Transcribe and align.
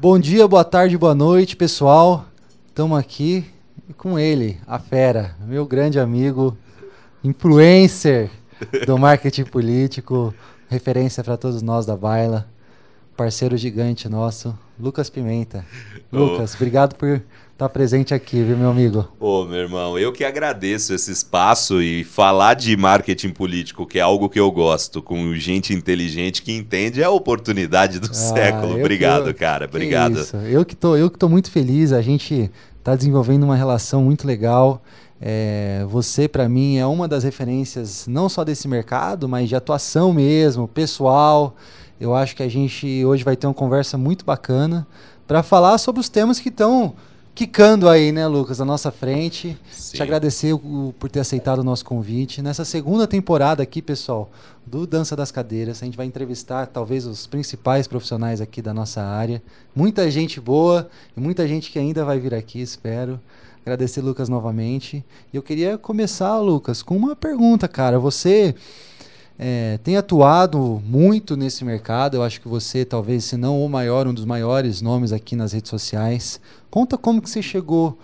Bom 0.00 0.16
dia, 0.16 0.46
boa 0.46 0.64
tarde, 0.64 0.96
boa 0.96 1.12
noite, 1.12 1.56
pessoal. 1.56 2.24
Estamos 2.68 2.96
aqui 2.96 3.44
com 3.96 4.16
ele, 4.16 4.56
a 4.64 4.78
fera, 4.78 5.34
meu 5.44 5.66
grande 5.66 5.98
amigo, 5.98 6.56
influencer 7.24 8.30
do 8.86 8.94
marketing 8.96 9.42
político, 9.42 10.32
referência 10.68 11.24
para 11.24 11.36
todos 11.36 11.62
nós 11.62 11.84
da 11.84 11.96
Baila, 11.96 12.46
parceiro 13.16 13.56
gigante 13.56 14.08
nosso, 14.08 14.56
Lucas 14.80 15.10
Pimenta. 15.10 15.64
Lucas, 16.12 16.54
obrigado 16.54 16.94
por 16.94 17.20
estar 17.52 17.68
presente 17.68 18.14
aqui, 18.14 18.40
viu, 18.42 18.56
meu 18.56 18.70
amigo? 18.70 19.08
Ô, 19.18 19.44
meu 19.44 19.58
irmão, 19.58 19.98
eu 19.98 20.12
que 20.12 20.22
agradeço 20.22 20.94
esse 20.94 21.10
espaço 21.10 21.82
e 21.82 22.04
falar 22.04 22.54
de 22.54 22.76
marketing 22.76 23.30
político, 23.30 23.84
que 23.84 23.98
é 23.98 24.02
algo 24.02 24.28
que 24.28 24.38
eu 24.38 24.48
gosto, 24.52 25.02
com 25.02 25.34
gente 25.34 25.74
inteligente 25.74 26.42
que 26.42 26.52
entende, 26.52 27.02
é 27.02 27.04
a 27.04 27.10
oportunidade 27.10 27.98
do 27.98 28.08
ah, 28.08 28.14
século. 28.14 28.78
Obrigado, 28.78 29.34
cara. 29.34 29.64
Obrigado. 29.64 30.24
Eu 30.46 30.64
que 30.64 30.76
tô, 30.76 30.96
eu 30.96 31.10
que 31.10 31.18
tô 31.18 31.28
muito 31.28 31.50
feliz. 31.50 31.92
A 31.92 32.00
gente 32.00 32.48
está 32.78 32.94
desenvolvendo 32.94 33.42
uma 33.42 33.56
relação 33.56 34.02
muito 34.04 34.24
legal. 34.24 34.80
É, 35.20 35.84
você, 35.88 36.28
para 36.28 36.48
mim, 36.48 36.78
é 36.78 36.86
uma 36.86 37.08
das 37.08 37.24
referências 37.24 38.06
não 38.06 38.28
só 38.28 38.44
desse 38.44 38.68
mercado, 38.68 39.28
mas 39.28 39.48
de 39.48 39.56
atuação 39.56 40.12
mesmo, 40.12 40.68
pessoal. 40.68 41.56
Eu 42.00 42.14
acho 42.14 42.36
que 42.36 42.42
a 42.42 42.48
gente 42.48 43.04
hoje 43.04 43.24
vai 43.24 43.36
ter 43.36 43.46
uma 43.46 43.54
conversa 43.54 43.98
muito 43.98 44.24
bacana 44.24 44.86
para 45.26 45.42
falar 45.42 45.78
sobre 45.78 46.00
os 46.00 46.08
temas 46.08 46.38
que 46.38 46.48
estão 46.48 46.94
quicando 47.34 47.88
aí, 47.88 48.10
né, 48.10 48.26
Lucas, 48.26 48.60
à 48.60 48.64
nossa 48.64 48.90
frente. 48.90 49.56
Sim. 49.70 49.96
Te 49.96 50.02
agradecer 50.02 50.52
o, 50.52 50.92
por 50.98 51.08
ter 51.08 51.20
aceitado 51.20 51.60
o 51.60 51.64
nosso 51.64 51.84
convite. 51.84 52.42
Nessa 52.42 52.64
segunda 52.64 53.06
temporada 53.06 53.62
aqui, 53.62 53.80
pessoal, 53.80 54.28
do 54.66 54.86
Dança 54.86 55.14
das 55.14 55.30
Cadeiras, 55.30 55.80
a 55.80 55.84
gente 55.84 55.96
vai 55.96 56.06
entrevistar 56.06 56.66
talvez 56.66 57.06
os 57.06 57.28
principais 57.28 57.86
profissionais 57.86 58.40
aqui 58.40 58.60
da 58.60 58.74
nossa 58.74 59.02
área. 59.02 59.40
Muita 59.74 60.10
gente 60.10 60.40
boa 60.40 60.88
e 61.16 61.20
muita 61.20 61.46
gente 61.46 61.70
que 61.70 61.78
ainda 61.78 62.04
vai 62.04 62.18
vir 62.18 62.34
aqui, 62.34 62.60
espero. 62.60 63.20
Agradecer, 63.62 64.00
Lucas, 64.00 64.28
novamente. 64.28 65.04
E 65.32 65.36
eu 65.36 65.42
queria 65.42 65.78
começar, 65.78 66.38
Lucas, 66.38 66.82
com 66.82 66.96
uma 66.96 67.14
pergunta, 67.14 67.68
cara. 67.68 68.00
Você 68.00 68.54
é, 69.38 69.78
tem 69.84 69.96
atuado 69.96 70.82
muito 70.84 71.36
nesse 71.36 71.64
mercado. 71.64 72.16
Eu 72.16 72.22
acho 72.22 72.40
que 72.40 72.48
você, 72.48 72.84
talvez, 72.84 73.24
se 73.24 73.36
não 73.36 73.64
o 73.64 73.68
maior, 73.68 74.06
um 74.08 74.12
dos 74.12 74.24
maiores 74.24 74.82
nomes 74.82 75.12
aqui 75.12 75.36
nas 75.36 75.52
redes 75.52 75.70
sociais. 75.70 76.40
Conta 76.68 76.98
como 76.98 77.22
que 77.22 77.30
você 77.30 77.40
chegou 77.40 77.96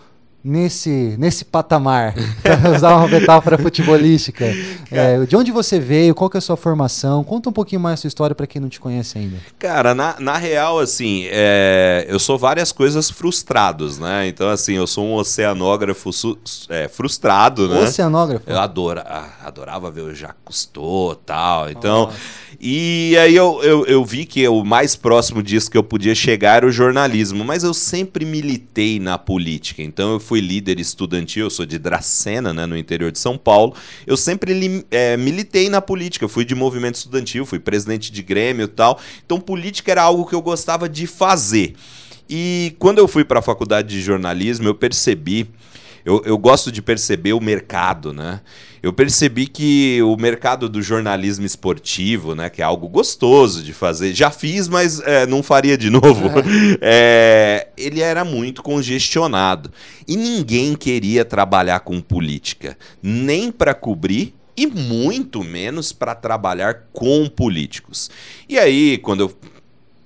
nesse, 0.45 1.17
nesse 1.19 1.45
patamar, 1.45 2.15
para 2.43 2.77
usar 2.77 2.97
uma 2.97 3.09
metáfora 3.09 3.57
futebolística. 3.57 4.45
É, 4.91 5.25
de 5.25 5.35
onde 5.35 5.51
você 5.51 5.81
veio, 5.81 6.15
qual 6.15 6.29
que 6.29 6.37
é 6.37 6.39
a 6.39 6.43
sua 6.43 6.57
formação? 6.57 7.25
Conta 7.25 7.49
um 7.49 7.53
pouquinho 7.53 7.81
mais 7.81 7.95
a 7.95 8.03
sua 8.03 8.09
história 8.09 8.35
para 8.35 8.47
quem 8.47 8.61
não 8.61 8.69
te 8.69 8.79
conhece 8.79 9.17
ainda. 9.17 9.39
Cara, 9.59 9.95
na, 9.95 10.17
na 10.21 10.37
real, 10.37 10.79
assim, 10.79 11.25
é, 11.31 12.05
eu 12.09 12.19
sou 12.19 12.37
várias 12.37 12.71
coisas 12.71 13.11
frustrados, 13.11 13.99
né? 13.99 14.29
Então, 14.29 14.51
assim, 14.51 14.75
eu 14.75 14.87
sou 14.87 15.07
um 15.07 15.15
oceanógrafo 15.15 16.13
su, 16.13 16.39
é, 16.69 16.89
frustrado, 16.89 17.67
né? 17.67 17.81
Oceanógrafo? 17.81 18.45
Eu 18.47 18.59
adora, 18.59 19.05
ah, 19.09 19.47
adorava 19.47 19.91
ver 19.91 20.03
o 20.03 20.15
Jacques 20.15 20.43
Cousteau 20.45 21.13
e 21.13 21.25
tal. 21.25 21.71
Então... 21.71 22.07
Nossa 22.07 22.45
e 22.61 23.17
aí 23.19 23.35
eu, 23.35 23.61
eu, 23.63 23.85
eu, 23.87 24.05
vi 24.05 24.25
que 24.25 24.47
o 24.49 24.65
mais 24.65 24.97
próximo 24.97 25.43
disso 25.43 25.71
que 25.71 25.77
eu 25.77 25.83
podia 25.83 26.15
chegar 26.15 26.57
era 26.57 26.67
o 26.67 26.71
jornalismo, 26.71 27.45
mas 27.45 27.63
eu 27.63 27.75
sempre 27.75 28.25
militei 28.25 28.99
na 28.99 29.19
política. 29.19 29.83
Então 29.83 30.15
eu 30.15 30.21
fui 30.21 30.34
líder 30.41 30.81
estudantil, 30.81 31.47
eu 31.47 31.51
sou 31.51 31.67
de 31.67 31.79
Dracena, 31.79 32.53
né, 32.53 32.67
no 32.67 32.77
interior 32.77 33.11
de 33.11 33.19
São 33.19 33.37
Paulo. 33.37 33.75
Eu 34.07 34.17
sempre 34.17 34.85
é, 34.91 35.17
militei 35.17 35.69
na 35.69 35.81
política, 35.81 36.29
fui 36.29 36.45
de 36.45 36.55
movimento 36.55 36.97
estudantil, 36.97 37.45
fui 37.47 37.59
presidente 37.59 38.11
de 38.13 38.23
Grêmio 38.23 38.65
e 38.65 38.69
tal. 38.69 39.01
Então 39.25 39.41
política 39.41 39.91
era 39.91 40.03
algo 40.03 40.27
que 40.27 40.35
eu 40.35 40.43
gostava 40.43 40.89
de 40.89 41.07
fazer. 41.07 41.75
E 42.29 42.75
quando 42.79 42.99
eu 42.99 43.07
fui 43.07 43.25
para 43.25 43.41
a 43.41 43.43
faculdade 43.43 43.89
de 43.89 44.01
jornalismo, 44.01 44.67
eu 44.67 44.75
percebi, 44.75 45.47
eu, 46.05 46.23
eu 46.25 46.39
gosto 46.39 46.71
de 46.71 46.83
perceber 46.83 47.33
o 47.33 47.41
mercado, 47.41 48.13
né? 48.13 48.41
eu 48.85 48.93
percebi 48.93 49.47
que 49.47 50.03
o 50.03 50.15
mercado 50.15 50.69
do 50.69 50.83
jornalismo 50.83 51.47
esportivo, 51.47 52.35
né, 52.35 52.51
que 52.51 52.61
é 52.61 52.65
algo 52.65 52.87
gostoso 52.87 53.63
de 53.63 53.73
fazer, 53.73 54.13
já 54.13 54.31
fiz, 54.31 54.69
mas 54.69 55.01
é, 55.01 55.27
não 55.27 55.43
faria 55.43 55.79
de 55.79 55.89
novo, 55.89 56.29
é. 56.83 57.69
Ele 57.79 58.03
era 58.03 58.27
muito 58.27 58.63
congestionado. 58.63 59.73
E 60.07 60.19
ninguém 60.19 60.75
queria 60.75 61.25
trabalhar 61.25 61.81
com 61.81 61.99
política, 61.99 62.77
nem 63.03 63.51
para 63.51 63.73
cobrir 63.73 64.35
e 64.55 64.67
muito 64.67 65.43
menos 65.43 65.91
para 65.91 66.15
trabalhar 66.15 66.89
com 66.93 67.27
políticos. 67.27 68.11
E 68.47 68.59
aí, 68.59 68.99
quando 68.99 69.21
eu 69.21 69.37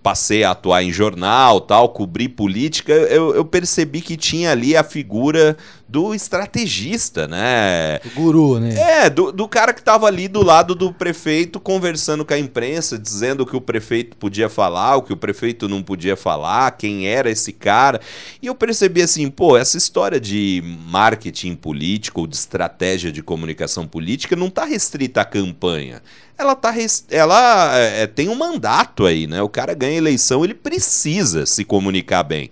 passei 0.03 0.45
a 0.45 0.53
atuar 0.53 0.83
em 0.83 0.93
jornal, 0.93 1.61
tal, 1.61 1.89
cobrir 1.91 2.31
política, 2.31 2.93
eu, 2.93 3.35
eu 3.35 3.45
percebi 3.45 4.01
que 4.01 4.17
tinha 4.17 4.53
ali 4.53 4.77
a 4.77 4.85
figura 4.85 5.57
do 5.89 6.15
estrategista, 6.15 7.27
né? 7.27 7.99
Do 7.99 8.11
guru, 8.11 8.61
né? 8.61 8.75
É, 8.75 9.11
do, 9.11 9.33
do 9.33 9.49
cara 9.49 9.73
que 9.73 9.81
estava 9.81 10.07
ali 10.07 10.29
do 10.29 10.43
lado 10.43 10.75
do 10.75 10.93
prefeito 10.93 11.59
conversando 11.59 12.25
com 12.25 12.35
a 12.35 12.39
imprensa, 12.39 12.99
dizendo 12.99 13.43
o 13.43 13.47
que 13.47 13.57
o 13.57 13.61
prefeito 13.61 14.17
podia 14.17 14.49
falar, 14.51 14.97
o 14.97 15.03
que 15.03 15.13
o 15.13 15.17
prefeito 15.17 15.69
não 15.69 15.83
podia 15.83 16.15
falar, 16.15 16.71
quem 16.73 17.09
era 17.09 17.31
esse 17.31 17.53
cara. 17.53 18.01
E 18.43 18.47
eu 18.47 18.55
percebi 18.55 19.01
assim, 19.01 19.31
pô, 19.31 19.57
essa 19.57 19.79
história 19.79 20.21
de 20.21 20.63
marketing 20.87 21.55
político 21.55 22.21
ou 22.21 22.27
de 22.27 22.37
estratégia 22.37 23.11
de 23.11 23.23
comunicação 23.23 23.87
política 23.87 24.37
não 24.37 24.49
está 24.49 24.65
restrita 24.65 25.23
à 25.23 25.25
campanha 25.25 26.03
ela 26.39 26.55
tá 26.55 26.73
ela 27.11 27.77
é, 27.77 28.07
tem 28.07 28.29
um 28.29 28.35
mandato 28.35 29.05
aí, 29.05 29.27
né? 29.27 29.43
O 29.43 29.49
cara 29.49 29.75
ganha 29.75 29.97
eleição, 29.99 30.45
ele 30.45 30.55
precisa 30.55 31.45
se 31.45 31.65
comunicar 31.65 32.23
bem. 32.23 32.49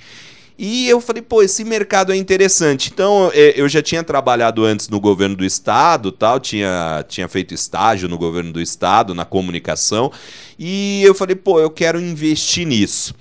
E 0.58 0.88
eu 0.88 1.00
falei, 1.02 1.20
pô, 1.20 1.42
esse 1.42 1.64
mercado 1.64 2.12
é 2.12 2.16
interessante. 2.16 2.90
Então, 2.92 3.30
é, 3.34 3.52
eu 3.60 3.68
já 3.68 3.82
tinha 3.82 4.02
trabalhado 4.02 4.64
antes 4.64 4.88
no 4.88 4.98
governo 4.98 5.36
do 5.36 5.44
estado, 5.44 6.10
tal, 6.10 6.40
tinha, 6.40 7.04
tinha 7.06 7.28
feito 7.28 7.52
estágio 7.52 8.08
no 8.08 8.16
governo 8.16 8.52
do 8.52 8.60
estado, 8.60 9.14
na 9.14 9.26
comunicação, 9.26 10.10
e 10.58 11.02
eu 11.02 11.14
falei, 11.14 11.36
pô, 11.36 11.60
eu 11.60 11.70
quero 11.70 12.00
investir 12.00 12.66
nisso. 12.66 13.14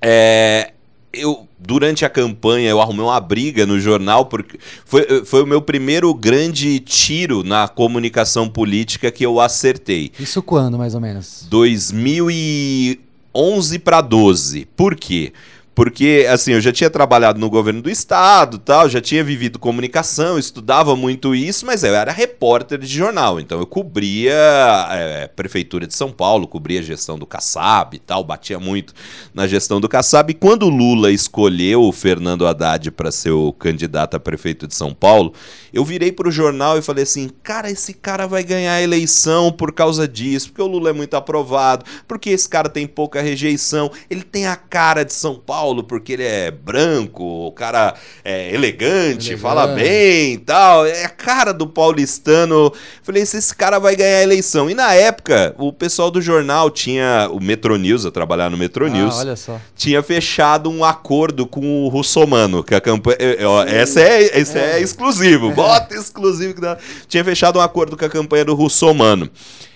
É, 0.00 0.72
eu 1.12 1.46
durante 1.58 2.04
a 2.04 2.10
campanha 2.10 2.70
eu 2.70 2.80
arrumei 2.80 3.04
uma 3.04 3.20
briga 3.20 3.66
no 3.66 3.78
jornal 3.78 4.26
porque 4.26 4.58
foi, 4.84 5.24
foi 5.24 5.42
o 5.42 5.46
meu 5.46 5.62
primeiro 5.62 6.12
grande 6.14 6.80
tiro 6.80 7.44
na 7.44 7.68
comunicação 7.68 8.48
política 8.48 9.10
que 9.10 9.24
eu 9.24 9.40
acertei. 9.40 10.10
Isso 10.18 10.42
quando, 10.42 10.78
mais 10.78 10.94
ou 10.94 11.00
menos? 11.00 11.46
2011 11.48 13.78
para 13.78 14.00
12. 14.00 14.66
Por 14.76 14.96
quê? 14.96 15.32
Porque, 15.74 16.26
assim, 16.30 16.52
eu 16.52 16.60
já 16.60 16.70
tinha 16.70 16.90
trabalhado 16.90 17.40
no 17.40 17.48
governo 17.48 17.80
do 17.80 17.90
estado, 17.90 18.58
tal, 18.58 18.88
já 18.88 19.00
tinha 19.00 19.24
vivido 19.24 19.58
comunicação, 19.58 20.38
estudava 20.38 20.94
muito 20.94 21.34
isso, 21.34 21.64
mas 21.64 21.82
eu 21.82 21.94
era 21.94 22.12
repórter 22.12 22.78
de 22.78 22.86
jornal, 22.86 23.40
então 23.40 23.58
eu 23.58 23.66
cobria 23.66 24.34
é, 24.90 25.28
prefeitura 25.28 25.86
de 25.86 25.94
São 25.94 26.12
Paulo, 26.12 26.46
cobria 26.46 26.80
a 26.80 26.82
gestão 26.82 27.18
do 27.18 27.26
Kassab 27.26 27.96
e 27.96 27.98
tal, 27.98 28.22
batia 28.22 28.58
muito 28.58 28.92
na 29.32 29.46
gestão 29.46 29.80
do 29.80 29.88
Kassab. 29.88 30.30
E 30.30 30.34
quando 30.34 30.64
o 30.64 30.68
Lula 30.68 31.10
escolheu 31.10 31.82
o 31.82 31.92
Fernando 31.92 32.46
Haddad 32.46 32.90
para 32.90 33.10
ser 33.10 33.30
o 33.30 33.52
candidato 33.52 34.14
a 34.14 34.20
prefeito 34.20 34.66
de 34.66 34.74
São 34.74 34.92
Paulo, 34.92 35.32
eu 35.72 35.84
virei 35.84 36.12
para 36.12 36.28
o 36.28 36.32
jornal 36.32 36.76
e 36.76 36.82
falei 36.82 37.04
assim, 37.04 37.30
cara, 37.42 37.70
esse 37.70 37.94
cara 37.94 38.26
vai 38.26 38.44
ganhar 38.44 38.74
a 38.74 38.82
eleição 38.82 39.50
por 39.50 39.72
causa 39.72 40.06
disso, 40.06 40.48
porque 40.48 40.60
o 40.60 40.66
Lula 40.66 40.90
é 40.90 40.92
muito 40.92 41.14
aprovado, 41.14 41.86
porque 42.06 42.28
esse 42.28 42.46
cara 42.48 42.68
tem 42.68 42.86
pouca 42.86 43.22
rejeição, 43.22 43.90
ele 44.10 44.22
tem 44.22 44.46
a 44.46 44.56
cara 44.56 45.02
de 45.02 45.14
São 45.14 45.36
Paulo, 45.36 45.71
Paulo 45.72 45.82
porque 45.82 46.12
ele 46.12 46.24
é 46.24 46.50
branco, 46.50 47.24
o 47.24 47.52
cara 47.52 47.94
é 48.22 48.54
elegante, 48.54 49.30
elegante. 49.30 49.36
fala 49.38 49.66
bem 49.68 50.34
e 50.34 50.38
tal. 50.38 50.84
É 50.84 51.04
a 51.04 51.08
cara 51.08 51.52
do 51.52 51.66
paulistano. 51.66 52.70
Falei, 53.02 53.22
esse 53.22 53.54
cara 53.54 53.78
vai 53.78 53.96
ganhar 53.96 54.18
a 54.18 54.22
eleição. 54.22 54.68
E 54.68 54.74
na 54.74 54.92
época, 54.92 55.54
o 55.58 55.72
pessoal 55.72 56.10
do 56.10 56.20
jornal 56.20 56.70
tinha. 56.70 57.28
O 57.32 57.40
Metro 57.40 57.76
News, 57.78 58.04
eu 58.04 58.12
trabalhava 58.12 58.50
no 58.50 58.58
Metro 58.58 58.84
ah, 58.86 58.90
News. 58.90 59.16
Olha 59.16 59.36
só. 59.36 59.58
Tinha 59.74 60.02
fechado 60.02 60.70
um 60.70 60.84
acordo 60.84 61.46
com 61.46 61.84
o 61.84 61.88
Russomano, 61.88 62.62
que 62.62 62.74
a 62.74 62.80
campanha. 62.80 63.16
Essa 63.66 64.00
é, 64.00 64.38
esse 64.38 64.58
é. 64.58 64.72
é 64.72 64.80
exclusivo. 64.80 65.50
Bota 65.56 65.94
exclusivo 65.94 66.54
que 66.54 66.60
dá. 66.60 66.76
Tinha 67.08 67.24
fechado 67.24 67.58
um 67.58 67.62
acordo 67.62 67.96
com 67.96 68.04
a 68.04 68.10
campanha 68.10 68.44
do 68.44 68.54
Russomano. 68.54 69.30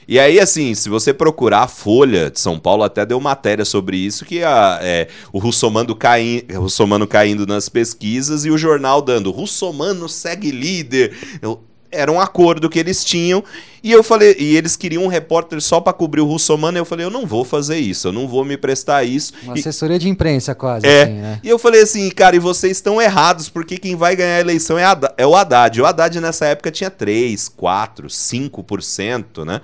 E 0.09 0.21
aí, 0.21 0.39
assim, 0.39 0.73
se 0.75 0.89
você 0.89 1.13
procurar 1.13 1.63
a 1.63 1.69
Folha 1.69 2.31
de 2.31 2.39
São 2.39 2.59
Paulo, 2.59 2.85
até 2.85 3.05
deu 3.05 3.21
matéria 3.21 3.65
sobre 3.65 3.97
isso, 3.97 4.25
que 4.25 4.43
a, 4.43 4.79
é, 4.81 5.09
o 5.33 5.39
Russomano, 5.39 5.97
cai, 5.97 6.45
Russomano 6.55 7.07
caindo 7.09 7.45
nas 7.45 7.69
pesquisas 7.69 8.45
e 8.45 8.51
o 8.51 8.57
jornal 8.57 9.03
dando 9.03 9.33
Russomano 9.33 10.09
segue 10.09 10.53
líder. 10.53 11.13
Eu, 11.43 11.61
era 11.91 12.11
um 12.13 12.21
acordo 12.21 12.69
que 12.69 12.79
eles 12.79 13.05
tinham 13.05 13.43
e 13.83 13.91
eu 13.91 14.03
falei 14.03 14.37
e 14.39 14.57
eles 14.57 14.77
queriam 14.77 15.05
um 15.05 15.07
repórter 15.07 15.61
só 15.61 15.81
para 15.81 15.93
cobrir 15.93 16.21
o 16.21 16.27
Russomano. 16.27 16.77
E 16.77 16.81
eu 16.81 16.85
falei, 16.85 17.07
eu 17.07 17.11
não 17.11 17.27
vou 17.27 17.45
fazer 17.45 17.79
isso, 17.79 18.09
eu 18.09 18.13
não 18.13 18.29
vou 18.29 18.45
me 18.45 18.57
prestar 18.57 19.05
isso. 19.05 19.33
Uma 19.43 19.55
assessoria 19.55 19.99
de 19.99 20.09
imprensa 20.09 20.55
quase. 20.55 20.87
É. 20.87 21.03
Assim, 21.03 21.13
né? 21.13 21.41
E 21.43 21.49
eu 21.49 21.59
falei 21.59 21.83
assim, 21.83 22.09
cara, 22.11 22.37
e 22.37 22.39
vocês 22.39 22.77
estão 22.77 23.01
errados 23.01 23.49
porque 23.49 23.79
quem 23.79 23.97
vai 23.97 24.15
ganhar 24.15 24.37
a 24.37 24.41
eleição 24.41 24.79
é, 24.79 24.85
a, 24.85 25.15
é 25.17 25.27
o 25.27 25.35
Haddad. 25.35 25.81
O 25.81 25.87
Haddad 25.87 26.21
nessa 26.21 26.47
época 26.47 26.71
tinha 26.71 26.91
3, 26.91 27.49
4, 27.49 28.09
5%, 28.09 29.45
né? 29.45 29.61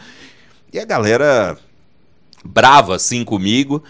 E 0.72 0.78
a 0.78 0.84
galera 0.86 1.58
brava 2.44 2.96
assim 2.96 3.24
comigo. 3.24 3.82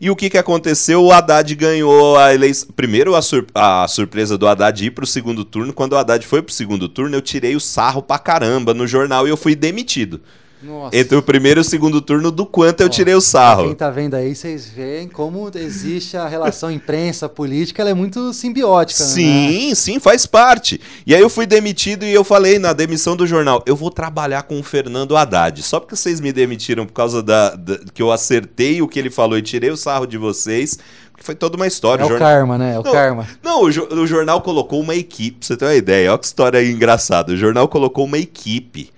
E 0.00 0.08
o 0.08 0.16
que, 0.16 0.30
que 0.30 0.38
aconteceu? 0.38 1.04
O 1.04 1.12
Haddad 1.12 1.54
ganhou 1.54 2.16
a 2.16 2.32
eleição. 2.32 2.70
Primeiro, 2.74 3.14
a, 3.14 3.20
sur... 3.20 3.46
a 3.54 3.86
surpresa 3.86 4.38
do 4.38 4.48
Haddad 4.48 4.86
ir 4.86 4.92
para 4.92 5.04
o 5.04 5.06
segundo 5.06 5.44
turno. 5.44 5.74
Quando 5.74 5.92
o 5.92 5.98
Haddad 5.98 6.26
foi 6.26 6.40
para 6.40 6.50
o 6.50 6.54
segundo 6.54 6.88
turno, 6.88 7.14
eu 7.14 7.20
tirei 7.20 7.54
o 7.54 7.60
sarro 7.60 8.02
pra 8.02 8.18
caramba 8.18 8.72
no 8.72 8.86
jornal 8.86 9.26
e 9.26 9.30
eu 9.30 9.36
fui 9.36 9.54
demitido. 9.54 10.22
Nossa. 10.62 10.94
Entre 10.94 11.16
o 11.16 11.22
primeiro 11.22 11.60
e 11.60 11.62
o 11.62 11.64
segundo 11.64 12.00
turno, 12.00 12.30
do 12.30 12.44
quanto 12.44 12.82
eu 12.82 12.88
tirei 12.88 13.14
o 13.14 13.20
sarro. 13.20 13.64
Quem 13.64 13.74
tá 13.74 13.90
vendo 13.90 14.14
aí, 14.14 14.34
vocês 14.34 14.68
veem 14.68 15.08
como 15.08 15.50
existe 15.54 16.16
a 16.16 16.28
relação 16.28 16.70
imprensa-política, 16.70 17.82
ela 17.82 17.90
é 17.90 17.94
muito 17.94 18.32
simbiótica. 18.34 19.02
Sim, 19.02 19.70
né? 19.70 19.74
sim, 19.74 19.98
faz 19.98 20.26
parte. 20.26 20.80
E 21.06 21.14
aí 21.14 21.20
eu 21.20 21.30
fui 21.30 21.46
demitido 21.46 22.04
e 22.04 22.12
eu 22.12 22.22
falei 22.22 22.58
na 22.58 22.74
demissão 22.74 23.16
do 23.16 23.26
jornal, 23.26 23.62
eu 23.66 23.74
vou 23.74 23.90
trabalhar 23.90 24.42
com 24.42 24.60
o 24.60 24.62
Fernando 24.62 25.16
Haddad. 25.16 25.62
Só 25.62 25.80
porque 25.80 25.96
vocês 25.96 26.20
me 26.20 26.32
demitiram 26.32 26.84
por 26.84 26.92
causa 26.92 27.22
da, 27.22 27.54
da 27.54 27.78
que 27.94 28.02
eu 28.02 28.12
acertei 28.12 28.82
o 28.82 28.88
que 28.88 28.98
ele 28.98 29.10
falou 29.10 29.38
e 29.38 29.42
tirei 29.42 29.70
o 29.70 29.76
sarro 29.76 30.06
de 30.06 30.18
vocês, 30.18 30.78
foi 31.22 31.34
toda 31.34 31.56
uma 31.56 31.66
história. 31.66 32.02
É 32.02 32.04
o, 32.04 32.08
o 32.08 32.10
jornal... 32.10 32.28
karma, 32.28 32.58
né? 32.58 32.74
É 32.74 32.78
o 32.78 32.82
não, 32.82 32.92
karma. 32.92 33.28
Não, 33.42 33.62
o, 33.62 33.70
jo... 33.70 33.86
o, 33.90 34.06
jornal 34.06 34.40
colocou 34.40 34.80
uma 34.80 34.94
equipe, 34.94 35.38
pra 35.38 35.46
você 35.46 35.56
ter 35.56 35.64
uma 35.64 35.74
ideia. 35.74 36.10
Olha 36.10 36.18
que 36.18 36.26
história 36.26 36.64
engraçada. 36.64 37.32
O 37.32 37.36
jornal 37.36 37.68
colocou 37.68 38.04
uma 38.04 38.18
equipe 38.18 38.90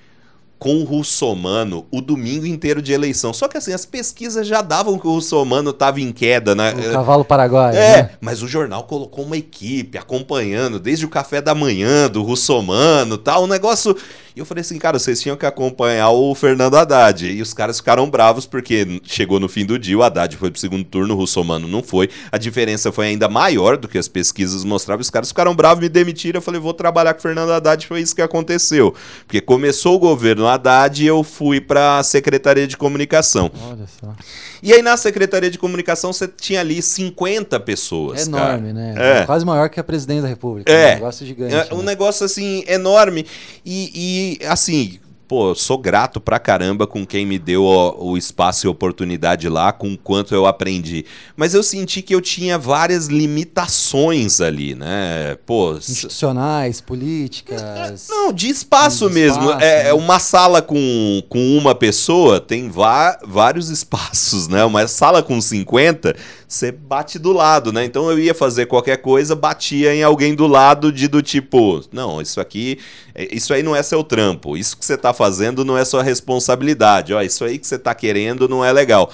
com 0.63 0.77
o 0.77 0.85
russomano 0.85 1.85
o 1.91 2.01
domingo 2.01 2.47
inteiro 2.47 2.81
de 2.81 2.93
eleição. 2.93 3.33
Só 3.33 3.49
que 3.49 3.59
assim, 3.59 3.73
as 3.73 3.85
pesquisas 3.85 4.47
já 4.47 4.63
davam 4.63 4.97
que 4.97 5.09
o 5.09 5.15
russomano 5.15 5.71
estava 5.71 6.01
em 6.01 6.13
queda, 6.13 6.55
né? 6.55 6.73
O 6.73 6.93
cavalo 6.93 7.25
paraguaio. 7.25 7.77
É, 7.77 8.03
né? 8.03 8.11
mas 8.21 8.45
o 8.45 8.47
jornal 8.47 8.85
colocou 8.85 9.25
uma 9.25 9.37
equipe 9.37 9.99
acompanhando 9.99 10.79
desde 10.79 11.05
o 11.05 11.09
café 11.09 11.43
da 11.43 11.53
manhã 11.53 12.09
do 12.09 12.23
russomano 12.23 13.19
tal, 13.19 13.43
um 13.43 13.49
negócio 13.49 13.97
e 14.35 14.41
eu 14.41 14.47
falei 14.47 14.63
assim, 14.63 14.79
cara, 14.79 14.99
vocês 14.99 15.21
tinham 15.21 15.37
que 15.37 15.45
acompanhar 15.45 16.11
o 16.11 16.35
Fernando 16.35 16.75
Haddad. 16.75 17.27
E 17.27 17.43
os 17.43 17.53
caras 17.53 17.77
ficaram 17.77 18.09
bravos 18.09 18.47
porque 18.47 19.01
chegou 19.05 19.39
no 19.39 19.47
fim 19.47 19.67
do 19.67 19.79
dia, 19.79 19.97
o 19.97 20.03
Haddad 20.03 20.35
foi 20.39 20.51
pro 20.51 20.59
segundo 20.59 20.85
turno, 20.85 21.13
o 21.13 21.17
Russomano 21.19 21.69
não 21.69 21.83
foi. 21.83 22.09
A 22.31 22.39
diferença 22.39 22.91
foi 22.91 23.09
ainda 23.09 23.29
maior 23.29 23.77
do 23.77 23.87
que 23.87 23.99
as 23.99 24.09
pesquisas 24.09 24.65
mostravam. 24.65 25.03
Os 25.03 25.11
caras 25.11 25.29
ficaram 25.29 25.55
bravos, 25.55 25.83
me 25.83 25.89
demitiram. 25.89 26.39
Eu 26.39 26.43
falei, 26.43 26.59
vou 26.59 26.73
trabalhar 26.73 27.13
com 27.13 27.19
o 27.19 27.23
Fernando 27.23 27.51
Haddad. 27.51 27.87
Foi 27.87 28.01
isso 28.01 28.15
que 28.15 28.23
aconteceu. 28.23 28.95
Porque 29.27 29.41
começou 29.41 29.97
o 29.97 29.99
governo 29.99 30.47
Haddad 30.55 31.03
e 31.03 31.07
eu 31.07 31.23
fui 31.23 31.61
para 31.61 31.99
a 31.99 32.03
Secretaria 32.03 32.67
de 32.67 32.77
Comunicação. 32.77 33.51
Olha 33.71 33.87
só. 34.01 34.15
E 34.63 34.73
aí 34.73 34.81
na 34.81 34.97
Secretaria 34.97 35.51
de 35.51 35.59
Comunicação 35.59 36.13
você 36.13 36.29
tinha 36.29 36.61
ali 36.61 36.81
50 36.81 37.59
pessoas. 37.61 38.21
É 38.21 38.23
enorme, 38.25 38.73
cara. 38.73 38.93
né? 38.95 39.21
É. 39.21 39.27
Quase 39.27 39.45
maior 39.45 39.69
que 39.69 39.81
a 39.81 39.85
presidente 39.85 40.23
da 40.23 40.29
República. 40.29 40.71
É. 40.71 40.93
Um 40.93 40.95
negócio 40.95 41.27
gigante. 41.27 41.55
É, 41.55 41.75
um 41.75 41.79
né? 41.79 41.85
negócio 41.85 42.25
assim 42.25 42.65
enorme. 42.67 43.27
E, 43.65 44.39
e 44.41 44.47
assim, 44.47 45.01
pô, 45.33 45.55
sou 45.55 45.79
grato 45.79 46.21
pra 46.21 46.39
caramba 46.39 46.87
com 46.87 47.07
quem 47.07 47.25
me 47.25 47.39
deu 47.39 47.65
o, 47.65 48.11
o, 48.11 48.19
espaço 48.19 48.67
e 48.67 48.69
oportunidade 48.69 49.49
lá, 49.49 49.73
com 49.73 49.97
quanto 49.97 50.35
eu 50.35 50.45
aprendi. 50.45 51.07
Mas 51.35 51.55
eu 51.55 51.63
senti 51.63 52.03
que 52.03 52.15
eu 52.15 52.21
tinha 52.21 52.59
várias 52.59 53.07
limitações 53.07 54.43
ali, 54.43 54.75
né? 54.75 55.39
Pô, 55.47 55.73
institucionais, 55.73 56.83
políticas. 56.83 58.09
Não, 58.11 58.31
de 58.31 58.51
espaço 58.51 59.09
de 59.09 59.15
mesmo. 59.15 59.45
Espaço, 59.45 59.65
é, 59.65 59.85
né? 59.85 59.89
é, 59.89 59.95
uma 59.95 60.19
sala 60.19 60.61
com, 60.61 61.23
com 61.31 61.57
uma 61.57 61.75
pessoa 61.75 62.39
tem 62.39 62.69
vários 62.69 63.71
espaços, 63.73 64.49
né? 64.49 64.63
Uma 64.67 64.87
sala 64.87 65.23
com 65.23 65.41
50 65.41 66.15
você 66.53 66.71
bate 66.71 67.19
do 67.19 67.33
lado, 67.33 67.73
né? 67.73 67.85
Então 67.85 68.11
eu 68.11 68.19
ia 68.19 68.35
fazer 68.35 68.67
qualquer 68.67 68.99
coisa, 68.99 69.35
batia 69.35 69.95
em 69.95 70.03
alguém 70.03 70.35
do 70.35 70.47
lado 70.47 70.93
de 70.93 71.09
do 71.09 71.23
tipo, 71.23 71.83
não, 71.91 72.21
isso 72.21 72.41
aqui, 72.41 72.79
é, 73.15 73.35
isso 73.35 73.55
aí 73.55 73.63
não 73.63 73.75
é 73.75 73.83
seu 73.83 74.05
trampo, 74.05 74.57
isso 74.57 74.77
que 74.77 74.85
você 74.85 74.97
tá 74.97 75.15
fazendo 75.15 75.22
não 75.65 75.77
é 75.77 75.85
sua 75.85 76.03
responsabilidade, 76.03 77.15
ó, 77.15 77.23
isso 77.23 77.45
aí 77.45 77.59
que 77.59 77.67
você 77.67 77.79
tá 77.79 77.95
querendo 77.95 78.49
não 78.49 78.65
é 78.65 78.73
legal. 78.73 79.11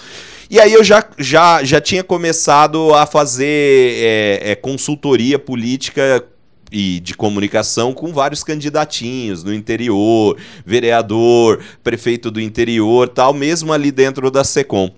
E 0.50 0.58
aí 0.58 0.72
eu 0.72 0.82
já, 0.82 1.06
já, 1.18 1.62
já 1.62 1.78
tinha 1.78 2.02
começado 2.02 2.94
a 2.94 3.04
fazer 3.04 3.44
é, 3.46 4.52
é, 4.52 4.54
consultoria 4.54 5.38
política 5.38 6.24
e 6.72 7.00
de 7.00 7.14
comunicação 7.14 7.92
com 7.92 8.12
vários 8.12 8.42
candidatinhos 8.42 9.44
no 9.44 9.52
interior, 9.52 10.38
vereador, 10.64 11.62
prefeito 11.84 12.30
do 12.30 12.40
interior, 12.40 13.08
tal, 13.08 13.34
mesmo 13.34 13.72
ali 13.74 13.90
dentro 13.90 14.30
da 14.30 14.42
Secom. 14.42 14.90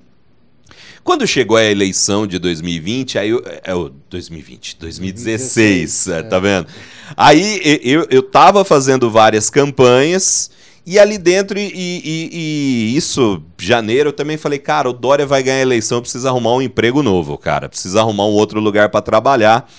Quando 1.02 1.26
chegou 1.26 1.56
a 1.56 1.64
eleição 1.64 2.26
de 2.26 2.38
2020, 2.38 3.18
aí 3.18 3.30
eu, 3.30 3.42
é 3.64 3.74
o 3.74 3.90
2020, 4.08 4.76
2016, 4.78 6.06
2016 6.06 6.08
é, 6.08 6.22
tá 6.22 6.38
vendo? 6.38 6.66
Aí 7.16 7.80
eu, 7.82 8.06
eu 8.10 8.22
tava 8.22 8.64
fazendo 8.64 9.10
várias 9.10 9.48
campanhas 9.50 10.50
e 10.90 10.98
ali 10.98 11.18
dentro, 11.18 11.56
e, 11.56 11.70
e, 11.72 12.30
e, 12.32 12.96
isso, 12.96 13.40
janeiro, 13.56 14.08
eu 14.08 14.12
também 14.12 14.36
falei, 14.36 14.58
cara, 14.58 14.90
o 14.90 14.92
Dória 14.92 15.24
vai 15.24 15.40
ganhar 15.40 15.58
a 15.58 15.62
eleição, 15.62 16.00
precisa 16.00 16.30
arrumar 16.30 16.54
um 16.54 16.60
emprego 16.60 17.00
novo, 17.00 17.38
cara, 17.38 17.68
precisa 17.68 18.00
arrumar 18.00 18.26
um 18.26 18.32
outro 18.32 18.58
lugar 18.58 18.88
para 18.88 19.00
trabalhar. 19.00 19.70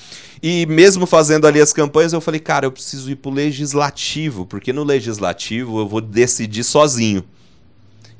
E 0.42 0.66
mesmo 0.68 1.06
fazendo 1.06 1.46
ali 1.46 1.60
as 1.60 1.74
campanhas, 1.74 2.13
eu 2.13 2.22
falei, 2.22 2.40
cara, 2.40 2.66
eu 2.66 2.72
preciso 2.72 3.12
ir 3.12 3.18
pro 3.18 3.30
legislativo, 3.30 4.46
porque 4.46 4.72
no 4.72 4.86
legislativo 4.86 5.81
eu 5.81 5.86
vou 5.86 6.00
decidir 6.00 6.63
sozinho. 6.63 7.25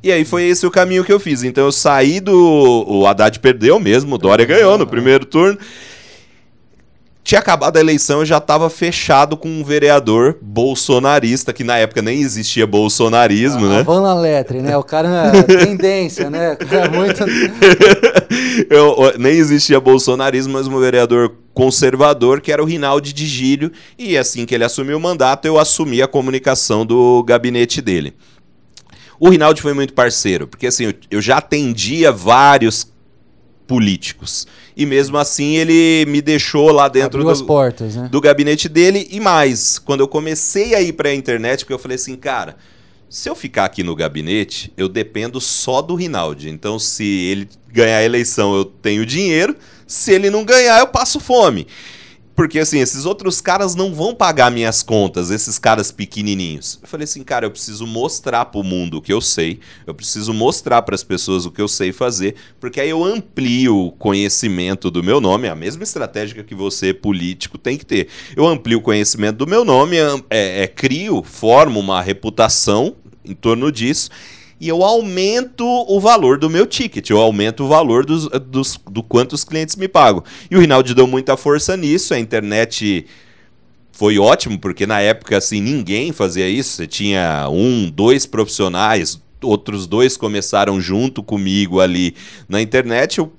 E 0.04 0.12
aí 0.12 0.26
foi 0.26 0.44
esse 0.44 0.68
o 0.68 0.72
caminho 0.72 1.06
que 1.06 1.14
eu 1.14 1.20
fiz. 1.20 1.44
Então 1.44 1.64
eu 1.64 1.72
saí 1.72 2.20
do. 2.20 2.86
O 2.88 3.08
Haddad 3.08 3.40
perdeu 3.40 3.80
mesmo, 3.80 4.16
o 4.16 4.18
Dória 4.18 4.44
ganhou 4.44 4.78
no 4.78 4.86
primeiro 4.86 5.24
turno. 5.26 5.58
Tinha 7.24 7.40
acabado 7.40 7.78
a 7.78 7.80
eleição, 7.80 8.20
eu 8.20 8.26
já 8.26 8.40
estava 8.40 8.68
fechado 8.68 9.38
com 9.38 9.48
um 9.48 9.64
vereador 9.64 10.38
bolsonarista, 10.42 11.54
que 11.54 11.64
na 11.64 11.78
época 11.78 12.02
nem 12.02 12.20
existia 12.20 12.66
bolsonarismo, 12.66 13.66
ah, 13.68 13.70
né? 13.70 13.84
Van 13.84 14.02
na 14.02 14.16
letra, 14.16 14.60
né? 14.60 14.76
O 14.76 14.84
cara 14.84 15.32
é 15.36 15.44
tendência, 15.66 16.32
né? 16.32 16.56
Cara 16.56 16.86
é 16.86 16.90
muito. 16.90 17.24
eu, 18.72 19.14
nem 19.20 19.34
existia 19.34 19.80
bolsonarismo, 19.80 20.54
mas 20.54 20.68
um 20.68 20.80
vereador 20.80 21.36
conservador, 21.54 22.42
que 22.42 22.52
era 22.52 22.62
o 22.62 22.66
Rinaldi 22.66 23.14
de 23.14 23.28
Gílio, 23.28 23.72
e 24.00 24.18
assim 24.18 24.46
que 24.46 24.56
ele 24.56 24.64
assumiu 24.64 24.98
o 24.98 25.02
mandato, 25.02 25.46
eu 25.46 25.60
assumi 25.60 26.02
a 26.02 26.08
comunicação 26.08 26.86
do 26.86 27.24
gabinete 27.24 27.82
dele. 27.82 28.16
O 29.20 29.30
Rinaldi 29.30 29.62
foi 29.62 29.74
muito 29.74 29.94
parceiro, 29.94 30.48
porque 30.48 30.66
assim, 30.66 30.86
eu, 30.86 30.94
eu 31.12 31.22
já 31.22 31.38
atendia 31.38 32.12
vários 32.12 32.92
políticos. 33.72 34.46
E 34.76 34.86
mesmo 34.86 35.18
assim 35.18 35.56
ele 35.56 36.06
me 36.06 36.22
deixou 36.22 36.74
lá 36.74 36.90
dentro 36.90 37.24
do, 37.24 37.46
portas, 37.46 37.96
né? 37.96 38.10
do 38.12 38.20
gabinete 38.20 38.68
dele. 38.68 39.08
E 39.10 39.18
mais, 39.18 39.80
quando 39.80 40.02
eu 40.02 40.10
comecei 40.10 40.76
a 40.76 40.82
ir 40.82 40.92
para 40.92 41.08
a 41.08 41.16
internet, 41.16 41.60
porque 41.60 41.72
eu 41.72 41.80
falei 41.80 41.96
assim, 41.96 42.18
cara, 42.18 42.58
se 43.10 43.30
eu 43.30 43.34
ficar 43.34 43.64
aqui 43.64 43.82
no 43.82 43.96
gabinete, 43.96 44.74
eu 44.76 44.90
dependo 44.90 45.40
só 45.40 45.82
do 45.82 45.96
Rinaldi. 45.96 46.50
Então, 46.50 46.78
se 46.78 47.06
ele 47.06 47.48
ganhar 47.72 48.00
a 48.00 48.04
eleição, 48.04 48.54
eu 48.54 48.66
tenho 48.66 49.06
dinheiro. 49.06 49.56
Se 49.88 50.12
ele 50.12 50.30
não 50.30 50.44
ganhar, 50.44 50.80
eu 50.80 50.88
passo 50.88 51.18
fome. 51.18 51.66
Porque 52.42 52.58
assim, 52.58 52.80
esses 52.80 53.06
outros 53.06 53.40
caras 53.40 53.76
não 53.76 53.94
vão 53.94 54.16
pagar 54.16 54.50
minhas 54.50 54.82
contas, 54.82 55.30
esses 55.30 55.60
caras 55.60 55.92
pequenininhos. 55.92 56.80
Eu 56.82 56.88
falei 56.88 57.04
assim, 57.04 57.24
cara, 57.24 57.46
eu 57.46 57.52
preciso 57.52 57.86
mostrar 57.86 58.46
pro 58.46 58.64
mundo 58.64 58.98
o 58.98 59.02
que 59.02 59.14
eu 59.14 59.22
sei, 59.22 59.60
eu 59.86 59.94
preciso 59.94 60.34
mostrar 60.34 60.82
para 60.82 60.96
as 60.96 61.04
pessoas 61.04 61.46
o 61.46 61.52
que 61.52 61.62
eu 61.62 61.68
sei 61.68 61.94
fazer, 61.94 62.34
porque 62.60 62.82
aí 62.82 62.90
eu 62.90 63.04
amplio 63.04 63.78
o 63.78 63.92
conhecimento 63.92 64.90
do 64.90 65.04
meu 65.04 65.22
nome, 65.22 65.48
a 65.48 65.54
mesma 65.54 65.84
estratégia 65.84 66.44
que 66.44 66.56
você, 66.56 66.96
político, 66.96 67.60
tem 67.60 67.78
que 67.78 67.86
ter. 67.86 68.08
Eu 68.36 68.48
amplio 68.48 68.80
o 68.80 68.82
conhecimento 68.82 69.38
do 69.38 69.46
meu 69.46 69.64
nome, 69.64 69.98
é, 70.28 70.64
é, 70.64 70.68
crio, 70.68 71.22
formo 71.22 71.80
uma 71.80 72.02
reputação 72.02 72.96
em 73.24 73.36
torno 73.36 73.72
disso 73.72 74.10
e 74.62 74.68
eu 74.68 74.84
aumento 74.84 75.66
o 75.66 76.00
valor 76.00 76.38
do 76.38 76.48
meu 76.48 76.68
ticket, 76.68 77.10
eu 77.10 77.18
aumento 77.18 77.64
o 77.64 77.68
valor 77.68 78.06
dos, 78.06 78.28
dos, 78.28 78.80
do 78.92 79.02
quanto 79.02 79.34
os 79.34 79.44
clientes 79.44 79.76
me 79.76 79.88
pagam. 79.88 80.24
E 80.52 80.56
o 80.56 80.60
Rinaldi 80.60 80.94
deu 80.94 81.08
muita 81.08 81.36
força 81.36 81.76
nisso, 81.76 82.14
a 82.14 82.20
internet 82.20 83.08
foi 83.92 84.20
ótimo, 84.20 84.60
porque 84.60 84.86
na 84.86 85.02
época 85.02 85.36
assim 85.36 85.60
ninguém 85.60 86.14
fazia 86.14 86.48
isso, 86.48 86.76
você 86.76 86.86
tinha 86.86 87.50
um, 87.50 87.90
dois 87.90 88.28
profissionais, 88.28 89.20
outros 89.42 89.88
dois 89.88 90.16
começaram 90.16 90.80
junto 90.80 91.24
comigo 91.24 91.80
ali 91.80 92.14
na 92.48 92.62
internet, 92.62 93.18
eu 93.18 93.34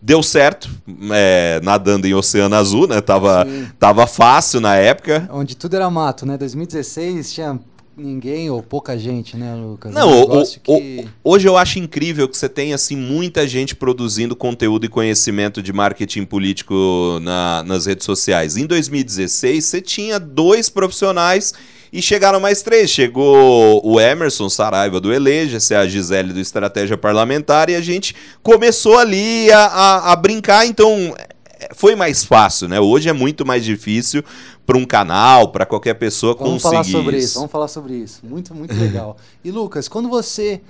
deu 0.00 0.22
certo, 0.22 0.70
é, 1.10 1.60
nadando 1.64 2.06
em 2.06 2.14
Oceano 2.14 2.54
Azul, 2.54 2.86
né? 2.86 3.00
Tava, 3.00 3.44
tava 3.76 4.06
fácil 4.06 4.60
na 4.60 4.76
época. 4.76 5.28
Onde 5.32 5.56
tudo 5.56 5.74
era 5.74 5.90
mato, 5.90 6.24
né? 6.24 6.38
2016 6.38 7.32
tinha 7.32 7.58
ninguém 7.96 8.50
ou 8.50 8.62
pouca 8.62 8.98
gente, 8.98 9.36
né, 9.36 9.54
Lucas? 9.54 9.92
Não, 9.92 10.10
é 10.10 10.14
um 10.14 10.40
o, 10.40 10.46
que... 10.46 11.08
hoje 11.22 11.48
eu 11.48 11.56
acho 11.56 11.78
incrível 11.78 12.28
que 12.28 12.36
você 12.36 12.48
tem 12.48 12.72
assim 12.72 12.96
muita 12.96 13.46
gente 13.46 13.74
produzindo 13.74 14.34
conteúdo 14.34 14.84
e 14.84 14.88
conhecimento 14.88 15.62
de 15.62 15.72
marketing 15.72 16.24
político 16.24 17.18
na, 17.22 17.62
nas 17.64 17.86
redes 17.86 18.04
sociais. 18.04 18.56
Em 18.56 18.66
2016, 18.66 19.64
você 19.64 19.80
tinha 19.80 20.18
dois 20.18 20.68
profissionais 20.68 21.54
e 21.92 22.02
chegaram 22.02 22.40
mais 22.40 22.60
três. 22.60 22.90
Chegou 22.90 23.80
o 23.86 24.00
Emerson 24.00 24.48
Saraiva 24.48 25.00
do 25.00 25.12
Eleja, 25.12 25.58
a 25.78 25.86
Gisele 25.86 26.32
do 26.32 26.40
Estratégia 26.40 26.98
Parlamentar, 26.98 27.70
e 27.70 27.76
a 27.76 27.80
gente 27.80 28.16
começou 28.42 28.98
ali 28.98 29.50
a, 29.52 29.64
a, 29.66 30.12
a 30.12 30.16
brincar. 30.16 30.66
Então, 30.66 31.14
foi 31.74 31.94
mais 31.94 32.24
fácil, 32.24 32.68
né? 32.68 32.80
Hoje 32.80 33.08
é 33.08 33.12
muito 33.12 33.46
mais 33.46 33.64
difícil 33.64 34.24
para 34.66 34.76
um 34.76 34.84
canal, 34.84 35.48
para 35.48 35.64
qualquer 35.64 35.94
pessoa 35.94 36.34
vamos 36.34 36.62
conseguir 36.62 36.70
falar 36.70 36.84
sobre 36.84 37.16
isso. 37.16 37.26
isso. 37.26 37.34
Vamos 37.34 37.52
falar 37.52 37.68
sobre 37.68 37.94
isso. 37.94 38.20
Muito, 38.24 38.54
muito 38.54 38.74
legal. 38.74 39.16
E 39.44 39.50
Lucas, 39.50 39.88
quando 39.88 40.08
você 40.08 40.60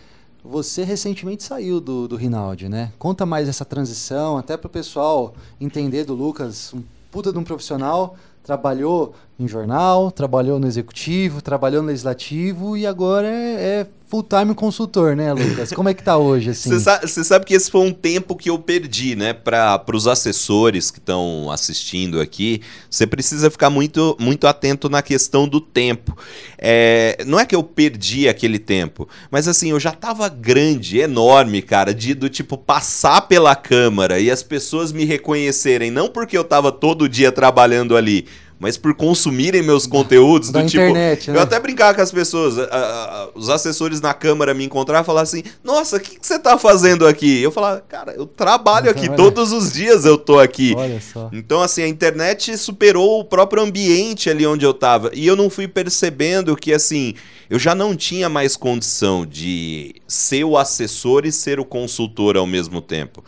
você 0.44 0.84
recentemente 0.84 1.42
saiu 1.42 1.80
do, 1.80 2.06
do 2.06 2.16
Rinaldi, 2.16 2.68
né? 2.68 2.92
Conta 2.98 3.24
mais 3.24 3.48
essa 3.48 3.64
transição, 3.64 4.36
até 4.36 4.58
para 4.58 4.66
o 4.66 4.70
pessoal 4.70 5.34
entender 5.58 6.04
do 6.04 6.14
Lucas, 6.14 6.74
um 6.74 6.82
puta 7.10 7.32
de 7.32 7.38
um 7.38 7.44
profissional, 7.44 8.14
trabalhou 8.42 9.14
em 9.38 9.48
jornal, 9.48 10.10
trabalhou 10.10 10.58
no 10.58 10.66
executivo, 10.66 11.42
trabalhou 11.42 11.82
no 11.82 11.88
legislativo 11.88 12.76
e 12.76 12.86
agora 12.86 13.26
é, 13.26 13.80
é 13.80 13.86
full-time 14.14 14.54
consultor, 14.54 15.16
né, 15.16 15.32
Lucas? 15.32 15.72
Como 15.72 15.88
é 15.88 15.94
que 15.94 16.02
tá 16.02 16.16
hoje, 16.16 16.50
assim? 16.50 16.70
Você 16.70 16.78
sabe, 16.78 17.08
sabe, 17.08 17.44
que 17.44 17.52
esse 17.52 17.68
foi 17.68 17.80
um 17.80 17.92
tempo 17.92 18.36
que 18.36 18.48
eu 18.48 18.56
perdi, 18.56 19.16
né? 19.16 19.32
Para 19.32 19.82
os 19.92 20.06
assessores 20.06 20.88
que 20.88 21.00
estão 21.00 21.50
assistindo 21.50 22.20
aqui, 22.20 22.60
você 22.88 23.08
precisa 23.08 23.50
ficar 23.50 23.70
muito, 23.70 24.16
muito 24.20 24.46
atento 24.46 24.88
na 24.88 25.02
questão 25.02 25.48
do 25.48 25.60
tempo. 25.60 26.16
É, 26.56 27.24
não 27.26 27.40
é 27.40 27.44
que 27.44 27.56
eu 27.56 27.62
perdi 27.64 28.28
aquele 28.28 28.60
tempo, 28.60 29.08
mas 29.32 29.48
assim, 29.48 29.70
eu 29.70 29.80
já 29.80 29.90
tava 29.90 30.28
grande, 30.28 31.00
enorme, 31.00 31.60
cara, 31.60 31.92
de 31.92 32.14
do 32.14 32.28
tipo 32.28 32.56
passar 32.56 33.22
pela 33.22 33.56
câmara 33.56 34.20
e 34.20 34.30
as 34.30 34.44
pessoas 34.44 34.92
me 34.92 35.04
reconhecerem, 35.04 35.90
não 35.90 36.08
porque 36.08 36.38
eu 36.38 36.44
tava 36.44 36.70
todo 36.70 37.08
dia 37.08 37.32
trabalhando 37.32 37.96
ali, 37.96 38.26
mas 38.58 38.76
por 38.76 38.94
consumirem 38.94 39.62
meus 39.62 39.86
conteúdos 39.86 40.50
da 40.50 40.62
do 40.62 40.68
tipo. 40.68 40.82
Internet, 40.82 41.30
né? 41.30 41.36
Eu 41.36 41.42
até 41.42 41.58
brincava 41.58 41.94
com 41.94 42.00
as 42.00 42.12
pessoas, 42.12 42.58
a, 42.58 42.64
a, 42.64 43.28
os 43.34 43.48
assessores 43.48 44.00
na 44.00 44.14
Câmara 44.14 44.54
me 44.54 44.64
encontravam 44.64 45.02
e 45.02 45.06
falavam 45.06 45.22
assim: 45.24 45.42
Nossa, 45.62 45.96
o 45.96 46.00
que, 46.00 46.18
que, 46.18 46.26
você 46.26 46.38
tá 46.38 46.56
fazendo 46.56 47.06
aqui? 47.06 47.42
Eu 47.42 47.50
falava, 47.50 47.80
cara, 47.80 48.12
eu 48.12 48.26
trabalho 48.26 48.90
aqui, 48.90 49.08
todos 49.16 49.52
os 49.52 49.72
dias 49.72 50.04
eu 50.04 50.16
tô 50.16 50.38
aqui. 50.38 50.74
Olha 50.76 51.00
só. 51.00 51.28
Então, 51.32 51.60
assim, 51.60 51.82
a 51.82 51.88
internet 51.88 52.56
superou 52.56 53.20
o 53.20 53.24
próprio 53.24 53.62
ambiente 53.62 54.30
ali 54.30 54.46
onde 54.46 54.64
eu 54.64 54.72
tava. 54.72 55.10
E 55.12 55.26
eu 55.26 55.36
não 55.36 55.50
fui 55.50 55.66
percebendo 55.66 56.56
que, 56.56 56.72
assim, 56.72 57.14
eu 57.50 57.58
já 57.58 57.74
não 57.74 57.94
tinha 57.94 58.28
mais 58.28 58.56
condição 58.56 59.26
de 59.26 59.96
ser 60.06 60.44
o 60.44 60.56
assessor 60.56 61.26
e 61.26 61.32
ser 61.32 61.58
o 61.58 61.64
consultor 61.64 62.36
ao 62.36 62.46
mesmo 62.46 62.80
tempo. 62.80 63.24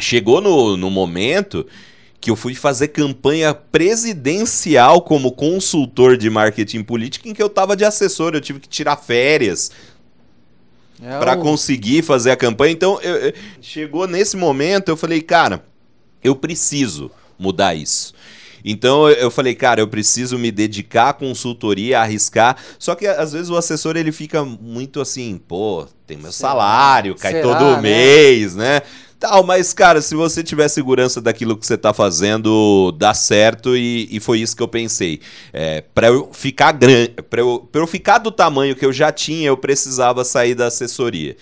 Chegou 0.00 0.40
no, 0.40 0.76
no 0.76 0.90
momento 0.90 1.66
que 2.22 2.30
eu 2.30 2.36
fui 2.36 2.54
fazer 2.54 2.88
campanha 2.88 3.52
presidencial 3.52 5.02
como 5.02 5.32
consultor 5.32 6.16
de 6.16 6.30
marketing 6.30 6.84
político, 6.84 7.28
em 7.28 7.34
que 7.34 7.42
eu 7.42 7.48
estava 7.48 7.76
de 7.76 7.84
assessor, 7.84 8.32
eu 8.32 8.40
tive 8.40 8.60
que 8.60 8.68
tirar 8.68 8.96
férias 8.96 9.72
é 11.02 11.18
para 11.18 11.36
o... 11.36 11.42
conseguir 11.42 12.02
fazer 12.02 12.30
a 12.30 12.36
campanha. 12.36 12.72
Então, 12.72 13.00
eu, 13.02 13.16
eu, 13.16 13.32
chegou 13.60 14.06
nesse 14.06 14.36
momento, 14.36 14.88
eu 14.88 14.96
falei, 14.96 15.20
cara, 15.20 15.64
eu 16.22 16.36
preciso 16.36 17.10
mudar 17.36 17.74
isso. 17.74 18.14
Então 18.64 19.10
eu 19.10 19.28
falei, 19.28 19.56
cara, 19.56 19.80
eu 19.80 19.88
preciso 19.88 20.38
me 20.38 20.52
dedicar 20.52 21.08
à 21.08 21.12
consultoria, 21.12 21.98
arriscar. 21.98 22.56
Só 22.78 22.94
que 22.94 23.04
às 23.08 23.32
vezes 23.32 23.50
o 23.50 23.56
assessor 23.56 23.96
ele 23.96 24.12
fica 24.12 24.44
muito 24.44 25.00
assim, 25.00 25.36
pô, 25.48 25.88
tem 26.06 26.16
meu 26.16 26.30
Será? 26.30 26.50
salário, 26.50 27.16
cai 27.16 27.32
Será, 27.32 27.42
todo 27.42 27.74
né? 27.74 27.80
mês, 27.80 28.54
né? 28.54 28.82
Tal, 29.22 29.44
mas, 29.44 29.72
cara, 29.72 30.02
se 30.02 30.16
você 30.16 30.42
tiver 30.42 30.66
segurança 30.66 31.20
daquilo 31.20 31.56
que 31.56 31.64
você 31.64 31.74
está 31.74 31.94
fazendo, 31.94 32.90
dá 32.90 33.14
certo 33.14 33.76
e, 33.76 34.08
e, 34.10 34.18
foi 34.18 34.40
isso 34.40 34.56
que 34.56 34.62
eu 34.64 34.66
pensei. 34.66 35.20
É, 35.52 35.80
para 35.80 36.08
eu 36.08 36.30
ficar 36.32 36.72
grande, 36.72 37.10
para 37.30 37.40
eu, 37.40 37.70
eu 37.72 37.86
ficar 37.86 38.18
do 38.18 38.32
tamanho 38.32 38.74
que 38.74 38.84
eu 38.84 38.92
já 38.92 39.12
tinha, 39.12 39.46
eu 39.46 39.56
precisava 39.56 40.24
sair 40.24 40.56
da 40.56 40.66
assessoria. 40.66 41.36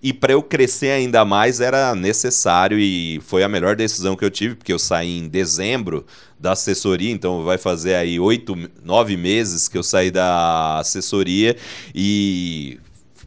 E 0.00 0.12
para 0.12 0.32
eu 0.32 0.44
crescer 0.44 0.90
ainda 0.90 1.24
mais 1.24 1.58
era 1.58 1.92
necessário 1.96 2.78
e 2.78 3.20
foi 3.26 3.42
a 3.42 3.48
melhor 3.48 3.74
decisão 3.74 4.14
que 4.14 4.24
eu 4.24 4.30
tive, 4.30 4.54
porque 4.54 4.72
eu 4.72 4.78
saí 4.78 5.18
em 5.18 5.26
dezembro 5.26 6.06
da 6.38 6.52
assessoria, 6.52 7.10
então 7.10 7.42
vai 7.42 7.58
fazer 7.58 7.96
aí 7.96 8.20
oito, 8.20 8.56
nove 8.84 9.16
meses 9.16 9.66
que 9.66 9.76
eu 9.76 9.82
saí 9.82 10.12
da 10.12 10.78
assessoria 10.78 11.56
e 11.92 12.78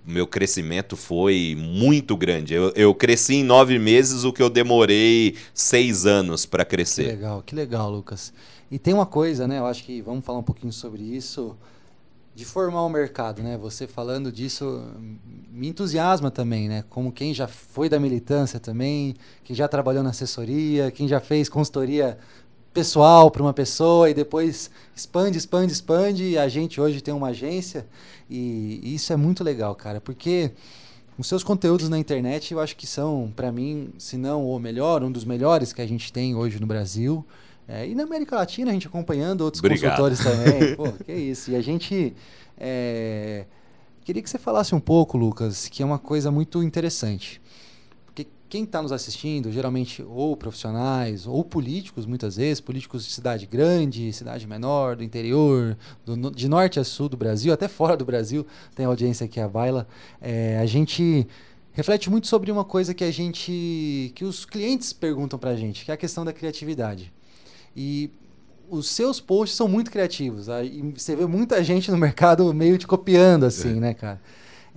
meu 0.08 0.26
crescimento 0.26 0.96
foi 0.96 1.56
muito 1.60 2.16
grande. 2.16 2.54
Eu, 2.54 2.72
eu, 2.76 2.96
cresci 2.96 3.36
em 3.36 3.44
nove 3.44 3.78
meses 3.78 4.24
o 4.24 4.32
que 4.32 4.42
eu 4.42 4.50
demorei 4.50 5.36
seis 5.54 6.06
anos 6.06 6.46
para 6.46 6.64
crescer. 6.64 7.04
Que 7.04 7.10
legal, 7.10 7.44
que 7.46 7.54
legal, 7.54 7.92
Lucas. 7.92 8.34
E 8.72 8.80
tem 8.80 8.94
uma 8.94 9.06
coisa, 9.06 9.48
né? 9.48 9.60
Eu 9.60 9.66
acho 9.66 9.84
que 9.84 10.02
vamos 10.02 10.24
falar 10.24 10.40
um 10.40 10.44
pouquinho 10.44 10.72
sobre 10.72 11.04
isso, 11.04 11.58
de 12.34 12.46
formar 12.46 12.84
o 12.84 12.88
um 12.88 12.90
mercado, 12.90 13.44
né? 13.44 13.58
Você 13.58 13.86
falando 13.86 14.32
disso 14.32 14.82
me 15.52 15.68
entusiasma 15.68 16.32
também, 16.32 16.70
né? 16.70 16.86
Como 16.90 17.12
quem 17.12 17.34
já 17.34 17.48
foi 17.48 17.90
da 17.90 18.00
militância 18.00 18.62
também, 18.62 19.14
quem 19.44 19.56
já 19.56 19.68
trabalhou 19.68 20.04
na 20.04 20.12
assessoria, 20.12 20.90
quem 20.90 21.06
já 21.08 21.20
fez 21.20 21.50
consultoria 21.50 22.18
pessoal 22.74 23.32
para 23.32 23.42
uma 23.42 23.54
pessoa 23.54 24.08
e 24.10 24.14
depois 24.14 24.70
expande, 24.96 25.38
expande, 25.38 25.74
expande. 25.74 26.24
E 26.24 26.38
a 26.38 26.48
gente 26.48 26.80
hoje 26.80 27.02
tem 27.02 27.14
uma 27.14 27.30
agência 27.30 27.88
e, 28.30 28.96
isso 28.96 29.12
é 29.14 29.16
muito 29.16 29.44
legal, 29.44 29.74
cara, 29.76 30.02
porque 30.02 30.52
os 31.18 31.28
seus 31.28 31.44
conteúdos 31.44 31.90
na 31.90 31.98
internet 31.98 32.54
eu 32.54 32.60
acho 32.60 32.76
que 32.76 32.86
são, 32.86 33.32
para 33.36 33.52
mim, 33.52 33.90
se 33.98 34.18
não 34.18 34.48
o 34.48 34.60
melhor, 34.60 35.04
um 35.04 35.12
dos 35.12 35.26
melhores 35.26 35.74
que 35.74 35.82
a 35.82 35.88
gente 35.88 36.12
tem 36.12 36.36
hoje 36.36 36.60
no 36.60 36.68
Brasil. 36.68 37.26
É, 37.68 37.88
e 37.88 37.94
na 37.94 38.04
América 38.04 38.36
Latina, 38.36 38.72
a 38.72 38.74
gente 38.74 38.88
acompanhando 38.88 39.42
outros 39.42 39.62
Obrigado. 39.62 39.98
consultores 39.98 40.20
também. 40.20 40.76
Pô, 40.78 40.92
que 41.04 41.12
isso. 41.12 41.52
E 41.52 41.56
a 41.56 41.62
gente. 41.62 42.14
É... 42.58 43.46
Queria 44.06 44.22
que 44.22 44.30
você 44.30 44.38
falasse 44.38 44.74
um 44.74 44.80
pouco, 44.80 45.18
Lucas, 45.18 45.68
que 45.68 45.84
é 45.84 45.86
uma 45.86 46.00
coisa 46.00 46.32
muito 46.32 46.64
interessante 46.64 47.42
quem 48.50 48.64
está 48.64 48.82
nos 48.82 48.92
assistindo, 48.92 49.52
geralmente 49.52 50.02
ou 50.04 50.36
profissionais 50.36 51.28
ou 51.28 51.44
políticos, 51.44 52.06
muitas 52.06 52.38
vezes, 52.38 52.62
políticos 52.62 53.06
de 53.06 53.12
cidade 53.12 53.46
grande, 53.46 54.12
cidade 54.14 54.48
menor, 54.48 54.96
do 54.96 55.04
interior, 55.04 55.78
do, 56.06 56.32
de 56.32 56.48
norte 56.48 56.80
a 56.80 56.84
sul 56.84 57.10
do 57.10 57.18
Brasil, 57.18 57.52
até 57.54 57.68
fora 57.68 57.98
do 57.98 58.06
Brasil, 58.06 58.46
tem 58.76 58.86
audiência 58.86 59.26
aqui 59.26 59.40
a 59.40 59.48
Baila. 59.48 59.88
É, 60.22 60.60
a 60.60 60.66
gente 60.66 61.28
reflete 61.74 62.10
muito 62.10 62.28
sobre 62.28 62.52
uma 62.52 62.64
coisa 62.64 62.94
que 62.94 63.04
a 63.04 63.12
gente, 63.12 64.12
que 64.16 64.24
os 64.24 64.46
clientes 64.46 64.94
perguntam 64.94 65.38
para 65.38 65.52
a 65.52 65.56
gente, 65.56 65.86
que 65.86 65.92
é 65.92 65.94
a 65.94 65.98
questão 65.98 66.24
da 66.24 66.34
criatividade. 66.34 67.14
E 67.76 68.10
os 68.70 68.90
seus 68.90 69.20
posts 69.20 69.56
são 69.56 69.68
muito 69.68 69.92
criativos. 69.92 70.48
E 70.48 70.94
você 70.96 71.16
vê 71.16 71.26
muita 71.26 71.64
gente 71.64 71.92
no 71.92 71.98
mercado 71.98 72.54
meio 72.54 72.78
te 72.78 72.88
copiando, 72.88 73.46
assim, 73.46 73.78
é. 73.78 73.80
né, 73.80 73.94
cara? 73.94 74.22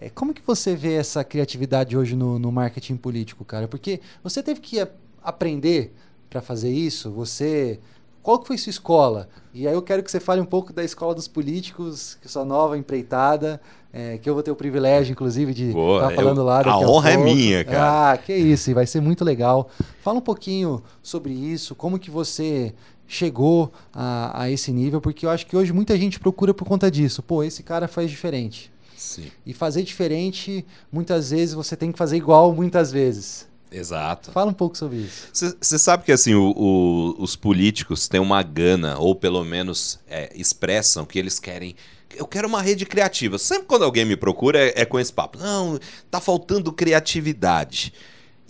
É, 0.00 0.08
como 0.08 0.32
que 0.32 0.40
você 0.46 0.74
vê 0.74 0.94
essa 0.94 1.22
criatividade 1.22 1.94
hoje 1.94 2.16
no, 2.16 2.38
no 2.38 2.50
marketing 2.50 2.96
político, 2.96 3.44
cara? 3.44 3.68
Porque 3.68 4.00
você 4.24 4.42
teve 4.42 4.58
que 4.60 4.84
aprender 5.22 5.92
para 6.30 6.40
fazer 6.40 6.70
isso, 6.70 7.10
você... 7.10 7.78
Qual 8.22 8.38
que 8.38 8.46
foi 8.46 8.58
sua 8.58 8.70
escola? 8.70 9.28
E 9.52 9.66
aí 9.66 9.72
eu 9.72 9.80
quero 9.80 10.02
que 10.02 10.10
você 10.10 10.20
fale 10.20 10.40
um 10.42 10.46
pouco 10.46 10.74
da 10.74 10.84
escola 10.84 11.14
dos 11.14 11.26
políticos, 11.26 12.18
que 12.20 12.28
sua 12.28 12.44
nova 12.44 12.76
empreitada, 12.76 13.60
é, 13.92 14.18
que 14.18 14.28
eu 14.28 14.34
vou 14.34 14.42
ter 14.42 14.50
o 14.50 14.54
privilégio, 14.56 15.12
inclusive, 15.12 15.54
de 15.54 15.68
estar 15.70 16.08
tá 16.08 16.14
falando 16.14 16.42
eu, 16.42 16.44
lá. 16.44 16.62
a 16.62 16.78
honra 16.78 17.08
a 17.08 17.12
é 17.12 17.16
minha, 17.16 17.64
cara. 17.64 18.12
Ah, 18.12 18.18
que 18.18 18.34
isso, 18.34 18.70
e 18.70 18.74
vai 18.74 18.86
ser 18.86 19.00
muito 19.00 19.24
legal. 19.24 19.70
Fala 20.02 20.18
um 20.18 20.22
pouquinho 20.22 20.82
sobre 21.02 21.32
isso, 21.32 21.74
como 21.74 21.98
que 21.98 22.10
você 22.10 22.74
chegou 23.08 23.72
a, 23.92 24.42
a 24.42 24.50
esse 24.50 24.70
nível, 24.70 25.00
porque 25.00 25.24
eu 25.24 25.30
acho 25.30 25.46
que 25.46 25.56
hoje 25.56 25.72
muita 25.72 25.96
gente 25.96 26.20
procura 26.20 26.52
por 26.52 26.66
conta 26.66 26.90
disso. 26.90 27.22
Pô, 27.22 27.42
esse 27.42 27.62
cara 27.62 27.88
faz 27.88 28.10
diferente. 28.10 28.70
Sim. 29.00 29.30
E 29.46 29.54
fazer 29.54 29.82
diferente, 29.82 30.62
muitas 30.92 31.30
vezes 31.30 31.54
você 31.54 31.74
tem 31.74 31.90
que 31.90 31.96
fazer 31.96 32.18
igual 32.18 32.54
muitas 32.54 32.92
vezes. 32.92 33.48
Exato. 33.72 34.30
Fala 34.30 34.50
um 34.50 34.54
pouco 34.54 34.76
sobre 34.76 34.98
isso. 34.98 35.56
Você 35.58 35.78
sabe 35.78 36.04
que 36.04 36.12
assim 36.12 36.34
o, 36.34 36.52
o, 36.54 37.22
os 37.22 37.34
políticos 37.34 38.08
têm 38.08 38.20
uma 38.20 38.42
gana, 38.42 38.98
ou 38.98 39.14
pelo 39.14 39.42
menos 39.42 39.98
é, 40.06 40.30
expressam 40.34 41.06
que 41.06 41.18
eles 41.18 41.38
querem. 41.38 41.74
Eu 42.14 42.26
quero 42.26 42.46
uma 42.46 42.60
rede 42.60 42.84
criativa. 42.84 43.38
Sempre 43.38 43.64
quando 43.64 43.84
alguém 43.84 44.04
me 44.04 44.16
procura 44.16 44.58
é, 44.58 44.82
é 44.82 44.84
com 44.84 45.00
esse 45.00 45.12
papo. 45.12 45.38
Não, 45.38 45.78
tá 46.10 46.20
faltando 46.20 46.70
criatividade. 46.70 47.94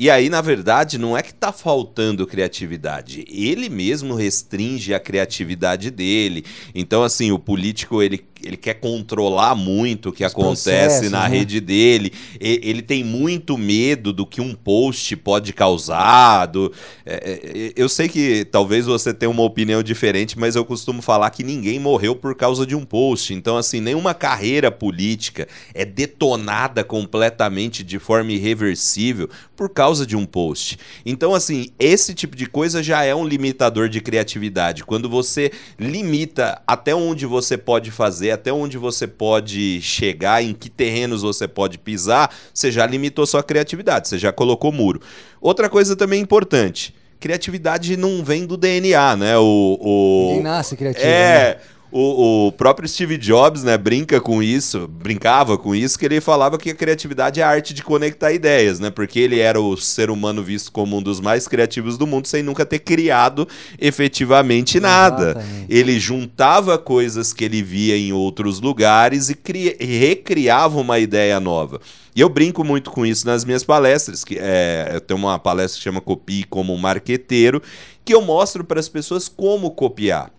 E 0.00 0.08
aí, 0.08 0.30
na 0.30 0.40
verdade, 0.40 0.96
não 0.96 1.14
é 1.14 1.22
que 1.22 1.30
está 1.30 1.52
faltando 1.52 2.26
criatividade. 2.26 3.22
Ele 3.28 3.68
mesmo 3.68 4.14
restringe 4.14 4.94
a 4.94 4.98
criatividade 4.98 5.90
dele. 5.90 6.42
Então, 6.74 7.02
assim, 7.02 7.30
o 7.30 7.38
político 7.38 8.02
ele 8.02 8.16
ele 8.44 8.56
quer 8.56 8.74
controlar 8.74 9.54
muito 9.54 10.08
o 10.08 10.12
que 10.12 10.24
Os 10.24 10.32
acontece 10.32 11.08
na 11.08 11.28
né? 11.28 11.38
rede 11.38 11.60
dele. 11.60 12.12
Ele 12.40 12.82
tem 12.82 13.04
muito 13.04 13.56
medo 13.58 14.12
do 14.12 14.26
que 14.26 14.40
um 14.40 14.54
post 14.54 15.16
pode 15.16 15.52
causar. 15.52 16.46
Do... 16.46 16.72
É, 17.04 17.14
é, 17.14 17.72
eu 17.76 17.88
sei 17.88 18.08
que 18.08 18.44
talvez 18.44 18.86
você 18.86 19.12
tenha 19.12 19.30
uma 19.30 19.42
opinião 19.42 19.82
diferente, 19.82 20.38
mas 20.38 20.56
eu 20.56 20.64
costumo 20.64 21.02
falar 21.02 21.30
que 21.30 21.42
ninguém 21.42 21.78
morreu 21.78 22.14
por 22.14 22.34
causa 22.34 22.66
de 22.66 22.74
um 22.74 22.84
post. 22.84 23.34
Então, 23.34 23.56
assim, 23.56 23.80
nenhuma 23.80 24.14
carreira 24.14 24.70
política 24.70 25.46
é 25.74 25.84
detonada 25.84 26.82
completamente 26.82 27.84
de 27.84 27.98
forma 27.98 28.32
irreversível 28.32 29.28
por 29.56 29.68
causa 29.68 30.06
de 30.06 30.16
um 30.16 30.24
post. 30.24 30.78
Então, 31.04 31.34
assim, 31.34 31.68
esse 31.78 32.14
tipo 32.14 32.34
de 32.34 32.46
coisa 32.46 32.82
já 32.82 33.04
é 33.04 33.14
um 33.14 33.26
limitador 33.26 33.88
de 33.88 34.00
criatividade. 34.00 34.84
Quando 34.84 35.08
você 35.08 35.52
limita 35.78 36.62
até 36.66 36.94
onde 36.94 37.26
você 37.26 37.58
pode 37.58 37.90
fazer 37.90 38.29
até 38.30 38.52
onde 38.52 38.78
você 38.78 39.06
pode 39.06 39.80
chegar, 39.82 40.42
em 40.42 40.52
que 40.52 40.68
terrenos 40.68 41.22
você 41.22 41.46
pode 41.48 41.78
pisar, 41.78 42.34
você 42.52 42.70
já 42.70 42.86
limitou 42.86 43.26
sua 43.26 43.42
criatividade, 43.42 44.08
você 44.08 44.18
já 44.18 44.32
colocou 44.32 44.72
muro. 44.72 45.00
Outra 45.40 45.68
coisa 45.68 45.96
também 45.96 46.20
importante, 46.20 46.94
criatividade 47.18 47.96
não 47.96 48.24
vem 48.24 48.46
do 48.46 48.56
DNA, 48.56 49.16
né? 49.16 49.38
O, 49.38 49.78
o... 49.80 50.26
Ninguém 50.28 50.42
nasce 50.42 50.76
criativo. 50.76 51.06
É. 51.06 51.54
Né? 51.54 51.56
O, 51.92 52.46
o, 52.46 52.52
próprio 52.52 52.88
Steve 52.88 53.16
Jobs, 53.16 53.64
né, 53.64 53.76
brinca 53.76 54.20
com 54.20 54.40
isso, 54.40 54.86
brincava 54.86 55.58
com 55.58 55.74
isso, 55.74 55.98
que 55.98 56.04
ele 56.04 56.20
falava 56.20 56.56
que 56.56 56.70
a 56.70 56.74
criatividade 56.74 57.40
é 57.40 57.42
a 57.42 57.48
arte 57.48 57.74
de 57.74 57.82
conectar 57.82 58.32
ideias, 58.32 58.78
né? 58.78 58.90
Porque 58.90 59.18
ele 59.18 59.40
era 59.40 59.60
o 59.60 59.76
ser 59.76 60.08
humano 60.08 60.40
visto 60.42 60.70
como 60.70 60.96
um 60.96 61.02
dos 61.02 61.20
mais 61.20 61.48
criativos 61.48 61.98
do 61.98 62.06
mundo, 62.06 62.28
sem 62.28 62.44
nunca 62.44 62.64
ter 62.64 62.78
criado 62.78 63.48
efetivamente 63.78 64.78
nada. 64.78 65.30
Exatamente. 65.30 65.66
Ele 65.68 65.98
juntava 65.98 66.78
coisas 66.78 67.32
que 67.32 67.44
ele 67.44 67.60
via 67.60 67.96
em 67.96 68.12
outros 68.12 68.60
lugares 68.60 69.28
e, 69.28 69.36
e 69.80 69.98
recriava 69.98 70.78
uma 70.78 70.98
ideia 71.00 71.40
nova. 71.40 71.80
E 72.14 72.20
eu 72.20 72.28
brinco 72.28 72.62
muito 72.62 72.90
com 72.90 73.04
isso 73.04 73.26
nas 73.26 73.44
minhas 73.44 73.64
palestras, 73.64 74.24
que 74.24 74.36
é, 74.38 74.90
eu 74.94 75.00
tenho 75.00 75.18
uma 75.18 75.38
palestra 75.38 75.78
que 75.78 75.84
chama 75.84 76.00
Copie 76.00 76.44
como 76.44 76.76
marqueteiro, 76.76 77.62
que 78.04 78.14
eu 78.14 78.22
mostro 78.22 78.62
para 78.62 78.78
as 78.78 78.88
pessoas 78.88 79.28
como 79.28 79.70
copiar. 79.72 80.30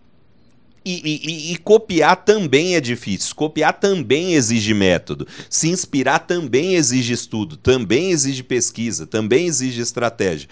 E, 0.83 1.01
e, 1.03 1.53
e, 1.53 1.57
copiar 1.57 2.15
também 2.15 2.75
é 2.75 2.81
difícil. 2.81 3.35
Copiar 3.35 3.73
também 3.73 4.33
exige 4.33 4.73
método. 4.73 5.27
Se 5.47 5.69
inspirar 5.69 6.19
também 6.19 6.73
exige 6.73 7.13
estudo, 7.13 7.55
também 7.55 8.09
exige 8.09 8.41
pesquisa, 8.41 9.05
também 9.05 9.45
exige 9.45 9.79
estratégia. 9.79 10.49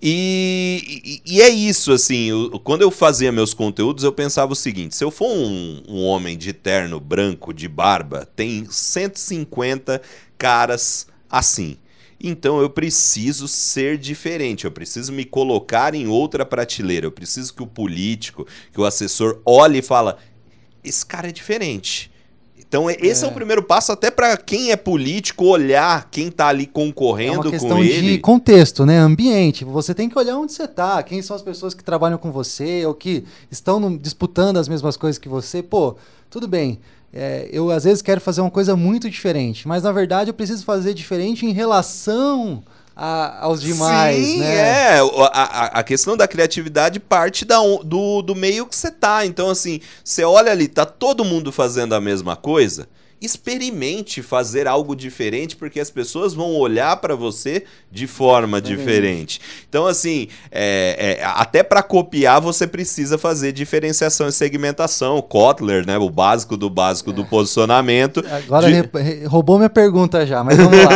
E, 0.00 1.20
e 1.26 1.42
é 1.42 1.48
isso, 1.48 1.90
assim. 1.90 2.26
Eu, 2.30 2.60
quando 2.60 2.82
eu 2.82 2.92
fazia 2.92 3.32
meus 3.32 3.52
conteúdos, 3.52 4.04
eu 4.04 4.12
pensava 4.12 4.52
o 4.52 4.56
seguinte: 4.56 4.94
se 4.94 5.02
eu 5.02 5.10
for 5.10 5.28
um, 5.28 5.82
um 5.88 6.04
homem 6.04 6.38
de 6.38 6.52
terno 6.52 7.00
branco, 7.00 7.52
de 7.52 7.66
barba, 7.66 8.28
tem 8.36 8.64
150 8.70 10.00
caras 10.38 11.08
assim. 11.28 11.76
Então 12.22 12.60
eu 12.60 12.70
preciso 12.70 13.48
ser 13.48 13.98
diferente, 13.98 14.64
eu 14.64 14.70
preciso 14.70 15.12
me 15.12 15.24
colocar 15.24 15.92
em 15.94 16.06
outra 16.06 16.46
prateleira, 16.46 17.04
eu 17.04 17.12
preciso 17.12 17.52
que 17.52 17.62
o 17.62 17.66
político, 17.66 18.46
que 18.72 18.80
o 18.80 18.84
assessor 18.84 19.40
olhe 19.44 19.80
e 19.80 19.82
fala: 19.82 20.18
esse 20.84 21.04
cara 21.04 21.28
é 21.28 21.32
diferente. 21.32 22.12
Então 22.56 22.88
esse 22.88 23.24
é, 23.24 23.28
é 23.28 23.30
o 23.30 23.34
primeiro 23.34 23.62
passo 23.62 23.92
até 23.92 24.10
para 24.10 24.34
quem 24.36 24.70
é 24.70 24.76
político 24.76 25.44
olhar 25.44 26.08
quem 26.10 26.28
está 26.28 26.46
ali 26.46 26.64
concorrendo 26.64 27.54
é 27.54 27.58
com 27.58 27.78
ele. 27.78 28.12
de 28.12 28.18
contexto, 28.18 28.86
né? 28.86 28.98
Ambiente. 28.98 29.64
Você 29.64 29.92
tem 29.92 30.08
que 30.08 30.18
olhar 30.18 30.38
onde 30.38 30.52
você 30.52 30.64
está, 30.64 31.02
quem 31.02 31.20
são 31.20 31.36
as 31.36 31.42
pessoas 31.42 31.74
que 31.74 31.84
trabalham 31.84 32.16
com 32.16 32.32
você 32.32 32.86
ou 32.86 32.94
que 32.94 33.24
estão 33.50 33.94
disputando 33.98 34.56
as 34.56 34.68
mesmas 34.68 34.96
coisas 34.96 35.18
que 35.18 35.28
você. 35.28 35.62
Pô, 35.62 35.96
tudo 36.30 36.48
bem. 36.48 36.78
É, 37.12 37.48
eu 37.52 37.70
às 37.70 37.84
vezes 37.84 38.00
quero 38.00 38.20
fazer 38.20 38.40
uma 38.40 38.50
coisa 38.50 38.74
muito 38.74 39.10
diferente, 39.10 39.68
mas 39.68 39.82
na 39.82 39.92
verdade 39.92 40.30
eu 40.30 40.34
preciso 40.34 40.64
fazer 40.64 40.94
diferente 40.94 41.44
em 41.44 41.52
relação 41.52 42.62
a, 42.96 43.44
aos 43.44 43.60
demais. 43.60 44.24
Sim, 44.24 44.40
né? 44.40 44.96
é. 44.96 45.00
A, 45.32 45.80
a, 45.80 45.82
questão 45.82 46.16
da 46.16 46.26
criatividade 46.26 46.98
parte 46.98 47.44
da, 47.44 47.58
do, 47.84 48.22
do 48.22 48.34
meio 48.34 48.66
que 48.66 48.74
você 48.74 48.90
tá. 48.90 49.26
Então, 49.26 49.50
assim, 49.50 49.80
você 50.04 50.24
olha 50.24 50.50
ali, 50.52 50.68
tá 50.68 50.86
todo 50.86 51.24
mundo 51.24 51.52
fazendo 51.52 51.94
a 51.94 52.00
mesma 52.00 52.36
coisa 52.36 52.88
experimente 53.22 54.20
fazer 54.20 54.66
algo 54.66 54.96
diferente, 54.96 55.54
porque 55.54 55.78
as 55.78 55.90
pessoas 55.90 56.34
vão 56.34 56.56
olhar 56.56 56.96
para 56.96 57.14
você 57.14 57.64
de 57.90 58.06
forma 58.08 58.60
diferente. 58.60 59.40
Então, 59.68 59.86
assim, 59.86 60.28
é, 60.50 61.18
é, 61.20 61.24
até 61.24 61.62
para 61.62 61.82
copiar 61.82 62.40
você 62.40 62.66
precisa 62.66 63.16
fazer 63.16 63.52
diferenciação 63.52 64.26
e 64.26 64.32
segmentação. 64.32 65.22
Kotler, 65.22 65.86
né, 65.86 65.96
o 65.98 66.10
básico 66.10 66.56
do 66.56 66.68
básico 66.68 67.10
é. 67.10 67.12
do 67.12 67.24
posicionamento. 67.24 68.24
Agora 68.28 68.68
de... 68.70 69.24
roubou 69.26 69.56
minha 69.56 69.70
pergunta 69.70 70.26
já, 70.26 70.42
mas 70.42 70.56
vamos 70.56 70.78
lá. 70.84 70.90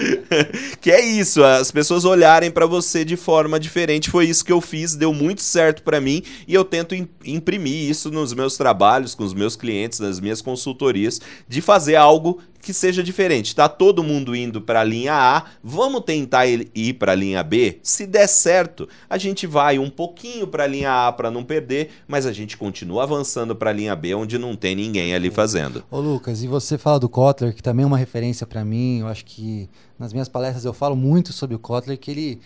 que 0.80 0.90
é 0.90 1.04
isso, 1.04 1.44
as 1.44 1.70
pessoas 1.70 2.04
olharem 2.04 2.50
para 2.50 2.64
você 2.64 3.04
de 3.04 3.16
forma 3.16 3.60
diferente. 3.60 4.08
Foi 4.08 4.26
isso 4.26 4.44
que 4.44 4.52
eu 4.52 4.60
fiz, 4.60 4.94
deu 4.94 5.12
muito 5.12 5.42
certo 5.42 5.82
para 5.82 6.00
mim 6.00 6.22
e 6.48 6.54
eu 6.54 6.64
tento 6.64 6.94
imprimir 7.24 7.90
isso 7.90 8.10
nos 8.10 8.32
meus 8.32 8.56
trabalhos, 8.56 9.14
com 9.14 9.24
os 9.24 9.34
meus 9.34 9.56
clientes, 9.56 10.00
nas 10.00 10.20
minhas 10.20 10.40
consultorias 10.40 11.20
de 11.50 11.60
fazer 11.60 11.96
algo 11.96 12.38
que 12.62 12.72
seja 12.72 13.02
diferente. 13.02 13.56
Tá 13.56 13.68
todo 13.68 14.04
mundo 14.04 14.36
indo 14.36 14.60
para 14.60 14.82
a 14.82 14.84
linha 14.84 15.14
A, 15.14 15.44
vamos 15.64 16.02
tentar 16.02 16.46
ir 16.46 16.94
para 16.94 17.10
a 17.10 17.14
linha 17.14 17.42
B? 17.42 17.80
Se 17.82 18.06
der 18.06 18.28
certo, 18.28 18.88
a 19.08 19.18
gente 19.18 19.48
vai 19.48 19.76
um 19.76 19.90
pouquinho 19.90 20.46
para 20.46 20.62
a 20.62 20.66
linha 20.68 21.08
A 21.08 21.12
para 21.12 21.28
não 21.28 21.42
perder, 21.42 21.90
mas 22.06 22.24
a 22.24 22.32
gente 22.32 22.56
continua 22.56 23.02
avançando 23.02 23.56
para 23.56 23.70
a 23.70 23.72
linha 23.72 23.96
B 23.96 24.14
onde 24.14 24.38
não 24.38 24.54
tem 24.54 24.76
ninguém 24.76 25.12
ali 25.12 25.28
fazendo. 25.28 25.82
Ô 25.90 25.98
Lucas, 25.98 26.44
e 26.44 26.46
você 26.46 26.78
fala 26.78 27.00
do 27.00 27.08
Kotler, 27.08 27.52
que 27.52 27.62
também 27.62 27.82
é 27.82 27.86
uma 27.86 27.98
referência 27.98 28.46
para 28.46 28.64
mim, 28.64 29.00
eu 29.00 29.08
acho 29.08 29.24
que 29.24 29.68
nas 29.98 30.12
minhas 30.12 30.28
palestras 30.28 30.64
eu 30.64 30.72
falo 30.72 30.94
muito 30.94 31.32
sobre 31.32 31.56
o 31.56 31.58
Kotler, 31.58 31.98
que 31.98 32.12
ele 32.12 32.40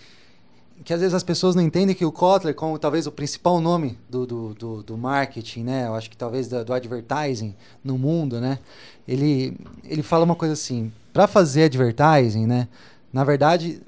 que 0.83 0.93
às 0.93 1.01
vezes 1.01 1.15
as 1.15 1.23
pessoas 1.23 1.55
não 1.55 1.63
entendem 1.63 1.95
que 1.95 2.05
o 2.05 2.13
Kotler, 2.13 2.55
como 2.55 2.79
talvez 2.79 3.07
o 3.07 3.13
principal 3.13 3.61
nome 3.61 3.99
do, 4.09 4.27
do, 4.27 4.55
do, 4.55 4.83
do 4.83 4.99
marketing, 4.99 5.65
né? 5.65 5.87
Eu 5.87 5.95
acho 5.95 6.11
que 6.11 6.17
talvez 6.17 6.49
do, 6.49 6.65
do, 6.65 6.73
advertising 6.73 7.55
no 7.83 7.97
mundo, 7.97 8.41
né? 8.41 8.59
Ele, 9.07 9.57
ele 9.85 10.03
fala 10.03 10.25
uma 10.25 10.35
coisa 10.35 10.55
assim, 10.55 10.93
para 11.13 11.27
fazer 11.27 11.65
advertising, 11.65 12.47
né? 12.47 12.69
Na 13.13 13.23
verdade, 13.23 13.81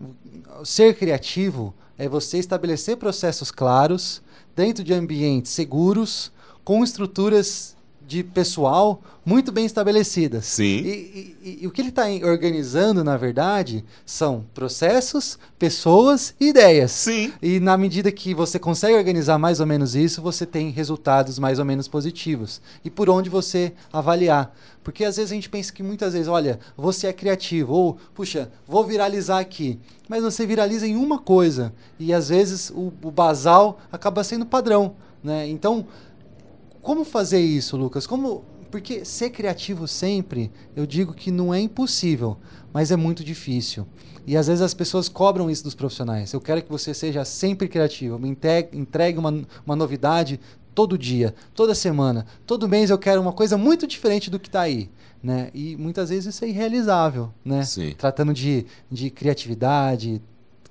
ser 0.65 0.95
criativo 0.95 1.75
é 1.99 2.09
você 2.09 2.39
estabelecer 2.39 2.97
processos 2.97 3.51
claros 3.51 4.23
dentro 4.55 4.85
de 4.85 4.95
ambientes 4.95 5.53
seguros, 5.53 6.33
com 6.65 6.83
estruturas 6.83 7.76
de 8.07 8.23
pessoal 8.23 9.03
muito 9.25 9.51
bem 9.51 9.67
estabelecidas. 9.67 10.47
Sim. 10.47 10.65
E, 10.65 11.37
e, 11.43 11.59
e, 11.63 11.67
o 11.67 11.71
que 11.73 11.81
ele 11.81 11.89
está 11.89 12.05
organizando, 12.23 13.03
na 13.03 13.17
verdade, 13.17 13.85
são 14.05 14.45
processos, 14.55 15.37
pessoas 15.59 16.33
e 16.39 16.51
ideias. 16.51 16.93
Sim. 16.93 17.33
E 17.43 17.59
na 17.59 17.77
medida 17.77 18.13
que 18.13 18.33
você 18.33 18.57
consegue 18.57 18.95
organizar 18.95 19.37
mais 19.37 19.59
ou 19.59 19.67
menos 19.67 19.97
isso, 19.97 20.23
você 20.23 20.47
tem 20.47 20.71
resultados 20.71 21.41
mais 21.41 21.59
ou 21.59 21.65
menos 21.65 21.89
positivos. 21.89 22.63
E 22.85 22.91
por 22.91 23.11
onde 23.11 23.29
você 23.29 23.73
avaliar. 23.93 24.55
Porque 24.85 25.05
às 25.05 25.17
vezes 25.17 25.33
a 25.33 25.35
gente 25.35 25.51
pensa 25.51 25.73
que 25.73 25.83
muitas 25.83 26.13
vezes, 26.13 26.29
olha, 26.29 26.61
você 26.77 27.09
é 27.09 27.13
criativo, 27.13 27.73
ou, 27.73 27.99
puxa, 28.15 28.49
vou 28.69 28.85
viralizar 28.85 29.41
aqui. 29.41 29.81
Mas 30.09 30.23
você 30.23 30.47
viraliza 30.47 30.87
em 30.87 30.95
uma 30.95 31.19
coisa. 31.19 31.73
E 31.99 32.15
às 32.15 32.29
vezes 32.29 32.71
o, 32.71 32.93
o 33.03 33.11
basal 33.11 33.81
acaba 33.91 34.23
sendo 34.23 34.47
padrão. 34.47 34.95
Né? 35.25 35.49
Então, 35.49 35.85
como 36.87 37.05
fazer 37.05 37.41
isso, 37.41 37.77
Lucas? 37.77 38.07
Como 38.07 38.45
porque 38.71 39.05
ser 39.05 39.31
criativo 39.31 39.89
sempre, 39.89 40.53
eu 40.77 40.87
digo 40.87 41.13
que 41.13 41.33
não 41.33 41.53
é 41.53 41.59
impossível, 41.59 42.37
mas 42.73 42.93
é 42.93 42.97
muito 42.97 43.25
difícil. 43.25 43.89
E 44.25 44.37
às 44.37 44.47
vezes 44.47 44.63
as 44.63 44.73
pessoas 44.73 45.09
cobram 45.09 45.51
isso 45.51 45.65
dos 45.65 45.75
profissionais. 45.75 46.33
Eu 46.33 46.41
quero 46.41 46.63
que 46.63 46.71
você 46.71 46.95
seja 46.95 47.25
sempre 47.25 47.67
criativo, 47.67 48.21
me 48.21 48.29
entregue 48.29 49.19
uma, 49.19 49.35
uma 49.67 49.75
novidade 49.75 50.39
todo 50.73 50.97
dia, 50.97 51.35
toda 51.57 51.75
semana, 51.75 52.25
todo 52.47 52.69
mês 52.69 52.89
eu 52.89 52.99
quero 52.99 53.21
uma 53.21 53.33
coisa 53.33 53.59
muito 53.59 53.85
diferente 53.85 54.31
do 54.31 54.39
que 54.39 54.47
está 54.47 54.61
aí. 54.61 54.89
Né? 55.21 55.51
E 55.53 55.77
muitas 55.77 56.11
vezes 56.11 56.37
isso 56.37 56.45
é 56.45 56.49
irrealizável, 56.49 57.33
né? 57.45 57.65
Sim. 57.65 57.97
Tratando 57.99 58.33
de, 58.33 58.65
de 58.89 59.11
criatividade, 59.11 60.23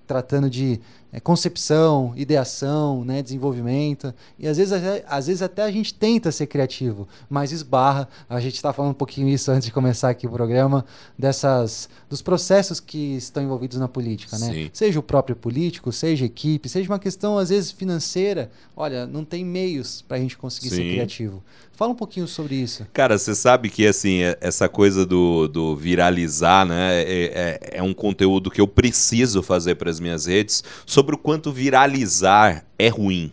tratando 0.08 0.50
de 0.50 0.80
é, 1.16 1.20
concepção, 1.22 2.14
ideação, 2.18 3.06
né, 3.06 3.24
desenvolvimento. 3.24 4.14
E 4.38 4.50
às 4.50 4.58
vezes, 4.58 4.74
às 5.08 5.28
vezes 5.28 5.42
até 5.42 5.64
a 5.64 5.72
gente 5.72 5.94
tenta 5.94 6.30
ser 6.30 6.46
criativo, 6.46 7.08
mas 7.30 7.54
esbarra. 7.54 8.10
A 8.28 8.42
gente 8.42 8.56
está 8.56 8.74
falando 8.74 8.92
um 8.92 8.96
pouquinho 8.96 9.30
isso 9.30 9.50
antes 9.50 9.66
de 9.66 9.72
começar 9.72 10.10
aqui 10.10 10.28
o 10.28 10.30
programa, 10.30 10.86
dessas 11.18 11.88
dos 12.10 12.22
processos 12.22 12.82
que 12.82 13.16
estão 13.16 13.42
envolvidos 13.42 13.78
na 13.78 13.88
política, 13.88 14.38
né? 14.38 14.52
Sim. 14.52 14.70
Seja 14.74 15.00
o 15.00 15.04
próprio 15.04 15.38
político, 15.38 15.90
seja 15.90 16.26
equipe, 16.26 16.68
seja 16.68 16.92
uma 16.92 17.00
questão 17.00 17.38
às 17.38 17.48
vezes 17.48 17.72
financeira. 17.72 18.52
Olha, 18.76 19.08
não 19.08 19.24
tem 19.24 19.46
meios 19.46 20.02
para 20.02 20.18
a 20.18 20.20
gente 20.20 20.38
conseguir 20.38 20.70
Sim. 20.70 20.76
ser 20.76 20.92
criativo. 20.92 21.42
Fala 21.76 21.92
um 21.92 21.96
pouquinho 21.96 22.26
sobre 22.26 22.56
isso. 22.56 22.88
Cara, 22.94 23.18
você 23.18 23.36
sabe 23.36 23.70
que 23.70 23.86
assim 23.86 24.22
é, 24.22 24.38
essa 24.40 24.70
coisa 24.70 25.06
do, 25.06 25.46
do 25.50 25.76
viralizar, 25.76 26.66
né, 26.66 27.02
é, 27.02 27.60
é, 27.72 27.78
é 27.80 27.84
um 27.84 27.94
conteúdo 27.94 28.50
que 28.50 28.62
eu 28.62 28.68
preciso 28.68 29.44
fazer 29.44 29.76
para 29.76 29.90
as 29.90 30.00
minhas 30.00 30.26
redes 30.26 30.64
sobre 30.86 31.05
o 31.14 31.18
quanto 31.18 31.52
viralizar 31.52 32.66
é 32.80 32.88
ruim. 32.88 33.32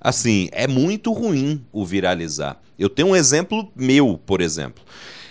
Assim, 0.00 0.48
é 0.50 0.66
muito 0.66 1.12
ruim 1.12 1.64
o 1.72 1.84
viralizar. 1.84 2.60
Eu 2.76 2.88
tenho 2.88 3.08
um 3.08 3.16
exemplo 3.16 3.70
meu, 3.76 4.18
por 4.26 4.40
exemplo. 4.40 4.82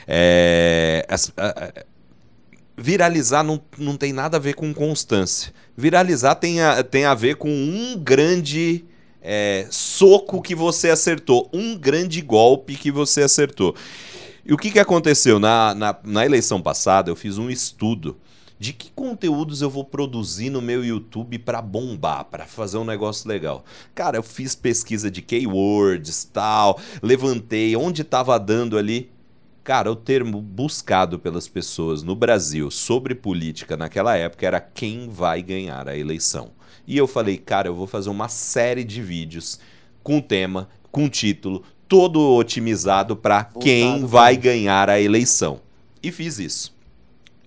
É, 0.08 1.06
as, 1.10 1.34
a, 1.36 1.73
viralizar 2.77 3.43
não, 3.43 3.60
não 3.77 3.97
tem 3.97 4.13
nada 4.13 4.38
a 4.38 4.39
ver 4.39 4.53
com 4.53 4.73
constância. 4.73 5.51
Viralizar 5.75 6.36
tem 6.36 6.62
a, 6.62 6.84
tem 6.84 7.06
a 7.06 7.15
ver 7.15 7.36
com 7.36 7.49
um 7.49 7.97
grande 7.97 8.86
é, 9.21 9.67
soco 9.69 10.41
que 10.41 10.53
você 10.53 10.89
acertou, 10.89 11.49
um 11.51 11.77
grande 11.77 12.21
golpe 12.21 12.75
que 12.75 12.91
você 12.91 13.23
acertou. 13.23 13.75
E 14.45 14.53
o 14.53 14.58
que, 14.58 14.71
que 14.71 14.80
aconteceu? 14.80 15.39
Na, 15.39 15.73
na, 15.73 15.97
na 16.03 16.25
eleição 16.25 16.62
passada, 16.62 17.10
eu 17.10 17.15
fiz 17.15 17.38
um 17.38 17.49
estudo 17.49 18.15
de 18.60 18.74
que 18.74 18.91
conteúdos 18.91 19.62
eu 19.62 19.70
vou 19.70 19.84
produzir 19.84 20.50
no 20.50 20.62
meu 20.62 20.84
YouTube 20.84 21.38
para 21.39 21.62
bombar, 21.62 22.26
para 22.26 22.46
fazer 22.46 22.78
um 22.78 22.84
negócio 22.84 23.30
legal. 23.30 23.63
Cara, 23.93 24.17
eu 24.17 24.24
fiz 24.24 24.56
pesquisa 24.56 25.12
de 25.12 25.22
keywords, 25.22 26.24
tal, 26.26 26.80
levantei 27.02 27.76
onde 27.76 28.02
estava 28.02 28.39
dando 28.39 28.78
ali. 28.78 29.12
Cara, 29.63 29.91
o 29.91 29.96
termo 29.96 30.41
buscado 30.41 31.20
pelas 31.20 31.48
pessoas 31.48 32.02
no 32.02 32.15
Brasil 32.15 32.72
sobre 32.72 33.13
política 33.13 33.76
naquela 33.76 34.15
época 34.15 34.48
era 34.48 34.62
quem 34.62 35.10
vai 35.10 35.41
ganhar 35.41 35.89
a 35.89 35.98
eleição. 35.98 36.52
E 36.88 36.98
eu 36.98 37.06
falei, 37.06 37.38
cara, 37.38 37.67
eu 37.67 37.76
vou 37.76 37.86
fazer 37.86 38.10
uma 38.10 38.30
série 38.30 38.86
de 38.86 39.02
vídeos 39.02 39.60
com 40.02 40.22
tema, 40.22 40.70
com 40.89 41.10
título, 41.10 41.63
todo 41.86 42.34
otimizado 42.34 43.15
para 43.15 43.43
quem 43.43 44.06
vai 44.06 44.38
ganhar 44.38 44.89
a 44.89 45.02
eleição. 45.02 45.60
E 46.02 46.13
fiz 46.13 46.39
isso. 46.39 46.77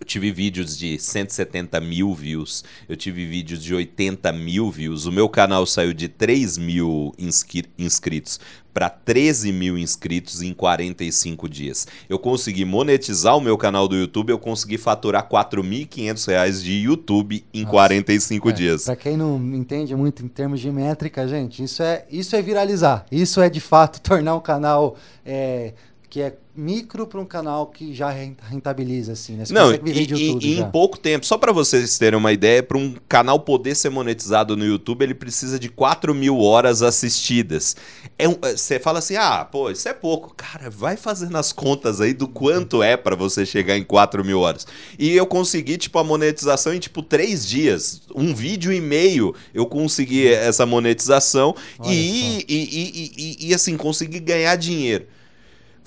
Eu 0.01 0.07
tive 0.07 0.33
vídeos 0.33 0.79
de 0.79 0.99
170 0.99 1.79
mil 1.79 2.15
views, 2.15 2.65
eu 2.89 2.97
tive 2.97 3.27
vídeos 3.27 3.63
de 3.63 3.75
80 3.75 4.33
mil 4.33 4.71
views. 4.71 5.05
O 5.05 5.13
meu 5.13 5.29
canal 5.29 5.67
saiu 5.67 5.93
de 5.93 6.09
3 6.09 6.57
mil 6.57 7.13
inscri 7.19 7.67
inscritos 7.79 8.41
para 8.73 8.89
13 8.89 9.53
mil 9.53 9.77
inscritos 9.77 10.41
em 10.41 10.55
45 10.55 11.47
dias. 11.49 11.87
Eu 12.09 12.19
consegui 12.19 12.65
monetizar 12.65 13.37
o 13.37 13.41
meu 13.43 13.59
canal 13.59 13.87
do 13.87 13.95
YouTube, 13.95 14.31
eu 14.31 14.39
consegui 14.39 14.79
faturar 14.79 15.29
4.500 15.29 16.27
reais 16.29 16.63
de 16.63 16.73
YouTube 16.73 17.45
em 17.53 17.63
Nossa, 17.63 17.73
45 17.73 18.49
é, 18.49 18.53
dias. 18.53 18.85
Para 18.85 18.97
quem 18.97 19.19
não 19.19 19.37
entende 19.55 19.95
muito 19.95 20.25
em 20.25 20.29
termos 20.29 20.61
de 20.61 20.71
métrica, 20.71 21.29
gente, 21.29 21.63
isso 21.63 21.83
é, 21.83 22.07
isso 22.11 22.35
é 22.35 22.41
viralizar. 22.41 23.05
Isso 23.13 23.41
é 23.41 23.51
de 23.51 23.61
fato 23.61 24.01
tornar 24.03 24.35
um 24.35 24.41
canal 24.41 24.97
é, 25.27 25.75
que 26.11 26.21
é 26.21 26.35
micro 26.57 27.07
para 27.07 27.21
um 27.21 27.25
canal 27.25 27.69
que 27.69 27.95
já 27.95 28.11
rentabiliza, 28.11 29.13
assim, 29.13 29.37
né? 29.37 29.45
Você 29.45 29.55
Não, 29.55 29.73
e, 29.73 30.13
e, 30.13 30.59
em 30.59 30.71
pouco 30.71 30.99
tempo, 30.99 31.25
só 31.25 31.39
para 31.39 31.53
vocês 31.53 31.97
terem 31.97 32.19
uma 32.19 32.33
ideia, 32.33 32.65
para 32.65 32.77
um 32.77 32.97
canal 33.09 33.39
poder 33.39 33.77
ser 33.77 33.91
monetizado 33.91 34.57
no 34.57 34.65
YouTube, 34.65 35.05
ele 35.05 35.15
precisa 35.15 35.57
de 35.57 35.69
4 35.69 36.13
mil 36.13 36.41
horas 36.41 36.83
assistidas. 36.83 37.77
É 38.19 38.29
um, 38.29 38.37
é, 38.43 38.57
você 38.57 38.81
fala 38.81 38.99
assim, 38.99 39.15
ah, 39.15 39.45
pô, 39.45 39.71
isso 39.71 39.89
é 39.89 39.95
pouco. 39.95 40.35
Cara, 40.37 40.69
vai 40.69 40.97
fazendo 40.97 41.37
as 41.37 41.53
contas 41.53 42.01
aí 42.01 42.13
do 42.13 42.27
quanto 42.27 42.83
é 42.83 42.97
para 42.97 43.15
você 43.15 43.47
chegar 43.47 43.79
em 43.79 43.85
4 43.85 44.25
mil 44.25 44.41
horas. 44.41 44.67
E 44.99 45.13
eu 45.13 45.27
consegui, 45.27 45.79
tipo, 45.79 45.97
a 46.01 46.05
monetização 46.05 46.75
em, 46.75 46.81
tipo, 46.81 47.03
três 47.03 47.47
dias. 47.47 48.03
Um 48.15 48.35
vídeo 48.35 48.73
e 48.73 48.81
meio 48.81 49.33
eu 49.55 49.65
consegui 49.65 50.27
essa 50.27 50.67
monetização 50.67 51.55
e, 51.87 52.45
e, 52.49 53.37
e, 53.39 53.49
e, 53.49 53.55
assim, 53.55 53.77
consegui 53.77 54.19
ganhar 54.19 54.57
dinheiro. 54.57 55.07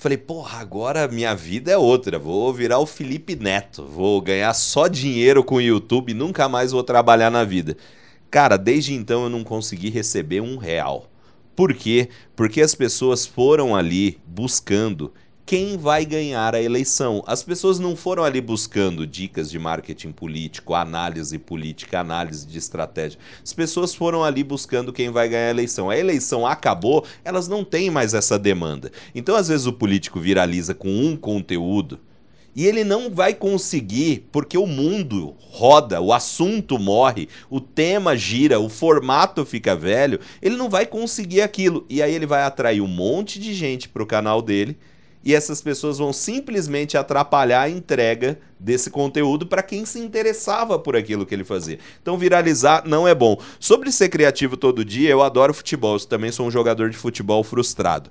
Falei, 0.04 0.18
porra, 0.18 0.58
agora 0.58 1.08
minha 1.08 1.34
vida 1.34 1.72
é 1.72 1.78
outra. 1.78 2.18
Vou 2.18 2.52
virar 2.52 2.78
o 2.78 2.84
Felipe 2.84 3.34
Neto. 3.34 3.86
Vou 3.86 4.20
ganhar 4.20 4.52
só 4.52 4.86
dinheiro 4.86 5.42
com 5.42 5.54
o 5.54 5.62
YouTube 5.62 6.10
e 6.10 6.14
nunca 6.14 6.46
mais 6.46 6.72
vou 6.72 6.82
trabalhar 6.82 7.30
na 7.30 7.42
vida. 7.42 7.74
Cara, 8.30 8.58
desde 8.58 8.92
então 8.92 9.22
eu 9.22 9.30
não 9.30 9.42
consegui 9.42 9.88
receber 9.88 10.42
um 10.42 10.58
real. 10.58 11.08
Por 11.56 11.72
quê? 11.72 12.10
Porque 12.36 12.60
as 12.60 12.74
pessoas 12.74 13.24
foram 13.24 13.74
ali 13.74 14.18
buscando 14.26 15.10
quem 15.46 15.76
vai 15.76 16.06
ganhar 16.06 16.54
a 16.54 16.62
eleição. 16.62 17.22
As 17.26 17.42
pessoas 17.42 17.78
não 17.78 17.94
foram 17.94 18.24
ali 18.24 18.40
buscando 18.40 19.06
dicas 19.06 19.50
de 19.50 19.58
marketing 19.58 20.10
político, 20.10 20.74
análise 20.74 21.38
política, 21.38 22.00
análise 22.00 22.46
de 22.46 22.56
estratégia. 22.56 23.18
As 23.42 23.52
pessoas 23.52 23.94
foram 23.94 24.24
ali 24.24 24.42
buscando 24.42 24.92
quem 24.92 25.10
vai 25.10 25.28
ganhar 25.28 25.48
a 25.48 25.50
eleição. 25.50 25.90
A 25.90 25.98
eleição 25.98 26.46
acabou, 26.46 27.04
elas 27.22 27.46
não 27.46 27.62
têm 27.62 27.90
mais 27.90 28.14
essa 28.14 28.38
demanda. 28.38 28.90
Então, 29.14 29.36
às 29.36 29.48
vezes, 29.48 29.66
o 29.66 29.72
político 29.72 30.18
viraliza 30.18 30.74
com 30.74 30.88
um 30.88 31.14
conteúdo. 31.14 32.00
E 32.56 32.64
ele 32.66 32.84
não 32.84 33.10
vai 33.10 33.34
conseguir, 33.34 34.28
porque 34.30 34.56
o 34.56 34.66
mundo 34.66 35.34
roda, 35.40 36.00
o 36.00 36.12
assunto 36.12 36.78
morre, 36.78 37.28
o 37.50 37.60
tema 37.60 38.16
gira, 38.16 38.60
o 38.60 38.68
formato 38.68 39.44
fica 39.44 39.74
velho, 39.74 40.20
ele 40.40 40.56
não 40.56 40.70
vai 40.70 40.86
conseguir 40.86 41.42
aquilo. 41.42 41.84
E 41.90 42.00
aí 42.00 42.14
ele 42.14 42.26
vai 42.26 42.44
atrair 42.44 42.80
um 42.80 42.86
monte 42.86 43.40
de 43.40 43.52
gente 43.52 43.88
para 43.88 44.04
o 44.04 44.06
canal 44.06 44.40
dele 44.40 44.78
e 45.24 45.34
essas 45.34 45.62
pessoas 45.62 45.98
vão 45.98 46.12
simplesmente 46.12 46.96
atrapalhar 46.96 47.62
a 47.62 47.70
entrega 47.70 48.38
desse 48.60 48.90
conteúdo 48.90 49.46
para 49.46 49.62
quem 49.62 49.86
se 49.86 49.98
interessava 49.98 50.78
por 50.78 50.94
aquilo 50.94 51.24
que 51.24 51.34
ele 51.34 51.44
fazia. 51.44 51.78
Então 52.02 52.18
viralizar 52.18 52.82
não 52.86 53.08
é 53.08 53.14
bom. 53.14 53.40
Sobre 53.58 53.90
ser 53.90 54.10
criativo 54.10 54.56
todo 54.56 54.84
dia, 54.84 55.10
eu 55.10 55.22
adoro 55.22 55.54
futebol, 55.54 55.94
eu 55.94 56.00
também 56.00 56.30
sou 56.30 56.46
um 56.46 56.50
jogador 56.50 56.90
de 56.90 56.96
futebol 56.96 57.42
frustrado. 57.42 58.10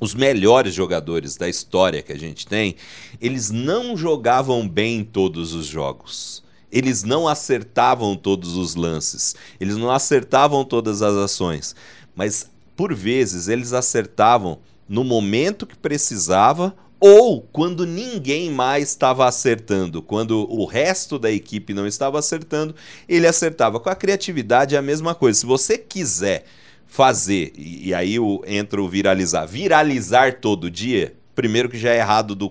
Os 0.00 0.14
melhores 0.14 0.72
jogadores 0.74 1.36
da 1.36 1.48
história 1.48 2.02
que 2.02 2.12
a 2.12 2.18
gente 2.18 2.46
tem, 2.46 2.76
eles 3.20 3.50
não 3.50 3.96
jogavam 3.96 4.68
bem 4.68 5.02
todos 5.02 5.54
os 5.54 5.66
jogos 5.66 6.46
eles 6.70 7.02
não 7.02 7.26
acertavam 7.26 8.14
todos 8.14 8.54
os 8.54 8.74
lances, 8.74 9.34
eles 9.58 9.76
não 9.76 9.90
acertavam 9.90 10.64
todas 10.64 11.00
as 11.00 11.14
ações, 11.14 11.74
mas 12.14 12.50
por 12.76 12.94
vezes 12.94 13.48
eles 13.48 13.72
acertavam 13.72 14.58
no 14.88 15.04
momento 15.04 15.66
que 15.66 15.76
precisava 15.76 16.74
ou 17.00 17.42
quando 17.52 17.86
ninguém 17.86 18.50
mais 18.50 18.88
estava 18.88 19.26
acertando, 19.26 20.02
quando 20.02 20.50
o 20.50 20.64
resto 20.64 21.18
da 21.18 21.30
equipe 21.30 21.72
não 21.72 21.86
estava 21.86 22.18
acertando, 22.18 22.74
ele 23.08 23.26
acertava. 23.26 23.78
Com 23.78 23.88
a 23.88 23.94
criatividade 23.94 24.74
é 24.74 24.78
a 24.78 24.82
mesma 24.82 25.14
coisa. 25.14 25.38
Se 25.38 25.46
você 25.46 25.78
quiser 25.78 26.44
fazer, 26.86 27.52
e, 27.56 27.94
aí 27.94 28.18
o, 28.18 28.42
entra 28.46 28.82
o 28.82 28.88
viralizar, 28.88 29.46
viralizar 29.46 30.40
todo 30.40 30.70
dia, 30.70 31.14
primeiro 31.36 31.68
que 31.68 31.78
já 31.78 31.90
é 31.90 31.98
errado 31.98 32.34
do, 32.34 32.50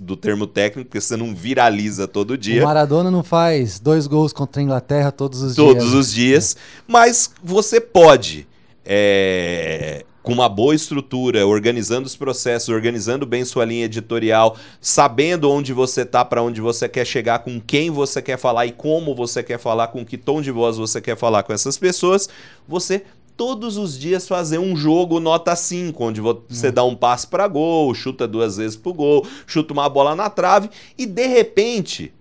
do 0.00 0.16
termo 0.16 0.46
técnico, 0.46 0.90
porque 0.90 1.00
você 1.00 1.16
não 1.16 1.34
viraliza 1.34 2.06
todo 2.06 2.36
dia. 2.36 2.60
O 2.60 2.66
Maradona 2.66 3.10
não 3.10 3.22
faz 3.22 3.80
dois 3.80 4.06
gols 4.06 4.32
contra 4.32 4.60
a 4.60 4.64
Inglaterra 4.64 5.10
todos 5.10 5.40
os 5.40 5.54
todos 5.54 5.72
dias. 5.72 5.84
Todos 5.84 5.94
os 5.94 6.12
dias, 6.12 6.56
mas 6.86 7.30
você 7.42 7.80
pode. 7.80 8.46
É 8.84 10.04
com 10.26 10.32
uma 10.32 10.48
boa 10.48 10.74
estrutura, 10.74 11.46
organizando 11.46 12.04
os 12.04 12.16
processos, 12.16 12.68
organizando 12.68 13.24
bem 13.24 13.44
sua 13.44 13.64
linha 13.64 13.84
editorial, 13.84 14.56
sabendo 14.80 15.48
onde 15.48 15.72
você 15.72 16.04
tá, 16.04 16.24
para 16.24 16.42
onde 16.42 16.60
você 16.60 16.88
quer 16.88 17.06
chegar, 17.06 17.38
com 17.38 17.60
quem 17.60 17.92
você 17.92 18.20
quer 18.20 18.36
falar 18.36 18.66
e 18.66 18.72
como 18.72 19.14
você 19.14 19.40
quer 19.40 19.56
falar, 19.56 19.86
com 19.86 20.04
que 20.04 20.18
tom 20.18 20.42
de 20.42 20.50
voz 20.50 20.78
você 20.78 21.00
quer 21.00 21.16
falar 21.16 21.44
com 21.44 21.52
essas 21.52 21.78
pessoas, 21.78 22.28
você 22.66 23.04
todos 23.36 23.76
os 23.76 23.96
dias 23.96 24.26
fazer 24.26 24.58
um 24.58 24.74
jogo 24.74 25.20
nota 25.20 25.54
5, 25.54 26.02
onde 26.02 26.20
você 26.20 26.70
hum. 26.70 26.72
dá 26.72 26.82
um 26.82 26.96
passe 26.96 27.28
para 27.28 27.46
gol, 27.46 27.94
chuta 27.94 28.26
duas 28.26 28.56
vezes 28.56 28.76
pro 28.76 28.92
gol, 28.92 29.24
chuta 29.46 29.72
uma 29.72 29.88
bola 29.88 30.16
na 30.16 30.28
trave 30.28 30.68
e 30.98 31.06
de 31.06 31.26
repente 31.28 32.12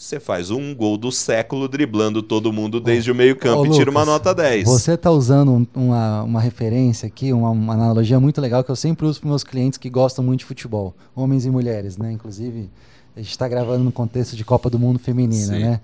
você 0.00 0.18
faz 0.18 0.50
um 0.50 0.74
gol 0.74 0.96
do 0.96 1.12
século 1.12 1.68
driblando 1.68 2.22
todo 2.22 2.50
mundo 2.50 2.80
desde 2.80 3.12
o 3.12 3.14
meio-campo 3.14 3.66
e 3.66 3.70
tira 3.70 3.90
uma 3.90 4.02
nota 4.02 4.34
10. 4.34 4.64
Você 4.64 4.94
está 4.94 5.10
usando 5.10 5.68
uma, 5.74 6.22
uma 6.22 6.40
referência 6.40 7.06
aqui, 7.06 7.34
uma, 7.34 7.50
uma, 7.50 7.74
analogia 7.74 8.18
muito 8.18 8.40
legal 8.40 8.64
que 8.64 8.70
eu 8.70 8.76
sempre 8.76 9.04
uso 9.04 9.20
para 9.20 9.28
meus 9.28 9.44
clientes 9.44 9.78
que 9.78 9.90
gostam 9.90 10.24
muito 10.24 10.40
de 10.40 10.46
futebol, 10.46 10.94
homens 11.14 11.44
e 11.44 11.50
mulheres, 11.50 11.98
né? 11.98 12.10
Inclusive, 12.12 12.70
a 13.14 13.20
gente 13.20 13.30
está 13.30 13.46
gravando 13.46 13.84
no 13.84 13.92
contexto 13.92 14.34
de 14.34 14.42
Copa 14.42 14.70
do 14.70 14.78
Mundo 14.78 14.98
Feminina, 14.98 15.54
Sim. 15.54 15.64
né? 15.64 15.80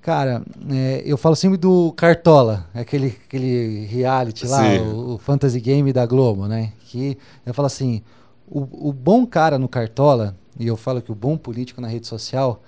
Cara, 0.00 0.42
é, 0.70 1.02
eu 1.04 1.18
falo 1.18 1.36
sempre 1.36 1.58
do 1.58 1.92
Cartola, 1.92 2.66
aquele, 2.72 3.18
aquele 3.26 3.84
reality 3.84 4.46
lá, 4.46 4.62
o, 4.78 5.16
o, 5.16 5.18
Fantasy 5.18 5.60
Game 5.60 5.92
da 5.92 6.06
Globo, 6.06 6.46
né? 6.46 6.72
Que 6.86 7.18
eu 7.44 7.52
falo 7.52 7.66
assim, 7.66 8.00
o, 8.48 8.88
o 8.88 8.92
bom 8.94 9.26
cara 9.26 9.58
no 9.58 9.68
Cartola, 9.68 10.34
e 10.58 10.66
eu 10.66 10.76
falo 10.76 11.02
que 11.02 11.12
o 11.12 11.14
bom 11.14 11.36
político 11.36 11.82
na 11.82 11.88
rede 11.88 12.06
social 12.06 12.62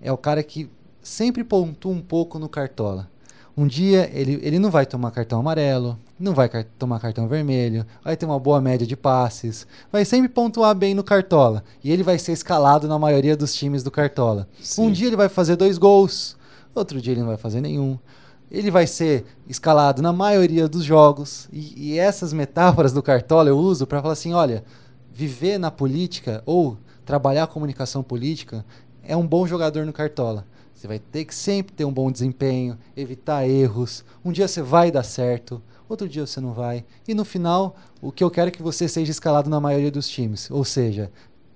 é 0.00 0.12
o 0.12 0.16
cara 0.16 0.42
que 0.42 0.68
sempre 1.02 1.42
pontua 1.42 1.92
um 1.92 2.00
pouco 2.00 2.38
no 2.38 2.48
cartola. 2.48 3.08
Um 3.56 3.66
dia 3.66 4.08
ele, 4.12 4.38
ele 4.42 4.58
não 4.60 4.70
vai 4.70 4.86
tomar 4.86 5.10
cartão 5.10 5.40
amarelo, 5.40 5.98
não 6.18 6.32
vai 6.32 6.48
car 6.48 6.64
tomar 6.78 7.00
cartão 7.00 7.26
vermelho, 7.26 7.84
vai 8.04 8.16
ter 8.16 8.24
uma 8.24 8.38
boa 8.38 8.60
média 8.60 8.86
de 8.86 8.96
passes, 8.96 9.66
vai 9.90 10.04
sempre 10.04 10.28
pontuar 10.28 10.76
bem 10.76 10.94
no 10.94 11.02
cartola. 11.02 11.64
E 11.82 11.90
ele 11.90 12.04
vai 12.04 12.18
ser 12.20 12.32
escalado 12.32 12.86
na 12.86 12.98
maioria 12.98 13.36
dos 13.36 13.52
times 13.54 13.82
do 13.82 13.90
cartola. 13.90 14.48
Sim. 14.62 14.82
Um 14.82 14.92
dia 14.92 15.08
ele 15.08 15.16
vai 15.16 15.28
fazer 15.28 15.56
dois 15.56 15.76
gols, 15.76 16.36
outro 16.72 17.00
dia 17.00 17.12
ele 17.12 17.20
não 17.20 17.28
vai 17.28 17.36
fazer 17.36 17.60
nenhum. 17.60 17.98
Ele 18.48 18.70
vai 18.70 18.86
ser 18.86 19.26
escalado 19.48 20.00
na 20.00 20.12
maioria 20.12 20.68
dos 20.68 20.84
jogos. 20.84 21.48
E, 21.52 21.94
e 21.94 21.98
essas 21.98 22.32
metáforas 22.32 22.92
do 22.92 23.02
cartola 23.02 23.48
eu 23.48 23.58
uso 23.58 23.88
para 23.88 24.00
falar 24.00 24.12
assim: 24.12 24.32
olha, 24.32 24.64
viver 25.12 25.58
na 25.58 25.70
política 25.70 26.44
ou 26.46 26.78
trabalhar 27.04 27.44
a 27.44 27.48
comunicação 27.48 28.02
política 28.02 28.64
é 29.08 29.16
um 29.16 29.26
bom 29.26 29.46
jogador 29.46 29.84
no 29.86 29.92
Cartola. 29.92 30.46
Você 30.74 30.86
vai 30.86 31.00
ter 31.00 31.24
que 31.24 31.34
sempre 31.34 31.74
ter 31.74 31.84
um 31.84 31.92
bom 31.92 32.12
desempenho, 32.12 32.78
evitar 32.96 33.48
erros. 33.48 34.04
Um 34.24 34.30
dia 34.30 34.46
você 34.46 34.62
vai 34.62 34.92
dar 34.92 35.02
certo, 35.02 35.60
outro 35.88 36.08
dia 36.08 36.24
você 36.24 36.40
não 36.40 36.52
vai. 36.52 36.84
E 37.08 37.14
no 37.14 37.24
final, 37.24 37.74
o 38.00 38.12
que 38.12 38.22
eu 38.22 38.30
quero 38.30 38.48
é 38.48 38.50
que 38.52 38.62
você 38.62 38.86
seja 38.86 39.10
escalado 39.10 39.50
na 39.50 39.58
maioria 39.58 39.90
dos 39.90 40.08
times. 40.08 40.48
Ou 40.50 40.64
seja, 40.64 41.10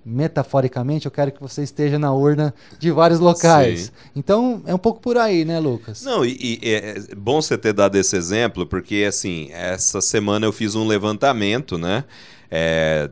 metaforicamente, 0.04 1.06
eu 1.06 1.12
quero 1.12 1.30
que 1.30 1.40
você 1.40 1.62
esteja 1.62 1.98
na 1.98 2.12
urna 2.12 2.52
de 2.80 2.90
vários 2.90 3.20
locais. 3.20 3.82
Sim. 3.82 3.90
Então, 4.16 4.62
é 4.66 4.74
um 4.74 4.78
pouco 4.78 5.00
por 5.00 5.16
aí, 5.16 5.44
né, 5.44 5.60
Lucas? 5.60 6.02
Não, 6.02 6.24
e, 6.24 6.58
e, 6.60 6.74
é 6.74 6.94
bom 7.16 7.40
você 7.40 7.56
ter 7.56 7.72
dado 7.72 7.96
esse 7.96 8.16
exemplo, 8.16 8.66
porque, 8.66 9.04
assim, 9.06 9.50
essa 9.52 10.00
semana 10.00 10.46
eu 10.46 10.52
fiz 10.52 10.74
um 10.74 10.84
levantamento, 10.84 11.78
né? 11.78 12.04
É, 12.50 13.08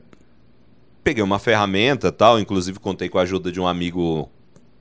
peguei 1.03 1.23
uma 1.23 1.39
ferramenta 1.39 2.13
tal, 2.13 2.39
inclusive 2.39 2.79
contei 2.79 3.09
com 3.09 3.19
a 3.19 3.23
ajuda 3.23 3.51
de 3.51 3.61
um 3.61 3.67
amigo 3.67 4.29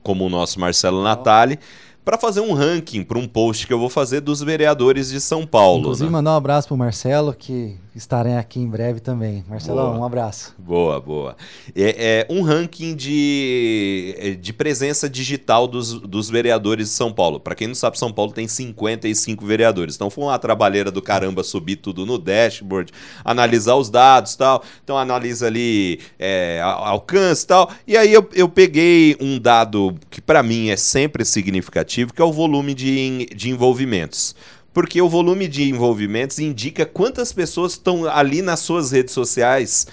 como 0.02 0.26
o 0.26 0.28
nosso 0.28 0.58
Marcelo 0.58 1.02
Natali, 1.02 1.58
para 2.04 2.16
fazer 2.18 2.40
um 2.40 2.52
ranking 2.52 3.02
para 3.02 3.18
um 3.18 3.28
post 3.28 3.66
que 3.66 3.72
eu 3.72 3.78
vou 3.78 3.90
fazer 3.90 4.20
dos 4.20 4.40
vereadores 4.40 5.10
de 5.10 5.20
São 5.20 5.46
Paulo. 5.46 5.80
Inclusive, 5.80 6.06
né? 6.06 6.12
mandar 6.12 6.32
um 6.32 6.36
abraço 6.36 6.68
pro 6.68 6.76
Marcelo, 6.76 7.34
que 7.34 7.76
estarem 7.94 8.36
aqui 8.36 8.60
em 8.60 8.68
breve 8.68 9.00
também. 9.00 9.44
Marcelão, 9.48 9.90
boa. 9.90 9.98
um 9.98 10.04
abraço. 10.04 10.54
Boa, 10.58 11.00
boa. 11.00 11.36
É, 11.74 12.26
é, 12.28 12.32
um 12.32 12.42
ranking 12.42 12.94
de, 12.94 14.14
é, 14.18 14.30
de 14.30 14.52
presença 14.52 15.08
digital 15.08 15.66
dos, 15.66 15.94
dos 16.00 16.30
vereadores 16.30 16.88
de 16.88 16.94
São 16.94 17.12
Paulo. 17.12 17.40
Para 17.40 17.54
quem 17.54 17.66
não 17.66 17.74
sabe, 17.74 17.98
São 17.98 18.12
Paulo 18.12 18.32
tem 18.32 18.46
55 18.46 19.44
vereadores. 19.44 19.96
Então 19.96 20.08
foi 20.08 20.24
uma 20.24 20.38
trabalheira 20.38 20.90
do 20.90 21.02
caramba 21.02 21.42
subir 21.42 21.76
tudo 21.76 22.06
no 22.06 22.18
dashboard, 22.18 22.92
analisar 23.24 23.74
os 23.74 23.90
dados 23.90 24.36
tal. 24.36 24.62
Então 24.84 24.96
analisa 24.96 25.46
ali 25.46 26.00
é, 26.18 26.60
alcance 26.62 27.46
tal. 27.46 27.70
E 27.86 27.96
aí 27.96 28.12
eu, 28.12 28.28
eu 28.34 28.48
peguei 28.48 29.16
um 29.20 29.38
dado 29.38 29.96
que 30.08 30.20
para 30.20 30.42
mim 30.42 30.68
é 30.68 30.76
sempre 30.76 31.24
significativo, 31.24 32.12
que 32.14 32.22
é 32.22 32.24
o 32.24 32.32
volume 32.32 32.72
de, 32.72 33.26
de 33.34 33.50
envolvimentos 33.50 34.34
porque 34.72 35.00
o 35.02 35.08
volume 35.08 35.48
de 35.48 35.68
envolvimentos 35.68 36.38
indica 36.38 36.86
quantas 36.86 37.32
pessoas 37.32 37.72
estão 37.72 38.06
ali 38.06 38.42
nas 38.42 38.60
suas 38.60 38.92
redes 38.92 39.12
sociais 39.12 39.86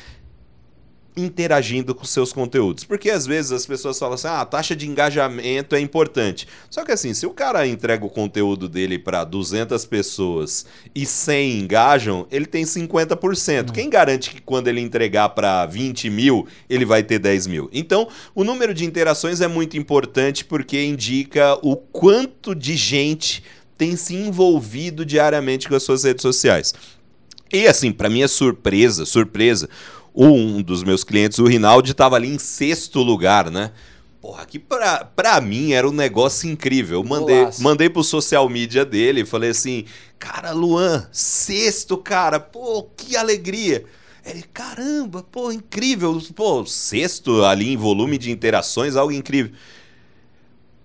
interagindo 1.17 1.95
com 1.95 2.05
seus 2.05 2.31
conteúdos. 2.31 2.83
Porque 2.83 3.09
às 3.09 3.25
vezes 3.25 3.51
as 3.51 3.65
pessoas 3.65 3.97
falam 3.97 4.13
assim: 4.13 4.27
ah, 4.27 4.41
a 4.41 4.45
taxa 4.45 4.75
de 4.75 4.87
engajamento 4.87 5.75
é 5.75 5.79
importante. 5.79 6.47
Só 6.69 6.85
que 6.85 6.91
assim, 6.91 7.13
se 7.13 7.25
o 7.25 7.31
cara 7.31 7.67
entrega 7.67 8.05
o 8.05 8.09
conteúdo 8.09 8.69
dele 8.69 8.99
para 8.99 9.23
200 9.23 9.83
pessoas 9.85 10.65
e 10.93 11.05
100 11.05 11.59
engajam, 11.59 12.27
ele 12.31 12.45
tem 12.45 12.63
50%. 12.63 13.69
Hum. 13.69 13.73
Quem 13.73 13.89
garante 13.89 14.29
que 14.29 14.41
quando 14.41 14.67
ele 14.67 14.79
entregar 14.79 15.29
para 15.29 15.65
20 15.65 16.09
mil, 16.09 16.47
ele 16.69 16.85
vai 16.85 17.01
ter 17.01 17.19
10 17.19 17.47
mil? 17.47 17.69
Então, 17.73 18.07
o 18.35 18.43
número 18.43 18.73
de 18.73 18.85
interações 18.85 19.41
é 19.41 19.47
muito 19.47 19.77
importante 19.77 20.45
porque 20.45 20.83
indica 20.83 21.57
o 21.63 21.75
quanto 21.75 22.53
de 22.53 22.75
gente 22.75 23.43
tem 23.77 23.95
se 23.95 24.15
envolvido 24.15 25.05
diariamente 25.05 25.67
com 25.67 25.75
as 25.75 25.83
suas 25.83 26.03
redes 26.03 26.21
sociais. 26.21 26.73
E 27.51 27.67
assim, 27.67 27.91
para 27.91 28.09
minha 28.09 28.27
surpresa, 28.27 29.05
surpresa, 29.05 29.69
um 30.13 30.61
dos 30.61 30.83
meus 30.83 31.03
clientes, 31.03 31.37
o 31.39 31.45
Rinaldi, 31.45 31.91
estava 31.91 32.15
ali 32.15 32.27
em 32.27 32.39
sexto 32.39 33.01
lugar, 33.01 33.51
né? 33.51 33.71
Porra, 34.19 34.45
que 34.45 34.57
pra, 34.57 35.05
pra 35.05 35.39
mim 35.39 35.73
era 35.73 35.87
um 35.87 35.93
negócio 35.93 36.49
incrível. 36.49 36.99
Eu 36.99 37.03
mandei, 37.03 37.47
mandei 37.59 37.89
pro 37.89 38.03
social 38.03 38.49
media 38.49 38.83
dele 38.83 39.21
e 39.21 39.25
falei 39.25 39.51
assim: 39.51 39.85
Cara, 40.17 40.51
Luan, 40.51 41.07
sexto, 41.11 41.95
cara, 41.97 42.39
pô, 42.39 42.83
que 42.97 43.15
alegria. 43.15 43.85
Ele, 44.25 44.43
caramba, 44.51 45.23
pô, 45.23 45.51
incrível. 45.51 46.19
Pô, 46.35 46.65
sexto 46.65 47.45
ali 47.45 47.71
em 47.71 47.77
volume 47.77 48.17
de 48.17 48.31
interações, 48.31 48.95
algo 48.95 49.13
incrível 49.13 49.53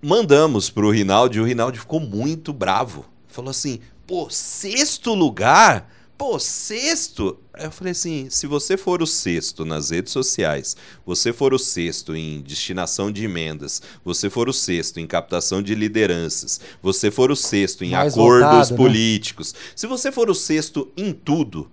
mandamos 0.03 0.69
pro 0.69 0.91
Rinaldi 0.91 1.37
e 1.37 1.41
o 1.41 1.45
Rinaldi 1.45 1.79
ficou 1.79 1.99
muito 1.99 2.51
bravo. 2.51 3.05
Falou 3.27 3.49
assim: 3.49 3.79
pô, 4.05 4.29
sexto 4.29 5.13
lugar? 5.13 5.89
Pô, 6.17 6.37
sexto? 6.37 7.39
Aí 7.53 7.65
eu 7.65 7.71
falei 7.71 7.91
assim: 7.91 8.27
se 8.29 8.45
você 8.45 8.77
for 8.77 9.01
o 9.01 9.07
sexto 9.07 9.65
nas 9.65 9.89
redes 9.89 10.11
sociais, 10.11 10.75
você 11.05 11.33
for 11.33 11.53
o 11.53 11.59
sexto 11.59 12.15
em 12.15 12.41
destinação 12.41 13.11
de 13.11 13.23
emendas, 13.23 13.81
você 14.03 14.29
for 14.29 14.49
o 14.49 14.53
sexto 14.53 14.99
em 14.99 15.07
captação 15.07 15.61
de 15.61 15.73
lideranças, 15.73 16.59
você 16.81 17.09
for 17.09 17.31
o 17.31 17.35
sexto 17.35 17.83
em 17.83 17.91
Mais 17.91 18.13
acordos 18.13 18.41
voltado, 18.41 18.71
né? 18.71 18.77
políticos, 18.77 19.53
né? 19.53 19.59
se 19.75 19.87
você 19.87 20.11
for 20.11 20.29
o 20.29 20.35
sexto 20.35 20.91
em 20.95 21.13
tudo, 21.13 21.71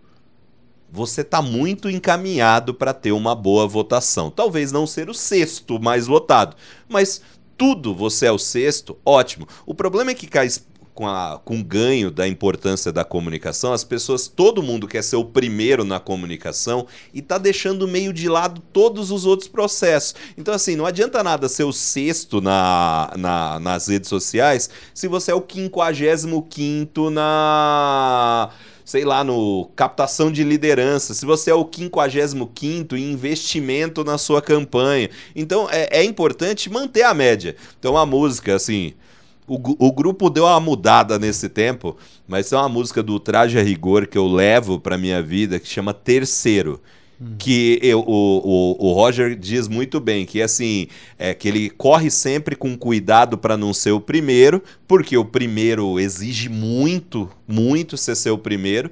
você 0.90 1.20
está 1.20 1.40
muito 1.40 1.88
encaminhado 1.88 2.74
para 2.74 2.92
ter 2.92 3.12
uma 3.12 3.34
boa 3.34 3.66
votação. 3.66 4.30
Talvez 4.30 4.72
não 4.72 4.86
ser 4.86 5.08
o 5.08 5.14
sexto 5.14 5.78
mais 5.78 6.06
votado, 6.06 6.56
mas 6.88 7.22
tudo 7.60 7.94
você 7.94 8.24
é 8.24 8.32
o 8.32 8.38
sexto, 8.38 8.96
ótimo. 9.04 9.46
O 9.66 9.74
problema 9.74 10.12
é 10.12 10.14
que 10.14 10.26
cai 10.26 10.48
com, 10.94 11.06
a, 11.06 11.38
com 11.44 11.60
o 11.60 11.62
ganho 11.62 12.10
da 12.10 12.26
importância 12.26 12.90
da 12.90 13.04
comunicação, 13.04 13.74
as 13.74 13.84
pessoas, 13.84 14.28
todo 14.28 14.62
mundo 14.62 14.88
quer 14.88 15.04
ser 15.04 15.16
o 15.16 15.26
primeiro 15.26 15.84
na 15.84 16.00
comunicação 16.00 16.86
e 17.12 17.20
tá 17.20 17.36
deixando 17.36 17.86
meio 17.86 18.14
de 18.14 18.30
lado 18.30 18.62
todos 18.72 19.10
os 19.10 19.26
outros 19.26 19.46
processos. 19.46 20.14
Então, 20.38 20.54
assim, 20.54 20.74
não 20.74 20.86
adianta 20.86 21.22
nada 21.22 21.50
ser 21.50 21.64
o 21.64 21.72
sexto 21.72 22.40
na, 22.40 23.12
na, 23.18 23.60
nas 23.60 23.88
redes 23.88 24.08
sociais 24.08 24.70
se 24.94 25.06
você 25.06 25.30
é 25.30 25.34
o 25.34 25.42
quinquagésimo 25.42 26.42
quinto 26.48 27.10
na 27.10 28.48
sei 28.84 29.04
lá, 29.04 29.22
no 29.24 29.70
captação 29.76 30.30
de 30.30 30.44
liderança, 30.44 31.14
se 31.14 31.26
você 31.26 31.50
é 31.50 31.54
o 31.54 31.68
55 31.70 32.96
em 32.96 33.12
investimento 33.12 34.04
na 34.04 34.18
sua 34.18 34.40
campanha. 34.42 35.10
Então 35.34 35.68
é, 35.70 36.00
é 36.00 36.04
importante 36.04 36.70
manter 36.70 37.02
a 37.02 37.14
média. 37.14 37.56
Então 37.78 37.96
a 37.96 38.04
música, 38.04 38.54
assim, 38.54 38.94
o, 39.46 39.86
o 39.88 39.92
grupo 39.92 40.30
deu 40.30 40.44
uma 40.44 40.60
mudada 40.60 41.18
nesse 41.18 41.48
tempo, 41.48 41.96
mas 42.28 42.52
é 42.52 42.56
uma 42.56 42.68
música 42.68 43.02
do 43.02 43.18
Traje 43.18 43.58
a 43.58 43.62
Rigor 43.62 44.06
que 44.06 44.18
eu 44.18 44.26
levo 44.26 44.78
para 44.78 44.96
minha 44.96 45.22
vida 45.22 45.58
que 45.58 45.68
chama 45.68 45.92
Terceiro 45.92 46.80
que 47.38 47.78
eu, 47.83 48.00
o, 48.00 48.06
o, 48.06 48.88
o, 48.88 48.92
Roger 48.94 49.37
diz 49.37 49.68
muito 49.68 50.00
bem 50.00 50.24
que 50.24 50.40
assim 50.40 50.88
é 51.18 51.35
que 51.35 51.46
ele 51.48 51.68
corre 51.68 52.11
sempre 52.11 52.56
com 52.56 52.76
cuidado 52.76 53.37
para 53.37 53.59
não 53.59 53.74
ser 53.74 53.90
o 53.90 54.00
primeiro, 54.00 54.62
porque 54.88 55.16
o 55.18 55.24
primeiro 55.24 56.00
exige 56.00 56.48
muito, 56.48 57.28
muito 57.46 57.96
ser 57.96 58.30
o 58.30 58.38
primeiro 58.38 58.90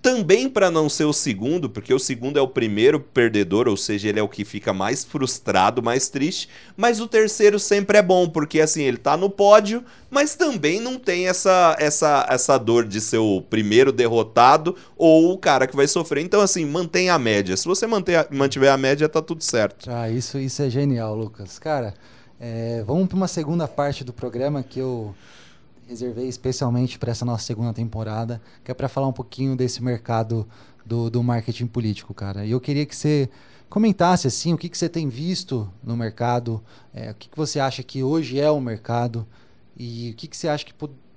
também 0.00 0.48
para 0.48 0.70
não 0.70 0.88
ser 0.88 1.04
o 1.04 1.12
segundo, 1.12 1.68
porque 1.68 1.92
o 1.92 1.98
segundo 1.98 2.38
é 2.38 2.42
o 2.42 2.48
primeiro 2.48 3.00
perdedor, 3.00 3.66
ou 3.68 3.76
seja, 3.76 4.08
ele 4.08 4.20
é 4.20 4.22
o 4.22 4.28
que 4.28 4.44
fica 4.44 4.72
mais 4.72 5.04
frustrado, 5.04 5.82
mais 5.82 6.08
triste, 6.08 6.48
mas 6.76 7.00
o 7.00 7.08
terceiro 7.08 7.58
sempre 7.58 7.98
é 7.98 8.02
bom, 8.02 8.28
porque 8.28 8.60
assim, 8.60 8.82
ele 8.82 8.96
tá 8.96 9.16
no 9.16 9.28
pódio, 9.28 9.84
mas 10.08 10.34
também 10.34 10.80
não 10.80 10.98
tem 10.98 11.28
essa 11.28 11.76
essa 11.78 12.26
essa 12.28 12.56
dor 12.56 12.86
de 12.86 13.00
ser 13.00 13.18
o 13.18 13.42
primeiro 13.42 13.90
derrotado 13.92 14.76
ou 14.96 15.32
o 15.32 15.38
cara 15.38 15.66
que 15.66 15.76
vai 15.76 15.88
sofrer. 15.88 16.22
Então 16.24 16.40
assim, 16.40 16.64
mantém 16.64 17.10
a 17.10 17.18
média. 17.18 17.56
Se 17.56 17.66
você 17.66 17.86
manter, 17.86 18.28
mantiver 18.30 18.72
a 18.72 18.76
média, 18.76 19.08
tá 19.08 19.20
tudo 19.20 19.42
certo. 19.42 19.90
Ah, 19.90 20.08
isso 20.08 20.38
isso 20.38 20.62
é 20.62 20.70
genial, 20.70 21.14
Lucas. 21.16 21.58
Cara, 21.58 21.92
é, 22.40 22.84
vamos 22.86 23.08
para 23.08 23.16
uma 23.16 23.28
segunda 23.28 23.66
parte 23.66 24.04
do 24.04 24.12
programa 24.12 24.62
que 24.62 24.78
eu 24.78 25.14
reservei 25.88 26.28
especialmente 26.28 26.98
para 26.98 27.10
essa 27.10 27.24
nossa 27.24 27.44
segunda 27.44 27.72
temporada, 27.72 28.42
que 28.62 28.70
é 28.70 28.74
para 28.74 28.88
falar 28.88 29.06
um 29.06 29.12
pouquinho 29.12 29.56
desse 29.56 29.82
mercado 29.82 30.46
do, 30.84 31.08
do 31.08 31.22
marketing 31.22 31.66
político, 31.66 32.12
cara. 32.12 32.44
E 32.44 32.50
eu 32.50 32.60
queria 32.60 32.84
que 32.84 32.94
você 32.94 33.30
comentasse 33.70 34.26
assim, 34.26 34.52
o 34.52 34.58
que, 34.58 34.68
que 34.68 34.76
você 34.76 34.88
tem 34.88 35.08
visto 35.08 35.70
no 35.82 35.96
mercado, 35.96 36.62
é, 36.92 37.10
o 37.10 37.14
que, 37.14 37.30
que 37.30 37.36
você 37.36 37.58
acha 37.58 37.82
que 37.82 38.02
hoje 38.02 38.38
é 38.38 38.50
o 38.50 38.60
mercado 38.60 39.26
e 39.74 40.10
o 40.10 40.14
que, 40.14 40.28
que 40.28 40.36
você 40.36 40.48
acha 40.48 40.66
que, 40.66 40.74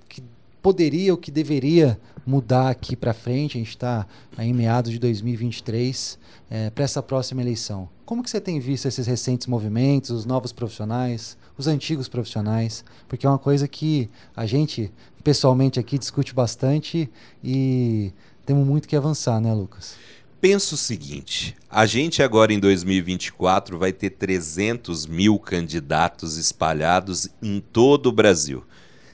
que 0.08 0.22
poderia 0.62 1.12
ou 1.12 1.18
que 1.18 1.30
deveria 1.30 2.00
mudar 2.24 2.70
aqui 2.70 2.96
para 2.96 3.12
frente. 3.12 3.58
A 3.58 3.60
gente 3.60 3.70
está 3.70 4.06
em 4.38 4.54
meados 4.54 4.90
de 4.90 4.98
2023 4.98 6.18
é, 6.48 6.70
para 6.70 6.84
essa 6.84 7.02
próxima 7.02 7.42
eleição. 7.42 7.90
Como 8.06 8.22
que 8.22 8.30
você 8.30 8.40
tem 8.40 8.58
visto 8.58 8.88
esses 8.88 9.06
recentes 9.06 9.46
movimentos, 9.46 10.10
os 10.10 10.24
novos 10.24 10.50
profissionais? 10.50 11.36
Os 11.56 11.66
antigos 11.66 12.08
profissionais, 12.08 12.84
porque 13.08 13.26
é 13.26 13.28
uma 13.28 13.38
coisa 13.38 13.68
que 13.68 14.08
a 14.36 14.46
gente 14.46 14.92
pessoalmente 15.22 15.78
aqui 15.78 15.98
discute 15.98 16.34
bastante 16.34 17.10
e 17.42 18.12
temos 18.44 18.66
muito 18.66 18.88
que 18.88 18.96
avançar, 18.96 19.40
né, 19.40 19.52
Lucas? 19.52 19.96
Pensa 20.40 20.74
o 20.74 20.78
seguinte: 20.78 21.54
a 21.70 21.86
gente 21.86 22.22
agora 22.22 22.52
em 22.52 22.58
2024 22.58 23.78
vai 23.78 23.92
ter 23.92 24.10
300 24.10 25.06
mil 25.06 25.38
candidatos 25.38 26.36
espalhados 26.36 27.28
em 27.40 27.60
todo 27.60 28.06
o 28.06 28.12
Brasil. 28.12 28.64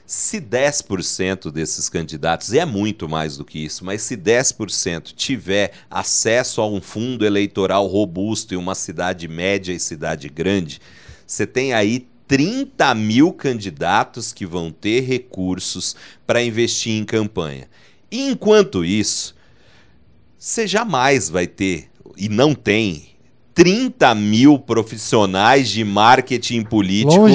Se 0.07 0.41
10% 0.41 1.51
desses 1.51 1.87
candidatos, 1.87 2.51
e 2.51 2.57
é 2.57 2.65
muito 2.65 3.07
mais 3.07 3.37
do 3.37 3.45
que 3.45 3.63
isso, 3.63 3.85
mas 3.85 4.01
se 4.01 4.17
10% 4.17 5.13
tiver 5.13 5.71
acesso 5.87 6.61
a 6.61 6.67
um 6.67 6.81
fundo 6.81 7.23
eleitoral 7.23 7.85
robusto 7.85 8.55
em 8.55 8.57
uma 8.57 8.73
cidade 8.73 9.27
média 9.27 9.71
e 9.71 9.79
cidade 9.79 10.27
grande, 10.27 10.81
você 11.27 11.45
tem 11.45 11.73
aí 11.73 12.07
30 12.29 12.93
mil 12.93 13.33
candidatos 13.33 14.31
que 14.31 14.45
vão 14.45 14.71
ter 14.71 15.01
recursos 15.01 15.95
para 16.27 16.43
investir 16.43 16.93
em 16.93 17.03
campanha. 17.03 17.67
E 18.11 18.29
enquanto 18.29 18.85
isso, 18.85 19.35
você 20.37 20.67
jamais 20.67 21.27
vai 21.27 21.47
ter, 21.47 21.89
e 22.15 22.29
não 22.29 22.53
tem, 22.53 23.08
30 23.59 24.15
mil 24.15 24.57
profissionais 24.57 25.67
de 25.67 25.83
marketing 25.83 26.63
político 26.63 27.27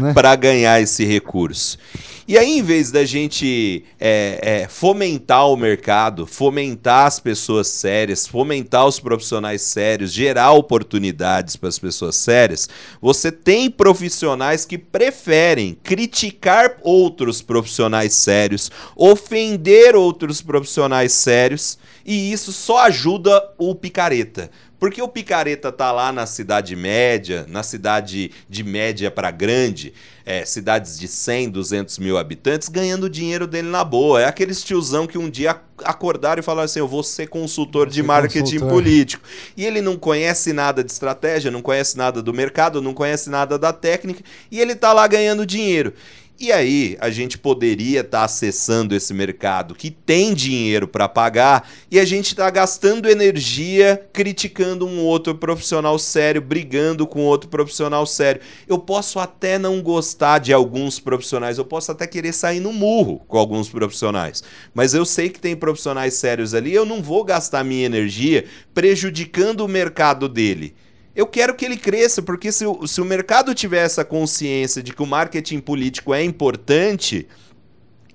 né? 0.00 0.12
para 0.12 0.34
ganhar 0.34 0.82
esse 0.82 1.04
recurso. 1.04 1.78
E 2.26 2.36
aí, 2.36 2.58
em 2.58 2.62
vez 2.62 2.90
da 2.90 3.04
gente 3.04 3.84
é, 3.98 4.38
é, 4.62 4.68
fomentar 4.68 5.48
o 5.48 5.56
mercado, 5.56 6.26
fomentar 6.26 7.06
as 7.06 7.20
pessoas 7.20 7.68
sérias, 7.68 8.26
fomentar 8.26 8.84
os 8.84 8.98
profissionais 8.98 9.62
sérios, 9.62 10.12
gerar 10.12 10.52
oportunidades 10.52 11.54
para 11.54 11.68
as 11.68 11.78
pessoas 11.78 12.16
sérias, 12.16 12.68
você 13.00 13.30
tem 13.30 13.70
profissionais 13.70 14.64
que 14.64 14.78
preferem 14.78 15.76
criticar 15.84 16.78
outros 16.82 17.42
profissionais 17.42 18.12
sérios, 18.12 18.72
ofender 18.96 19.94
outros 19.94 20.42
profissionais 20.42 21.12
sérios, 21.12 21.78
e 22.04 22.32
isso 22.32 22.52
só 22.52 22.86
ajuda 22.86 23.40
o 23.58 23.74
picareta 23.74 24.50
Porque 24.80 25.02
o 25.02 25.06
picareta 25.06 25.70
tá 25.70 25.92
lá 25.92 26.10
na 26.10 26.24
cidade 26.24 26.74
média, 26.74 27.44
na 27.46 27.62
cidade 27.62 28.30
de 28.48 28.64
média 28.64 29.10
para 29.10 29.30
grande, 29.30 29.92
é, 30.24 30.46
cidades 30.46 30.98
de 30.98 31.06
100, 31.06 31.50
200 31.50 31.98
mil 31.98 32.16
habitantes, 32.16 32.70
ganhando 32.70 33.04
o 33.04 33.10
dinheiro 33.10 33.46
dele 33.46 33.68
na 33.68 33.84
boa. 33.84 34.22
É 34.22 34.24
aquele 34.24 34.54
tiozão 34.54 35.06
que 35.06 35.18
um 35.18 35.28
dia 35.28 35.60
acordaram 35.84 36.40
e 36.40 36.42
falaram 36.42 36.64
assim: 36.64 36.78
Eu 36.78 36.88
vou 36.88 37.02
ser 37.02 37.28
consultor 37.28 37.86
vou 37.86 37.90
de 37.90 37.96
ser 37.96 38.02
marketing 38.02 38.40
consultor. 38.40 38.68
político. 38.70 39.22
E 39.54 39.66
ele 39.66 39.82
não 39.82 39.98
conhece 39.98 40.50
nada 40.54 40.82
de 40.82 40.90
estratégia, 40.90 41.50
não 41.50 41.60
conhece 41.60 41.98
nada 41.98 42.22
do 42.22 42.32
mercado, 42.32 42.80
não 42.80 42.94
conhece 42.94 43.28
nada 43.28 43.58
da 43.58 43.74
técnica, 43.74 44.22
e 44.50 44.58
ele 44.58 44.74
tá 44.74 44.94
lá 44.94 45.06
ganhando 45.06 45.44
dinheiro. 45.44 45.92
E 46.42 46.50
aí, 46.52 46.96
a 47.02 47.10
gente 47.10 47.36
poderia 47.36 48.00
estar 48.00 48.20
tá 48.20 48.24
acessando 48.24 48.94
esse 48.94 49.12
mercado 49.12 49.74
que 49.74 49.90
tem 49.90 50.32
dinheiro 50.32 50.88
para 50.88 51.06
pagar 51.06 51.68
e 51.90 52.00
a 52.00 52.04
gente 52.06 52.28
está 52.28 52.48
gastando 52.48 53.10
energia 53.10 54.08
criticando 54.10 54.86
um 54.86 55.00
outro 55.04 55.34
profissional 55.34 55.98
sério, 55.98 56.40
brigando 56.40 57.06
com 57.06 57.26
outro 57.26 57.50
profissional 57.50 58.06
sério. 58.06 58.40
Eu 58.66 58.78
posso 58.78 59.18
até 59.18 59.58
não 59.58 59.82
gostar 59.82 60.38
de 60.38 60.50
alguns 60.50 60.98
profissionais, 60.98 61.58
eu 61.58 61.64
posso 61.66 61.92
até 61.92 62.06
querer 62.06 62.32
sair 62.32 62.58
no 62.58 62.72
murro 62.72 63.20
com 63.28 63.36
alguns 63.36 63.68
profissionais, 63.68 64.42
mas 64.72 64.94
eu 64.94 65.04
sei 65.04 65.28
que 65.28 65.38
tem 65.38 65.54
profissionais 65.54 66.14
sérios 66.14 66.54
ali, 66.54 66.72
eu 66.72 66.86
não 66.86 67.02
vou 67.02 67.22
gastar 67.22 67.62
minha 67.62 67.84
energia 67.84 68.46
prejudicando 68.72 69.60
o 69.60 69.68
mercado 69.68 70.26
dele. 70.26 70.74
Eu 71.14 71.26
quero 71.26 71.54
que 71.54 71.64
ele 71.64 71.76
cresça, 71.76 72.22
porque 72.22 72.52
se 72.52 72.64
o, 72.64 72.86
se 72.86 73.00
o 73.00 73.04
mercado 73.04 73.54
tiver 73.54 73.84
essa 73.84 74.04
consciência 74.04 74.82
de 74.82 74.92
que 74.92 75.02
o 75.02 75.06
marketing 75.06 75.58
político 75.58 76.14
é 76.14 76.22
importante, 76.22 77.26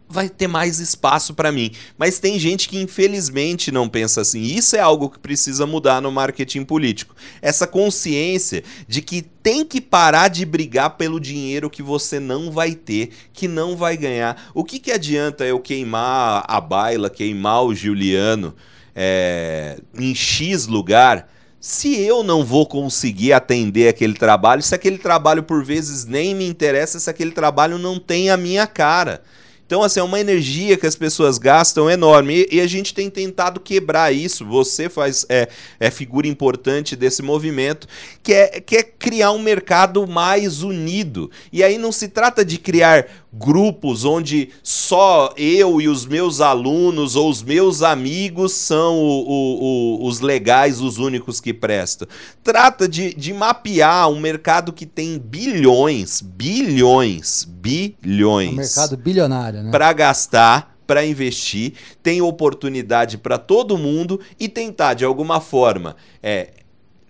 vai 0.07 0.29
ter 0.29 0.47
mais 0.47 0.79
espaço 0.79 1.33
para 1.33 1.51
mim. 1.51 1.71
Mas 1.97 2.19
tem 2.19 2.39
gente 2.39 2.69
que 2.69 2.79
infelizmente 2.79 3.71
não 3.71 3.89
pensa 3.89 4.21
assim. 4.21 4.41
Isso 4.41 4.75
é 4.75 4.79
algo 4.79 5.09
que 5.09 5.19
precisa 5.19 5.65
mudar 5.65 6.01
no 6.01 6.11
marketing 6.11 6.63
político. 6.63 7.15
Essa 7.41 7.67
consciência 7.67 8.63
de 8.87 9.01
que 9.01 9.21
tem 9.21 9.65
que 9.65 9.81
parar 9.81 10.27
de 10.27 10.45
brigar 10.45 10.91
pelo 10.91 11.19
dinheiro 11.19 11.69
que 11.69 11.83
você 11.83 12.19
não 12.19 12.51
vai 12.51 12.75
ter, 12.75 13.09
que 13.33 13.47
não 13.47 13.75
vai 13.75 13.97
ganhar. 13.97 14.51
O 14.53 14.63
que, 14.63 14.79
que 14.79 14.91
adianta 14.91 15.43
eu 15.45 15.59
queimar 15.59 16.43
a 16.47 16.61
baila, 16.61 17.09
queimar 17.09 17.63
o 17.63 17.75
Juliano 17.75 18.55
é, 18.95 19.79
em 19.97 20.13
X 20.13 20.67
lugar? 20.67 21.29
Se 21.67 21.99
eu 21.99 22.21
não 22.21 22.45
vou 22.45 22.63
conseguir 22.63 23.33
atender 23.33 23.87
aquele 23.87 24.13
trabalho, 24.13 24.61
se 24.61 24.75
aquele 24.75 24.99
trabalho 24.99 25.41
por 25.41 25.65
vezes 25.65 26.05
nem 26.05 26.35
me 26.35 26.47
interessa, 26.47 26.99
se 26.99 27.09
aquele 27.09 27.31
trabalho 27.31 27.79
não 27.79 27.97
tem 27.97 28.29
a 28.29 28.37
minha 28.37 28.67
cara. 28.67 29.23
Então, 29.65 29.81
assim, 29.81 29.99
é 29.99 30.03
uma 30.03 30.19
energia 30.19 30.77
que 30.77 30.85
as 30.85 30.95
pessoas 30.95 31.39
gastam 31.39 31.89
enorme. 31.89 32.45
E, 32.51 32.57
e, 32.57 32.61
a 32.61 32.67
gente 32.67 32.93
tem 32.93 33.09
tentado 33.09 33.59
quebrar 33.59 34.13
isso. 34.13 34.45
Você 34.45 34.89
faz 34.89 35.25
é, 35.27 35.47
é 35.79 35.89
figura 35.89 36.27
importante 36.27 36.95
desse 36.95 37.23
movimento, 37.23 37.87
que 38.21 38.31
é, 38.31 38.61
que 38.61 38.77
é 38.77 38.83
criar 38.83 39.31
um 39.31 39.39
mercado 39.39 40.05
mais 40.05 40.61
unido. 40.61 41.31
E 41.51 41.63
aí 41.63 41.79
não 41.79 41.91
se 41.91 42.09
trata 42.09 42.45
de 42.45 42.59
criar 42.59 43.07
grupos 43.37 44.05
onde 44.05 44.49
só 44.63 45.33
eu 45.35 45.81
e 45.81 45.89
os 45.89 46.05
meus 46.05 46.39
alunos 46.39 47.15
ou 47.15 47.29
os 47.29 47.43
meus 47.43 47.81
amigos 47.83 48.53
são 48.53 48.97
o, 48.97 49.27
o, 49.27 49.63
o, 49.63 50.07
os 50.07 50.21
legais, 50.21 50.79
os 50.79 50.97
únicos 50.97 51.41
que 51.41 51.53
prestam. 51.53 52.07
Trata 52.43 52.87
de, 52.87 53.13
de 53.13 53.33
mapear 53.33 54.09
um 54.09 54.19
mercado 54.19 54.71
que 54.71 54.85
tem 54.85 55.19
bilhões, 55.19 56.21
bilhões, 56.21 57.43
bilhões. 57.43 58.53
Um 58.53 58.55
mercado 58.55 58.97
bilionário, 58.97 59.63
né? 59.63 59.71
Para 59.71 59.91
gastar 59.91 60.75
para 60.85 61.03
investir, 61.03 61.73
tem 62.03 62.21
oportunidade 62.21 63.17
para 63.17 63.39
todo 63.39 63.75
mundo 63.75 64.19
e 64.39 64.47
tentar 64.47 64.93
de 64.93 65.03
alguma 65.03 65.41
forma 65.41 65.95
é, 66.21 66.51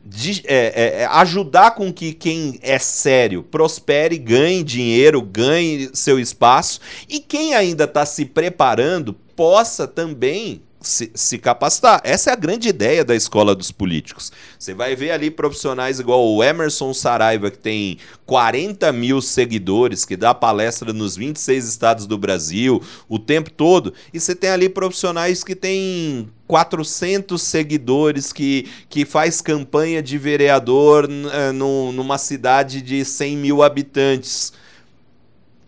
de, 0.05 0.43
é, 0.45 0.55
é, 0.55 1.01
é, 1.01 1.05
ajudar 1.05 1.71
com 1.71 1.91
que 1.91 2.13
quem 2.13 2.59
é 2.61 2.77
sério 2.77 3.41
prospere, 3.41 4.19
ganhe 4.19 4.63
dinheiro, 4.63 5.19
ganhe 5.21 5.89
seu 5.93 6.19
espaço 6.19 6.79
e 7.09 7.19
quem 7.19 7.55
ainda 7.55 7.85
está 7.85 8.05
se 8.05 8.25
preparando 8.25 9.13
possa 9.13 9.87
também 9.87 10.61
se, 10.87 11.11
se, 11.13 11.37
capacitar. 11.37 12.01
Essa 12.03 12.29
é 12.29 12.33
a 12.33 12.35
grande 12.35 12.69
ideia 12.69 13.03
da 13.03 13.15
escola 13.15 13.55
dos 13.55 13.71
políticos. 13.71 14.31
Você 14.57 14.73
vai 14.73 14.95
ver 14.95 15.11
ali 15.11 15.31
profissionais 15.31 15.99
igual 15.99 16.25
o 16.25 16.43
Emerson 16.43 16.93
Saraiva, 16.93 17.49
que 17.49 17.57
tem 17.57 17.97
40 18.25 18.91
mil 18.91 19.21
seguidores, 19.21 20.05
que 20.05 20.15
dá 20.15 20.33
palestra 20.33 20.93
nos 20.93 21.15
26 21.15 21.67
estados 21.67 22.05
do 22.05 22.17
Brasil 22.17 22.81
o 23.09 23.17
tempo 23.17 23.49
todo, 23.49 23.93
e 24.13 24.19
você 24.19 24.35
tem 24.35 24.49
ali 24.49 24.69
profissionais 24.69 25.43
que 25.43 25.55
têm 25.55 26.29
400 26.47 27.41
seguidores 27.41 28.31
que, 28.31 28.69
que 28.87 29.05
faz 29.05 29.41
campanha 29.41 30.01
de 30.03 30.17
vereador 30.17 31.05
uh, 31.05 31.53
numa 31.93 32.17
cidade 32.17 32.81
de 32.81 33.03
100 33.03 33.37
mil 33.37 33.63
habitantes 33.63 34.53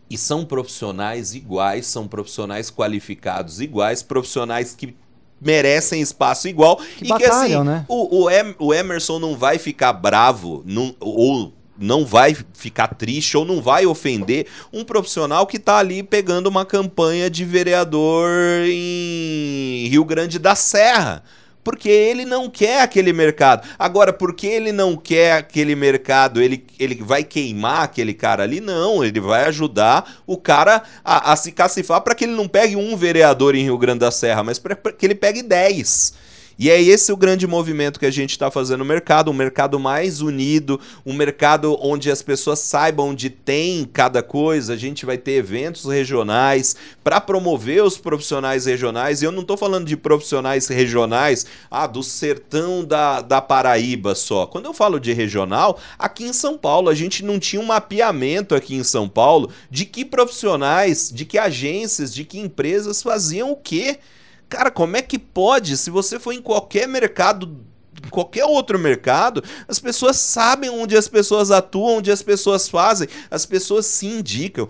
e 0.09 0.17
são 0.17 0.45
profissionais 0.45 1.33
iguais, 1.35 1.85
são 1.85 2.07
profissionais 2.07 2.71
qualificados 2.71 3.59
iguais, 3.59 4.01
profissionais 4.01 4.73
que 4.73 4.95
merecem 5.39 6.01
espaço 6.01 6.47
igual. 6.47 6.77
Que 6.77 7.05
e 7.05 7.07
batalham, 7.07 7.39
que 7.39 7.45
assim, 7.45 7.63
né? 7.63 7.85
o, 7.87 8.23
o, 8.23 8.29
em, 8.29 8.55
o 8.59 8.73
Emerson 8.73 9.19
não 9.19 9.37
vai 9.37 9.57
ficar 9.57 9.93
bravo 9.93 10.63
num, 10.65 10.93
ou 10.99 11.53
não 11.79 12.05
vai 12.05 12.35
ficar 12.53 12.87
triste 12.95 13.37
ou 13.37 13.45
não 13.45 13.61
vai 13.61 13.85
ofender 13.85 14.47
um 14.73 14.83
profissional 14.83 15.45
que 15.45 15.57
está 15.57 15.77
ali 15.77 16.01
pegando 16.01 16.47
uma 16.47 16.65
campanha 16.65 17.29
de 17.29 17.45
vereador 17.45 18.29
em 18.65 19.87
Rio 19.87 20.03
Grande 20.03 20.39
da 20.39 20.55
Serra 20.55 21.23
porque 21.67 21.89
ele 21.89 22.23
não 22.23 22.49
quer 22.49 22.81
aquele 22.81 23.11
mercado. 23.11 23.67
Agora, 23.77 24.13
porque 24.13 24.47
ele 24.47 24.71
não 24.71 24.95
quer 24.95 25.33
aquele 25.33 25.75
mercado, 25.75 26.41
ele, 26.41 26.65
ele 26.79 26.95
vai 27.03 27.25
queimar 27.25 27.81
aquele 27.81 28.13
cara 28.13 28.43
ali? 28.43 28.61
Não, 28.61 29.03
ele 29.03 29.19
vai 29.19 29.43
ajudar 29.47 30.21
o 30.25 30.37
cara 30.37 30.81
a, 31.03 31.33
a 31.33 31.35
se 31.35 31.51
cacifar 31.51 31.99
para 31.99 32.15
que 32.15 32.23
ele 32.23 32.31
não 32.31 32.47
pegue 32.47 32.77
um 32.77 32.95
vereador 32.95 33.53
em 33.53 33.63
Rio 33.63 33.77
Grande 33.77 33.99
da 33.99 34.11
Serra, 34.11 34.45
mas 34.45 34.57
para 34.57 34.77
que 34.77 35.05
ele 35.05 35.13
pegue 35.13 35.41
10. 35.43 36.13
E 36.59 36.71
é 36.71 36.81
esse 36.81 37.11
o 37.11 37.17
grande 37.17 37.45
movimento 37.45 37.99
que 37.99 38.05
a 38.05 38.11
gente 38.11 38.31
está 38.31 38.49
fazendo 38.49 38.79
no 38.79 38.85
mercado, 38.85 39.29
um 39.29 39.33
mercado 39.33 39.79
mais 39.79 40.21
unido, 40.21 40.79
um 41.05 41.13
mercado 41.13 41.77
onde 41.81 42.09
as 42.09 42.23
pessoas 42.23 42.59
saibam 42.59 43.09
onde 43.09 43.29
tem 43.29 43.85
cada 43.85 44.23
coisa. 44.23 44.73
A 44.73 44.77
gente 44.77 45.05
vai 45.05 45.17
ter 45.17 45.33
eventos 45.33 45.85
regionais 45.85 46.75
para 47.03 47.21
promover 47.21 47.83
os 47.83 47.97
profissionais 47.97 48.65
regionais. 48.65 49.21
E 49.21 49.25
eu 49.25 49.31
não 49.31 49.41
estou 49.41 49.55
falando 49.55 49.85
de 49.85 49.95
profissionais 49.95 50.67
regionais 50.67 51.45
ah, 51.69 51.85
do 51.85 52.01
sertão 52.01 52.83
da, 52.83 53.21
da 53.21 53.39
Paraíba 53.39 54.15
só. 54.15 54.47
Quando 54.47 54.65
eu 54.65 54.73
falo 54.73 54.99
de 54.99 55.13
regional, 55.13 55.79
aqui 55.99 56.23
em 56.23 56.33
São 56.33 56.57
Paulo, 56.57 56.89
a 56.89 56.95
gente 56.95 57.23
não 57.23 57.39
tinha 57.39 57.61
um 57.61 57.65
mapeamento 57.65 58.55
aqui 58.55 58.75
em 58.75 58.83
São 58.83 59.07
Paulo 59.07 59.51
de 59.69 59.85
que 59.85 60.03
profissionais, 60.03 61.11
de 61.13 61.23
que 61.23 61.37
agências, 61.37 62.13
de 62.13 62.23
que 62.23 62.39
empresas 62.39 63.03
faziam 63.03 63.51
o 63.51 63.55
quê. 63.55 63.99
Cara, 64.49 64.71
como 64.71 64.95
é 64.95 65.01
que 65.01 65.19
pode? 65.19 65.77
Se 65.77 65.89
você 65.89 66.19
for 66.19 66.31
em 66.31 66.41
qualquer 66.41 66.87
mercado 66.87 67.65
em 68.05 68.09
qualquer 68.09 68.45
outro 68.45 68.77
mercado, 68.77 69.43
as 69.67 69.79
pessoas 69.79 70.17
sabem 70.17 70.69
onde 70.69 70.95
as 70.95 71.07
pessoas 71.07 71.49
atuam, 71.49 71.97
onde 71.97 72.11
as 72.11 72.21
pessoas 72.21 72.69
fazem, 72.69 73.07
as 73.29 73.45
pessoas 73.45 73.85
se 73.87 74.05
indicam. 74.05 74.67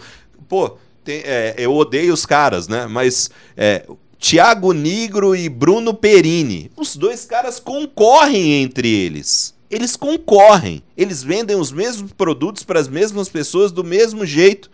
Pô, 0.47 0.77
tem, 1.03 1.21
é, 1.25 1.53
eu 1.57 1.75
odeio 1.75 2.13
os 2.13 2.25
caras, 2.25 2.67
né? 2.67 2.87
Mas 2.87 3.29
é, 3.55 3.85
Tiago 4.17 4.71
Nigro 4.71 5.35
e 5.35 5.49
Bruno 5.49 5.93
Perini, 5.93 6.71
os 6.75 6.95
dois 6.95 7.25
caras 7.25 7.59
concorrem 7.59 8.63
entre 8.63 8.87
eles. 8.87 9.53
Eles 9.69 9.97
concorrem, 9.97 10.81
eles 10.95 11.21
vendem 11.21 11.57
os 11.57 11.73
mesmos 11.73 12.13
produtos 12.13 12.63
para 12.63 12.79
as 12.79 12.87
mesmas 12.87 13.27
pessoas 13.27 13.71
do 13.71 13.83
mesmo 13.83 14.25
jeito 14.25 14.71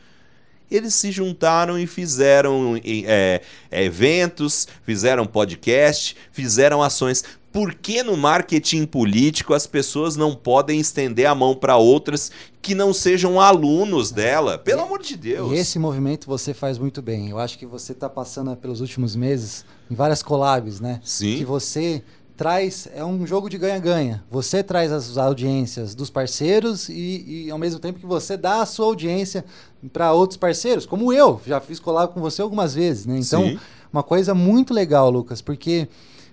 eles 0.69 0.95
se 0.95 1.12
juntaram 1.12 1.78
e 1.78 1.86
fizeram 1.86 2.76
é, 2.84 3.41
é, 3.69 3.84
eventos, 3.84 4.67
fizeram 4.84 5.26
podcast, 5.26 6.15
fizeram 6.32 6.82
ações. 6.82 7.23
Por 7.52 7.76
que 7.76 8.02
no 8.02 8.17
marketing 8.17 8.86
político 8.86 9.54
as 9.54 9.67
pessoas 9.67 10.15
não 10.15 10.36
podem 10.36 10.80
estender 10.80 11.28
a 11.28 11.36
mão 11.36 11.56
para 11.56 11.78
outras 11.78 12.32
que 12.60 12.73
não 12.73 12.91
sejam 12.91 13.39
alunos 13.39 14.10
dela? 14.10 14.58
Pelo 14.58 14.82
e, 14.82 14.84
amor 14.84 15.02
de 15.04 15.15
Deus. 15.15 15.52
E 15.52 15.56
esse 15.56 15.78
movimento 15.78 16.26
você 16.26 16.52
faz 16.52 16.80
muito 16.80 16.99
bem. 16.99 17.30
Eu 17.30 17.38
acho 17.38 17.60
que 17.60 17.65
você 17.67 17.91
está 17.91 18.10
passando 18.10 18.56
pelos 18.56 18.82
últimos 18.82 19.15
meses 19.15 19.63
em 19.89 19.93
várias 19.93 20.23
collabs, 20.23 20.80
né? 20.80 20.99
Sim. 21.04 21.38
Que 21.38 21.45
você 21.45 22.04
traz 22.36 22.88
é 22.93 23.04
um 23.06 23.26
jogo 23.26 23.50
de 23.50 23.58
ganha-ganha. 23.58 24.24
Você 24.30 24.63
traz 24.63 24.91
as 24.91 25.17
audiências 25.17 25.93
dos 25.93 26.10
parceiros 26.10 26.89
e, 26.89 27.46
e, 27.46 27.52
ao 27.52 27.58
mesmo 27.58 27.80
tempo 27.80 28.00
que 28.00 28.06
você 28.06 28.36
dá 28.36 28.62
a 28.62 28.65
sua 28.65 28.88
audiência 28.88 29.46
para 29.91 30.13
outros 30.13 30.38
parceiros, 30.38 30.86
como 30.86 31.13
eu, 31.13 31.39
já 31.46 31.60
fiz 31.60 31.80
collab 31.80 32.13
com 32.13 32.19
você 32.19 32.41
algumas 32.41 32.74
vezes, 32.74 33.06
né? 33.06 33.17
Então, 33.19 33.43
Sim. 33.43 33.60
uma 33.91 34.04
coisa 34.04 34.34
muito 34.34 34.74
legal, 34.74 35.10
Lucas, 35.10 35.41
porque 35.41 35.88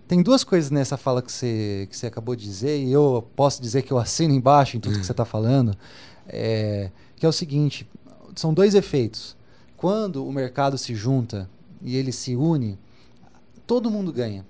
tem 0.09 0.23
duas 0.23 0.43
coisas 0.43 0.71
nessa 0.71 0.97
fala 0.97 1.21
que 1.21 1.31
você, 1.31 1.87
que 1.91 1.97
você 1.97 2.07
acabou 2.07 2.35
de 2.35 2.45
dizer 2.45 2.83
e 2.83 2.93
eu 2.93 3.29
posso 3.37 3.61
dizer 3.61 3.83
que 3.83 3.93
eu 3.93 3.99
assino 3.99 4.33
embaixo 4.33 4.77
em 4.77 4.81
tudo 4.81 4.99
que 4.99 5.07
você 5.07 5.13
está 5.13 5.25
falando, 5.25 5.77
é, 6.27 6.91
que 7.17 7.27
é 7.27 7.29
o 7.29 7.33
seguinte, 7.33 7.89
são 8.35 8.55
dois 8.55 8.75
efeitos. 8.75 9.37
Quando 9.77 10.27
o 10.27 10.33
mercado 10.33 10.77
se 10.79 10.95
junta 10.95 11.49
e 11.83 11.97
ele 11.97 12.13
se 12.13 12.37
une, 12.37 12.79
todo 13.67 13.91
mundo 13.91 14.13
ganha 14.13 14.45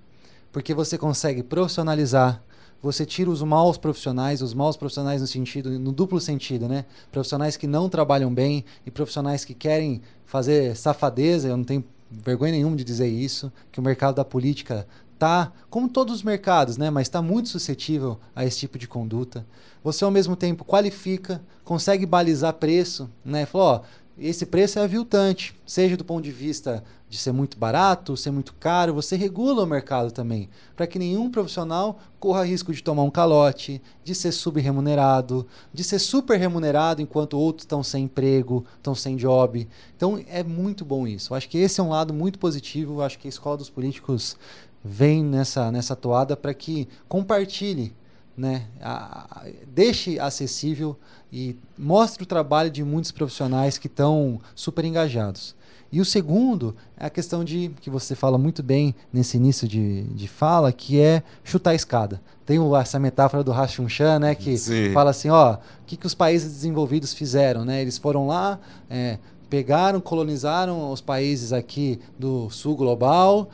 porque 0.52 0.74
você 0.74 0.98
consegue 0.98 1.42
profissionalizar, 1.42 2.42
você 2.82 3.04
tira 3.04 3.30
os 3.30 3.42
maus 3.42 3.76
profissionais, 3.76 4.40
os 4.40 4.54
maus 4.54 4.76
profissionais 4.76 5.20
no 5.20 5.26
sentido, 5.26 5.78
no 5.78 5.92
duplo 5.92 6.20
sentido, 6.20 6.66
né? 6.66 6.86
Profissionais 7.12 7.56
que 7.56 7.66
não 7.66 7.88
trabalham 7.88 8.32
bem 8.32 8.64
e 8.86 8.90
profissionais 8.90 9.44
que 9.44 9.54
querem 9.54 10.00
fazer 10.24 10.74
safadeza, 10.76 11.48
eu 11.48 11.56
não 11.56 11.64
tenho 11.64 11.84
vergonha 12.10 12.52
nenhuma 12.52 12.76
de 12.76 12.84
dizer 12.84 13.08
isso, 13.08 13.52
que 13.70 13.78
o 13.78 13.82
mercado 13.82 14.16
da 14.16 14.24
política 14.24 14.86
tá, 15.18 15.52
como 15.68 15.86
todos 15.86 16.14
os 16.14 16.22
mercados, 16.22 16.78
né, 16.78 16.88
mas 16.88 17.06
está 17.06 17.20
muito 17.20 17.50
suscetível 17.50 18.18
a 18.34 18.44
esse 18.44 18.60
tipo 18.60 18.78
de 18.78 18.88
conduta. 18.88 19.46
Você 19.84 20.02
ao 20.02 20.10
mesmo 20.10 20.34
tempo 20.34 20.64
qualifica, 20.64 21.42
consegue 21.62 22.06
balizar 22.06 22.54
preço, 22.54 23.08
né? 23.22 23.44
Falou, 23.44 23.66
ó, 23.66 23.80
esse 24.20 24.44
preço 24.44 24.78
é 24.78 24.82
aviltante, 24.82 25.54
seja 25.64 25.96
do 25.96 26.04
ponto 26.04 26.22
de 26.22 26.30
vista 26.30 26.84
de 27.08 27.16
ser 27.16 27.32
muito 27.32 27.58
barato, 27.58 28.16
ser 28.16 28.30
muito 28.30 28.54
caro, 28.54 28.94
você 28.94 29.16
regula 29.16 29.64
o 29.64 29.66
mercado 29.66 30.12
também, 30.12 30.48
para 30.76 30.86
que 30.86 30.98
nenhum 30.98 31.30
profissional 31.30 31.98
corra 32.20 32.44
risco 32.44 32.72
de 32.72 32.82
tomar 32.82 33.02
um 33.02 33.10
calote, 33.10 33.80
de 34.04 34.14
ser 34.14 34.30
subremunerado, 34.30 35.46
de 35.72 35.82
ser 35.82 35.98
super 35.98 36.38
remunerado 36.38 37.00
enquanto 37.00 37.38
outros 37.38 37.64
estão 37.64 37.82
sem 37.82 38.04
emprego, 38.04 38.64
estão 38.76 38.94
sem 38.94 39.16
job. 39.16 39.66
Então 39.96 40.22
é 40.28 40.44
muito 40.44 40.84
bom 40.84 41.06
isso. 41.06 41.32
Eu 41.32 41.36
acho 41.38 41.48
que 41.48 41.58
esse 41.58 41.80
é 41.80 41.82
um 41.82 41.88
lado 41.88 42.12
muito 42.12 42.38
positivo. 42.38 42.94
Eu 42.94 43.02
acho 43.02 43.18
que 43.18 43.26
a 43.26 43.30
escola 43.30 43.56
dos 43.56 43.70
políticos 43.70 44.36
vem 44.84 45.24
nessa 45.24 45.70
nessa 45.72 45.96
toada 45.96 46.36
para 46.36 46.54
que 46.54 46.88
compartilhe, 47.08 47.94
né, 48.36 48.66
a, 48.80 49.26
a, 49.30 49.46
deixe 49.66 50.18
acessível 50.18 50.96
e 51.32 51.56
mostre 51.78 52.22
o 52.22 52.26
trabalho 52.26 52.70
de 52.70 52.82
muitos 52.82 53.10
profissionais 53.10 53.78
que 53.78 53.86
estão 53.86 54.40
super 54.54 54.84
engajados. 54.84 55.54
E 55.92 56.00
o 56.00 56.04
segundo 56.04 56.76
é 56.96 57.06
a 57.06 57.10
questão 57.10 57.44
de, 57.44 57.72
que 57.80 57.90
você 57.90 58.14
fala 58.14 58.38
muito 58.38 58.62
bem 58.62 58.94
nesse 59.12 59.36
início 59.36 59.66
de, 59.66 60.04
de 60.04 60.28
fala, 60.28 60.72
que 60.72 61.00
é 61.00 61.22
chutar 61.42 61.70
a 61.70 61.74
escada. 61.74 62.20
Tem 62.46 62.58
essa 62.76 62.98
metáfora 62.98 63.42
do 63.42 63.50
Hashun 63.50 63.88
Chan, 63.88 64.20
né, 64.20 64.34
que 64.34 64.56
Sim. 64.56 64.92
fala 64.92 65.10
assim, 65.10 65.30
ó, 65.30 65.54
o 65.54 65.58
que, 65.86 65.96
que 65.96 66.06
os 66.06 66.14
países 66.14 66.52
desenvolvidos 66.52 67.12
fizeram, 67.12 67.64
né? 67.64 67.82
Eles 67.82 67.98
foram 67.98 68.26
lá, 68.26 68.58
é, 68.88 69.18
pegaram, 69.50 70.00
colonizaram 70.00 70.92
os 70.92 71.00
países 71.00 71.52
aqui 71.52 71.98
do 72.16 72.48
sul 72.48 72.76
global, 72.76 73.50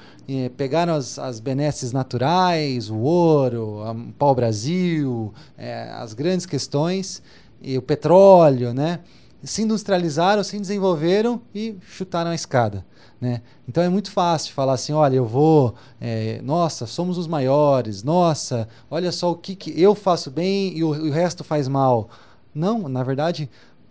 pegaram 0.56 0.94
as, 0.94 1.18
as 1.18 1.40
benesses 1.40 1.90
naturais, 1.90 2.90
o 2.90 2.98
ouro, 2.98 3.82
o 3.82 4.12
pau-brasil, 4.12 5.32
é, 5.56 5.90
as 5.92 6.12
grandes 6.12 6.44
questões, 6.44 7.22
e 7.62 7.78
o 7.78 7.82
petróleo, 7.82 8.74
né? 8.74 9.00
Se 9.42 9.62
industrializaram, 9.62 10.44
se 10.44 10.58
desenvolveram 10.58 11.40
e 11.54 11.76
chutaram 11.80 12.30
a 12.30 12.34
escada. 12.34 12.84
Né? 13.20 13.40
Então 13.66 13.82
é 13.82 13.88
muito 13.88 14.10
fácil 14.10 14.52
falar 14.52 14.74
assim, 14.74 14.92
olha, 14.92 15.16
eu 15.16 15.24
vou, 15.24 15.74
é, 16.00 16.40
nossa, 16.42 16.84
somos 16.86 17.16
os 17.16 17.26
maiores, 17.26 18.02
nossa, 18.02 18.68
olha 18.90 19.10
só 19.10 19.30
o 19.30 19.36
que, 19.36 19.56
que 19.56 19.80
eu 19.80 19.94
faço 19.94 20.30
bem 20.30 20.76
e 20.76 20.84
o, 20.84 20.88
o 20.88 21.10
resto 21.10 21.42
faz 21.42 21.66
mal. 21.66 22.10
Não, 22.54 22.88
na 22.88 23.02
verdade, 23.02 23.48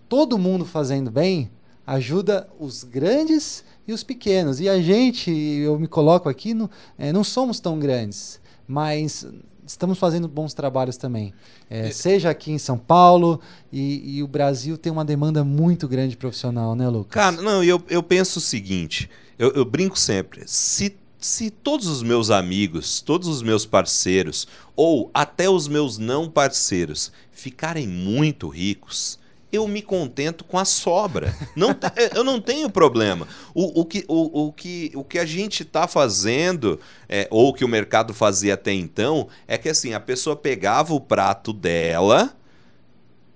todo 0.08 0.38
mundo 0.38 0.66
fazendo 0.66 1.10
bem 1.10 1.50
ajuda 1.86 2.48
os 2.60 2.84
grandes 2.84 3.64
e 3.88 3.94
os 3.94 4.04
pequenos. 4.04 4.60
E 4.60 4.68
a 4.68 4.82
gente, 4.82 5.32
eu 5.32 5.78
me 5.80 5.88
coloco 5.88 6.28
aqui, 6.28 6.54
não, 6.54 6.70
é, 6.98 7.12
não 7.14 7.24
somos 7.24 7.60
tão 7.60 7.78
grandes, 7.80 8.40
mas 8.68 9.26
estamos 9.66 9.98
fazendo 9.98 10.28
bons 10.28 10.54
trabalhos 10.54 10.98
também. 10.98 11.34
É. 11.70 11.90
Seja 11.92 12.30
aqui 12.30 12.52
em 12.52 12.58
São 12.58 12.78
Paulo 12.78 13.40
e, 13.72 14.18
e, 14.18 14.24
o 14.24 14.28
Brasil 14.28 14.78
tem 14.78 14.92
uma 14.92 15.04
demanda 15.04 15.44
muito 15.44 15.88
grande 15.88 16.16
profissional, 16.16 16.76
né, 16.76 16.88
Lucas? 16.88 17.14
Cara, 17.14 17.42
não, 17.42 17.64
eu, 17.64 17.82
eu 17.90 18.04
penso 18.04 18.40
o 18.40 18.42
seguinte, 18.42 19.10
eu, 19.38 19.52
eu 19.52 19.66
brinco 19.66 19.98
sempre, 19.98 20.44
se 20.46 20.96
se 21.18 21.50
todos 21.50 21.88
os 21.88 22.04
meus 22.04 22.30
amigos, 22.30 23.02
todos 23.02 23.28
os 23.28 23.42
meus 23.42 23.66
parceiros, 23.66 24.48
ou 24.76 25.10
até 25.12 25.50
os 25.50 25.68
meus 25.68 25.98
não 25.98 26.30
parceiros, 26.30 27.12
ficarem 27.32 27.88
muito 27.88 28.48
ricos, 28.48 29.18
eu 29.56 29.68
me 29.68 29.82
contento 29.82 30.44
com 30.44 30.58
a 30.58 30.66
sobra. 30.66 31.36
Não, 31.56 31.70
eu 32.14 32.24
não 32.24 32.40
tenho 32.40 32.70
problema. 32.70 33.28
O, 33.54 33.82
o, 33.82 33.86
que, 33.86 34.06
o, 34.08 34.48
o, 34.48 34.52
que, 34.52 34.92
o 34.96 35.04
que 35.04 35.18
a 35.18 35.26
gente 35.26 35.64
está 35.64 35.88
fazendo, 35.88 36.80
é, 37.10 37.28
ou 37.32 37.54
que 37.54 37.66
o 37.66 37.68
mercado 37.68 38.14
fazia 38.14 38.54
até 38.54 38.74
então, 38.74 39.28
é 39.48 39.58
que 39.58 39.70
assim, 39.70 39.94
a 39.94 40.00
pessoa 40.00 40.36
pegava 40.36 40.94
o 40.94 41.00
prato 41.00 41.52
dela, 41.52 42.36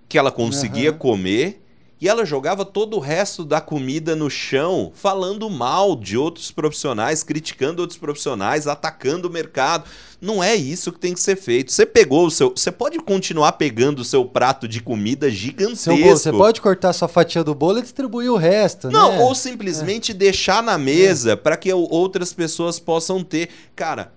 que 0.07 0.17
ela 0.17 0.31
conseguia 0.31 0.91
uhum. 0.91 0.97
comer, 0.97 1.61
e 2.01 2.07
ela 2.07 2.25
jogava 2.25 2.63
todo 2.63 2.95
o 2.95 2.99
resto 2.99 3.43
da 3.43 3.59
comida 3.59 4.15
no 4.15 4.29
chão, 4.29 4.91
falando 4.93 5.49
mal 5.49 5.97
de 5.97 6.17
outros 6.17 6.49
profissionais, 6.49 7.23
criticando 7.23 7.81
outros 7.81 7.99
profissionais, 7.99 8.67
atacando 8.67 9.27
o 9.27 9.31
mercado. 9.31 9.83
Não 10.21 10.41
é 10.41 10.55
isso 10.55 10.93
que 10.93 10.99
tem 10.99 11.13
que 11.13 11.19
ser 11.19 11.35
feito. 11.35 11.73
Você 11.73 11.85
pegou 11.85 12.25
o 12.25 12.31
seu. 12.31 12.51
Você 12.55 12.71
pode 12.71 12.99
continuar 12.99 13.53
pegando 13.53 13.99
o 13.99 14.05
seu 14.05 14.23
prato 14.23 14.65
de 14.65 14.81
comida 14.81 15.29
gigantesco. 15.29 15.91
você 15.93 16.31
pode 16.31 16.61
cortar 16.61 16.93
sua 16.93 17.09
fatia 17.09 17.43
do 17.43 17.53
bolo 17.53 17.79
e 17.79 17.81
distribuir 17.81 18.31
o 18.31 18.37
resto. 18.37 18.89
Não, 18.89 19.11
né? 19.11 19.19
ou 19.19 19.35
simplesmente 19.35 20.11
é. 20.13 20.15
deixar 20.15 20.63
na 20.63 20.77
mesa 20.77 21.33
é. 21.33 21.35
para 21.35 21.57
que 21.57 21.71
outras 21.73 22.31
pessoas 22.31 22.79
possam 22.79 23.23
ter. 23.23 23.49
Cara, 23.75 24.13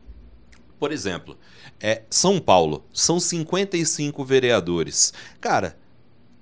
por 0.78 0.92
exemplo, 0.92 1.36
é, 1.80 2.02
São 2.08 2.38
Paulo, 2.38 2.84
são 2.92 3.18
55 3.18 4.24
vereadores. 4.24 5.12
Cara, 5.40 5.76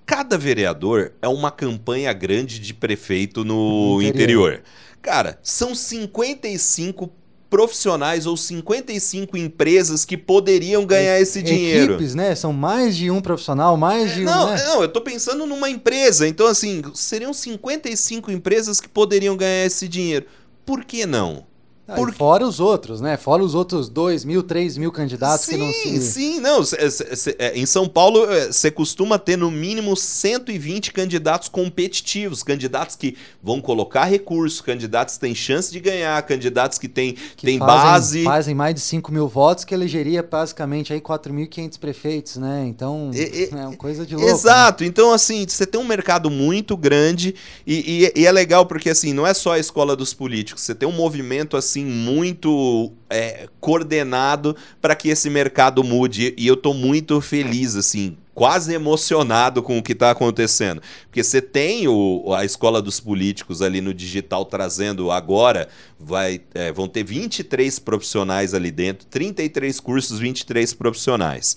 cada 0.06 0.36
vereador 0.36 1.12
é 1.22 1.28
uma 1.28 1.50
campanha 1.50 2.12
grande 2.12 2.58
de 2.58 2.74
prefeito 2.74 3.44
no 3.44 4.00
interior. 4.02 4.52
interior. 4.52 4.62
Cara, 5.02 5.38
são 5.42 5.74
55 5.74 7.10
profissionais 7.50 8.26
ou 8.26 8.36
55 8.36 9.36
empresas 9.36 10.04
que 10.04 10.16
poderiam 10.16 10.86
ganhar 10.86 11.18
e, 11.18 11.22
esse 11.22 11.42
dinheiro. 11.42 11.94
Equipes, 11.94 12.14
né? 12.14 12.34
São 12.34 12.52
mais 12.52 12.96
de 12.96 13.10
um 13.10 13.20
profissional, 13.20 13.76
mais 13.76 14.14
de 14.14 14.22
não, 14.22 14.46
um. 14.46 14.50
Né? 14.50 14.64
Não, 14.64 14.82
eu 14.82 14.88
tô 14.88 15.00
pensando 15.00 15.44
numa 15.44 15.68
empresa. 15.68 16.28
Então, 16.28 16.46
assim, 16.46 16.82
seriam 16.94 17.32
55 17.32 18.30
empresas 18.30 18.80
que 18.80 18.88
poderiam 18.88 19.36
ganhar 19.36 19.66
esse 19.66 19.88
dinheiro. 19.88 20.26
Por 20.64 20.84
que 20.84 21.04
não? 21.04 21.49
Ah, 21.90 21.96
Por... 21.96 22.14
Fora 22.14 22.46
os 22.46 22.60
outros, 22.60 23.00
né? 23.00 23.16
Fora 23.16 23.42
os 23.42 23.52
outros 23.52 23.88
2 23.88 24.24
mil, 24.24 24.44
3 24.44 24.76
mil 24.76 24.92
candidatos 24.92 25.46
sim, 25.46 25.52
que 25.52 25.58
não 25.58 25.72
se. 25.72 26.00
Sim, 26.00 26.40
não. 26.40 26.64
Cê, 26.64 26.90
cê, 26.90 27.16
cê, 27.16 27.36
é, 27.36 27.58
em 27.58 27.66
São 27.66 27.88
Paulo, 27.88 28.26
você 28.46 28.68
é, 28.68 28.70
costuma 28.70 29.18
ter 29.18 29.36
no 29.36 29.50
mínimo 29.50 29.96
120 29.96 30.92
candidatos 30.92 31.48
competitivos, 31.48 32.44
candidatos 32.44 32.94
que 32.94 33.16
vão 33.42 33.60
colocar 33.60 34.04
recursos, 34.04 34.60
candidatos 34.60 35.14
que 35.14 35.20
têm 35.20 35.34
chance 35.34 35.72
de 35.72 35.80
ganhar, 35.80 36.22
candidatos 36.22 36.78
que 36.78 36.86
têm, 36.86 37.16
que 37.36 37.44
têm 37.44 37.58
fazem, 37.58 37.74
base. 37.74 38.24
Fazem 38.24 38.54
mais 38.54 38.74
de 38.76 38.80
5 38.82 39.10
mil 39.10 39.26
votos, 39.26 39.64
que 39.64 39.74
elegeria 39.74 40.22
basicamente 40.22 40.92
aí 40.92 41.00
4.500 41.00 41.78
prefeitos, 41.78 42.36
né? 42.36 42.64
Então, 42.66 43.10
é, 43.12 43.48
é 43.50 43.66
uma 43.66 43.76
coisa 43.76 44.06
de 44.06 44.14
louco. 44.14 44.30
Exato. 44.30 44.84
Né? 44.84 44.88
Então, 44.88 45.12
assim, 45.12 45.44
você 45.48 45.66
tem 45.66 45.80
um 45.80 45.84
mercado 45.84 46.30
muito 46.30 46.76
grande 46.76 47.34
e, 47.66 48.04
e, 48.14 48.20
e 48.20 48.26
é 48.26 48.30
legal 48.30 48.64
porque, 48.64 48.90
assim, 48.90 49.12
não 49.12 49.26
é 49.26 49.34
só 49.34 49.54
a 49.54 49.58
escola 49.58 49.96
dos 49.96 50.14
políticos, 50.14 50.62
você 50.62 50.74
tem 50.74 50.88
um 50.88 50.92
movimento, 50.92 51.56
assim, 51.56 51.79
assim 51.80 51.84
muito 51.84 52.92
é, 53.08 53.48
coordenado 53.60 54.56
para 54.80 54.94
que 54.94 55.08
esse 55.08 55.30
mercado 55.30 55.82
mude 55.82 56.34
e 56.36 56.46
eu 56.46 56.54
estou 56.54 56.74
muito 56.74 57.20
feliz 57.20 57.76
assim 57.76 58.16
quase 58.32 58.72
emocionado 58.72 59.62
com 59.62 59.76
o 59.76 59.82
que 59.82 59.92
está 59.92 60.12
acontecendo. 60.12 60.80
Porque 61.04 61.22
você 61.22 61.42
tem 61.42 61.86
o, 61.88 62.32
a 62.32 62.42
escola 62.42 62.80
dos 62.80 62.98
políticos 62.98 63.60
ali 63.60 63.82
no 63.82 63.92
digital 63.92 64.46
trazendo 64.46 65.10
agora, 65.10 65.68
vai, 65.98 66.40
é, 66.54 66.72
vão 66.72 66.88
ter 66.88 67.04
23 67.04 67.78
profissionais 67.80 68.54
ali 68.54 68.70
dentro, 68.70 69.06
33 69.08 69.78
cursos, 69.80 70.18
23 70.18 70.72
profissionais. 70.72 71.54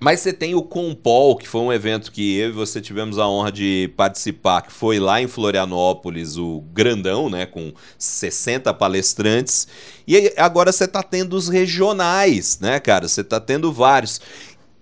Mas 0.00 0.20
você 0.20 0.32
tem 0.32 0.54
o 0.54 0.62
Compol, 0.62 1.36
que 1.36 1.48
foi 1.48 1.60
um 1.60 1.72
evento 1.72 2.10
que 2.10 2.36
eu 2.36 2.48
e 2.48 2.52
você 2.52 2.80
tivemos 2.80 3.18
a 3.18 3.28
honra 3.28 3.52
de 3.52 3.92
participar, 3.96 4.62
que 4.62 4.72
foi 4.72 4.98
lá 4.98 5.20
em 5.22 5.28
Florianópolis, 5.28 6.36
o 6.36 6.62
grandão, 6.72 7.30
né, 7.30 7.46
com 7.46 7.72
60 7.96 8.74
palestrantes. 8.74 9.68
E 10.06 10.34
agora 10.36 10.72
você 10.72 10.84
está 10.84 11.02
tendo 11.02 11.34
os 11.34 11.48
regionais, 11.48 12.58
né, 12.58 12.80
cara? 12.80 13.08
Você 13.08 13.20
está 13.20 13.40
tendo 13.40 13.72
vários. 13.72 14.20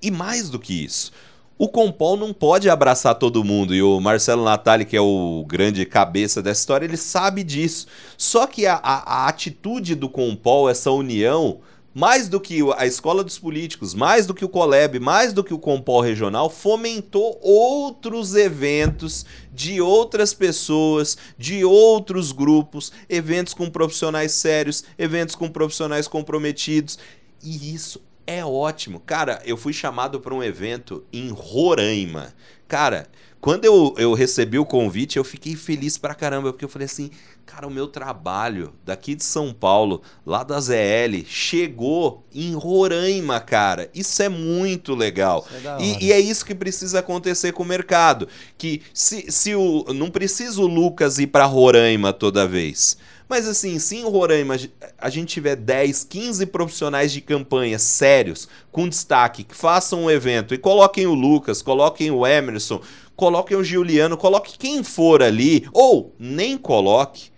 E 0.01 0.11
mais 0.11 0.49
do 0.49 0.59
que 0.59 0.85
isso, 0.85 1.13
o 1.59 1.69
Compol 1.69 2.17
não 2.17 2.33
pode 2.33 2.69
abraçar 2.69 3.15
todo 3.15 3.45
mundo. 3.45 3.73
E 3.75 3.81
o 3.83 4.01
Marcelo 4.01 4.45
Natali, 4.45 4.85
que 4.85 4.97
é 4.97 5.01
o 5.01 5.45
grande 5.47 5.87
cabeça 5.87 6.43
dessa 6.43 6.61
história, 6.61 6.87
ele 6.87 6.97
sabe 6.97 7.45
disso. 7.45 7.87
Só 8.19 8.49
que 8.49 8.67
a, 8.67 8.75
a, 8.83 9.25
a 9.25 9.29
atitude 9.29 9.95
do 9.95 10.09
Compol, 10.09 10.69
essa 10.69 10.91
união 10.91 11.61
mais 11.95 12.28
do 12.28 12.40
que 12.40 12.61
a 12.76 12.86
escola 12.86 13.22
dos 13.22 13.38
políticos, 13.38 13.95
mais 13.95 14.26
do 14.26 14.34
que 14.34 14.45
o 14.45 14.49
Coleb, 14.49 14.99
mais 14.99 15.32
do 15.32 15.45
que 15.45 15.53
o 15.53 15.59
Compol 15.59 16.01
regional, 16.01 16.49
fomentou 16.49 17.38
outros 17.43 18.34
eventos 18.34 19.26
de 19.53 19.80
outras 19.80 20.32
pessoas, 20.32 21.18
de 21.36 21.64
outros 21.64 22.32
grupos, 22.32 22.93
eventos 23.09 23.55
com 23.55 23.68
profissionais 23.68 24.32
sérios, 24.32 24.84
eventos 24.99 25.34
com 25.34 25.49
profissionais 25.49 26.09
comprometidos. 26.09 26.99
E 27.43 27.74
isso 27.74 28.01
é 28.26 28.45
ótimo. 28.45 29.01
Cara, 29.01 29.43
eu 29.45 29.57
fui 29.57 29.72
chamado 29.72 30.20
para 30.20 30.34
um 30.34 30.43
evento 30.43 31.05
em 31.12 31.28
Roraima. 31.30 32.32
Cara, 32.68 33.09
quando 33.43 33.64
eu, 33.64 33.93
eu 33.99 34.14
recebi 34.14 34.57
o 34.57 34.64
convite, 34.64 35.16
eu 35.16 35.24
fiquei 35.24 35.57
feliz 35.57 35.99
pra 35.99 36.14
caramba, 36.14 36.53
porque 36.53 36.64
eu 36.64 36.68
falei 36.68 36.86
assim, 36.86 37.11
cara, 37.45 37.66
o 37.66 37.70
meu 37.72 37.88
trabalho 37.88 38.72
daqui 38.84 39.16
de 39.16 39.24
São 39.24 39.53
Paulo, 39.53 40.01
lá 40.24 40.45
da 40.45 40.61
ZL, 40.61 41.24
chegou 41.26 42.24
em 42.32 42.55
Roraima, 42.55 43.40
cara. 43.40 43.90
Isso 43.93 44.22
é 44.22 44.28
muito 44.28 44.95
legal. 44.95 45.45
É 45.53 45.82
e, 45.82 46.05
e, 46.05 46.12
é 46.12 46.20
isso 46.20 46.47
que 46.47 46.55
precisa 46.55 47.01
acontecer 47.01 47.51
com 47.51 47.64
o 47.64 47.66
mercado. 47.66 48.28
Que 48.57 48.80
se, 48.95 49.28
se 49.28 49.57
o. 49.57 49.86
Não 49.93 50.09
precisa 50.09 50.61
o 50.61 50.66
Lucas 50.68 51.18
ir 51.18 51.26
pra 51.26 51.45
Roraima 51.45 52.12
toda 52.12 52.47
vez. 52.47 52.97
Mas 53.32 53.49
assim, 53.49 53.78
se 53.78 53.97
em 53.97 54.05
Roraima 54.05 54.57
a 54.99 55.09
gente 55.09 55.32
tiver 55.32 55.57
10, 55.57 56.05
15 56.05 56.45
profissionais 56.45 57.11
de 57.11 57.22
campanha 57.22 57.78
sérios, 57.78 58.47
com 58.70 58.86
destaque, 58.86 59.43
que 59.43 59.55
façam 59.57 60.05
um 60.05 60.11
evento 60.11 60.53
e 60.53 60.59
coloquem 60.59 61.07
o 61.07 61.14
Lucas, 61.14 61.62
coloquem 61.62 62.11
o 62.11 62.26
Emerson, 62.26 62.82
coloquem 63.17 63.57
o 63.57 63.65
Giuliano, 63.65 64.17
coloque 64.17 64.59
quem 64.59 64.83
for 64.83 65.23
ali, 65.23 65.67
ou 65.73 66.15
nem 66.19 66.57
coloque, 66.57 67.31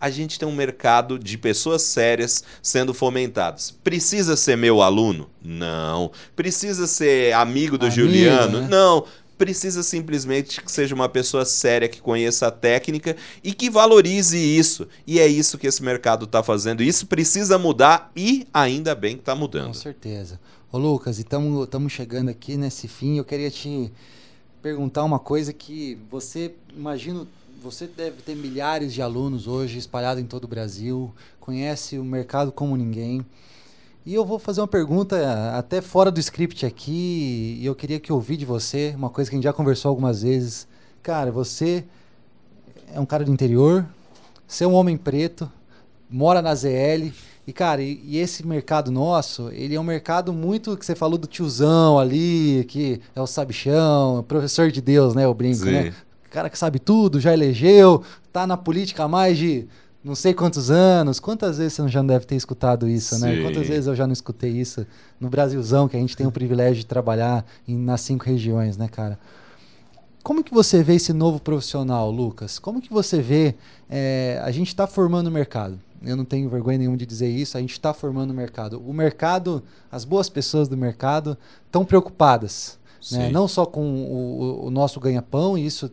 a 0.00 0.10
gente 0.10 0.38
tem 0.38 0.46
um 0.46 0.54
mercado 0.54 1.18
de 1.18 1.38
pessoas 1.38 1.82
sérias 1.82 2.44
sendo 2.62 2.92
fomentadas. 2.92 3.70
Precisa 3.82 4.36
ser 4.36 4.56
meu 4.56 4.82
aluno? 4.82 5.30
Não. 5.42 6.10
Precisa 6.36 6.86
ser 6.86 7.32
amigo 7.32 7.78
do 7.78 7.86
amigo, 7.86 8.00
Giuliano? 8.02 8.60
Né? 8.60 8.68
Não 8.68 9.04
precisa 9.36 9.82
simplesmente 9.82 10.62
que 10.62 10.70
seja 10.70 10.94
uma 10.94 11.08
pessoa 11.08 11.44
séria, 11.44 11.88
que 11.88 12.00
conheça 12.00 12.46
a 12.46 12.50
técnica 12.50 13.16
e 13.42 13.52
que 13.52 13.68
valorize 13.68 14.38
isso. 14.38 14.86
E 15.06 15.18
é 15.18 15.26
isso 15.26 15.58
que 15.58 15.66
esse 15.66 15.82
mercado 15.82 16.24
está 16.24 16.42
fazendo. 16.42 16.82
Isso 16.82 17.06
precisa 17.06 17.58
mudar 17.58 18.10
e 18.16 18.46
ainda 18.52 18.94
bem 18.94 19.16
que 19.16 19.22
está 19.22 19.34
mudando. 19.34 19.68
Com 19.68 19.74
certeza. 19.74 20.40
Ô 20.70 20.78
Lucas, 20.78 21.18
e 21.18 21.22
estamos 21.22 21.92
chegando 21.92 22.28
aqui 22.28 22.56
nesse 22.56 22.88
fim. 22.88 23.18
Eu 23.18 23.24
queria 23.24 23.50
te 23.50 23.92
perguntar 24.64 25.04
uma 25.04 25.18
coisa 25.18 25.52
que 25.52 25.98
você, 26.10 26.54
imagino, 26.74 27.28
você 27.62 27.86
deve 27.86 28.22
ter 28.22 28.34
milhares 28.34 28.94
de 28.94 29.02
alunos 29.02 29.46
hoje 29.46 29.76
espalhados 29.76 30.22
em 30.22 30.26
todo 30.26 30.44
o 30.44 30.48
Brasil, 30.48 31.12
conhece 31.38 31.98
o 31.98 32.04
mercado 32.04 32.50
como 32.50 32.74
ninguém. 32.74 33.26
E 34.06 34.14
eu 34.14 34.24
vou 34.24 34.38
fazer 34.38 34.62
uma 34.62 34.66
pergunta 34.66 35.54
até 35.54 35.82
fora 35.82 36.10
do 36.10 36.18
script 36.18 36.64
aqui, 36.64 37.58
e 37.60 37.66
eu 37.66 37.74
queria 37.74 38.00
que 38.00 38.10
eu 38.10 38.18
de 38.22 38.46
você, 38.46 38.94
uma 38.96 39.10
coisa 39.10 39.28
que 39.28 39.36
a 39.36 39.36
gente 39.36 39.44
já 39.44 39.52
conversou 39.52 39.90
algumas 39.90 40.22
vezes. 40.22 40.66
Cara, 41.02 41.30
você 41.30 41.84
é 42.90 42.98
um 42.98 43.04
cara 43.04 43.22
do 43.22 43.30
interior, 43.30 43.86
você 44.48 44.64
é 44.64 44.66
um 44.66 44.72
homem 44.72 44.96
preto, 44.96 45.52
mora 46.08 46.40
na 46.40 46.54
ZL, 46.54 47.12
e 47.46 47.52
cara, 47.52 47.82
e, 47.82 48.00
e, 48.04 48.18
esse 48.18 48.46
mercado 48.46 48.90
nosso, 48.90 49.50
ele 49.50 49.74
é 49.74 49.80
um 49.80 49.84
mercado 49.84 50.32
muito 50.32 50.76
que 50.76 50.84
você 50.84 50.94
falou 50.94 51.18
do 51.18 51.26
tiozão 51.26 51.98
ali, 51.98 52.64
que 52.68 53.00
é 53.14 53.20
o 53.20 53.26
sabichão, 53.26 54.24
professor 54.26 54.70
de 54.70 54.80
Deus, 54.80 55.14
né, 55.14 55.26
o 55.26 55.34
brinco, 55.34 55.64
Sim. 55.64 55.72
né? 55.72 55.94
Cara 56.30 56.50
que 56.50 56.58
sabe 56.58 56.78
tudo, 56.78 57.20
já 57.20 57.32
elegeu, 57.32 58.02
tá 58.32 58.46
na 58.46 58.56
política 58.56 59.04
há 59.04 59.08
mais 59.08 59.38
de 59.38 59.68
não 60.04 60.14
sei 60.14 60.34
quantos 60.34 60.70
anos. 60.70 61.18
Quantas 61.18 61.58
vezes 61.58 61.74
você 61.74 61.88
já 61.88 62.00
não 62.00 62.08
deve 62.08 62.26
ter 62.26 62.34
escutado 62.34 62.88
isso, 62.88 63.18
né? 63.18 63.30
Sim. 63.30 63.36
né? 63.36 63.42
Quantas 63.42 63.66
vezes 63.66 63.86
eu 63.86 63.94
já 63.94 64.06
não 64.06 64.12
escutei 64.12 64.50
isso 64.50 64.86
no 65.18 65.30
Brasilzão, 65.30 65.88
que 65.88 65.96
a 65.96 66.00
gente 66.00 66.16
tem 66.16 66.26
o 66.26 66.32
privilégio 66.32 66.76
de 66.76 66.86
trabalhar 66.86 67.44
em, 67.66 67.78
nas 67.78 68.02
cinco 68.02 68.24
regiões, 68.24 68.76
né, 68.76 68.88
cara? 68.88 69.18
Como 70.24 70.42
que 70.42 70.52
você 70.52 70.82
vê 70.82 70.96
esse 70.96 71.12
novo 71.12 71.38
profissional, 71.38 72.10
Lucas? 72.10 72.58
Como 72.58 72.82
que 72.82 72.92
você 72.92 73.22
vê? 73.22 73.54
É, 73.88 74.40
a 74.42 74.50
gente 74.50 74.68
está 74.68 74.88
formando 74.88 75.28
o 75.28 75.30
mercado. 75.30 75.78
Eu 76.02 76.16
não 76.16 76.24
tenho 76.24 76.50
vergonha 76.50 76.78
nenhuma 76.78 76.96
de 76.96 77.06
dizer 77.06 77.28
isso. 77.28 77.56
A 77.56 77.60
gente 77.60 77.72
está 77.72 77.94
formando 77.94 78.32
o 78.32 78.34
mercado. 78.34 78.82
O 78.84 78.92
mercado, 78.92 79.62
as 79.92 80.04
boas 80.04 80.28
pessoas 80.28 80.66
do 80.66 80.76
mercado 80.76 81.38
estão 81.66 81.84
preocupadas, 81.84 82.76
né? 83.12 83.30
não 83.30 83.46
só 83.46 83.64
com 83.64 83.80
o, 83.82 84.66
o 84.66 84.70
nosso 84.70 84.98
ganha-pão, 84.98 85.56
e 85.56 85.64
isso 85.64 85.92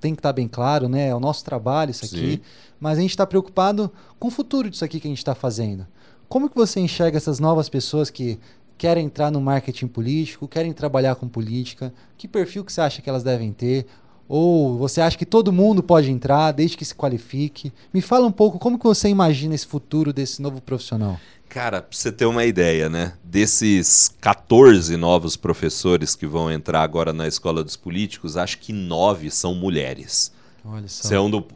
tem 0.00 0.14
que 0.14 0.20
estar 0.20 0.30
tá 0.30 0.32
bem 0.32 0.48
claro, 0.48 0.88
né? 0.88 1.08
É 1.08 1.14
o 1.14 1.20
nosso 1.20 1.44
trabalho 1.44 1.90
isso 1.90 2.06
aqui. 2.06 2.36
Sim 2.36 2.40
mas 2.80 2.98
a 2.98 3.02
gente 3.02 3.10
está 3.10 3.26
preocupado 3.26 3.92
com 4.18 4.28
o 4.28 4.30
futuro 4.30 4.70
disso 4.70 4.84
aqui 4.84 4.98
que 4.98 5.06
a 5.06 5.10
gente 5.10 5.18
está 5.18 5.34
fazendo. 5.34 5.86
Como 6.28 6.48
que 6.48 6.56
você 6.56 6.80
enxerga 6.80 7.18
essas 7.18 7.38
novas 7.38 7.68
pessoas 7.68 8.08
que 8.08 8.38
querem 8.80 9.04
entrar 9.04 9.30
no 9.30 9.42
marketing 9.42 9.88
político, 9.88 10.48
querem 10.48 10.72
trabalhar 10.72 11.14
com 11.14 11.28
política? 11.28 11.92
Que 12.16 12.26
perfil 12.26 12.64
que 12.64 12.72
você 12.72 12.80
acha 12.80 13.02
que 13.02 13.10
elas 13.10 13.22
devem 13.22 13.52
ter? 13.52 13.84
Ou 14.26 14.78
você 14.78 15.02
acha 15.02 15.18
que 15.18 15.26
todo 15.26 15.52
mundo 15.52 15.82
pode 15.82 16.10
entrar, 16.10 16.50
desde 16.52 16.78
que 16.78 16.84
se 16.86 16.94
qualifique? 16.94 17.70
Me 17.92 18.00
fala 18.00 18.26
um 18.26 18.32
pouco 18.32 18.58
como 18.58 18.78
que 18.78 18.84
você 18.84 19.10
imagina 19.10 19.54
esse 19.54 19.66
futuro 19.66 20.14
desse 20.14 20.40
novo 20.40 20.62
profissional. 20.62 21.20
Cara, 21.46 21.82
pra 21.82 21.94
você 21.94 22.10
ter 22.10 22.24
uma 22.24 22.46
ideia, 22.46 22.88
né? 22.88 23.12
Desses 23.22 24.14
14 24.18 24.96
novos 24.96 25.36
professores 25.36 26.16
que 26.16 26.26
vão 26.26 26.50
entrar 26.50 26.82
agora 26.82 27.12
na 27.12 27.28
Escola 27.28 27.62
dos 27.62 27.76
Políticos, 27.76 28.38
acho 28.38 28.56
que 28.56 28.72
nove 28.72 29.30
são 29.30 29.54
mulheres. 29.54 30.32
Olha 30.64 30.88
só. 30.88 31.06
Você 31.06 31.14
é 31.14 31.20
um, 31.20 31.30
do, 31.30 31.46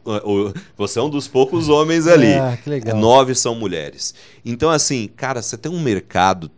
você 0.77 0.99
é 0.99 1.03
um 1.03 1.09
dos 1.09 1.27
poucos 1.27 1.71
homens 1.71 2.07
ali. 2.07 2.35
É, 2.37 2.59
que 2.59 2.69
legal. 2.69 2.99
Nove 2.99 3.35
são 3.35 3.55
mulheres. 3.55 4.15
Então, 4.45 4.69
assim, 4.69 5.09
cara, 5.17 5.41
você 5.41 5.57
tem 5.57 5.73
um 5.73 5.81
mercado 5.81 6.51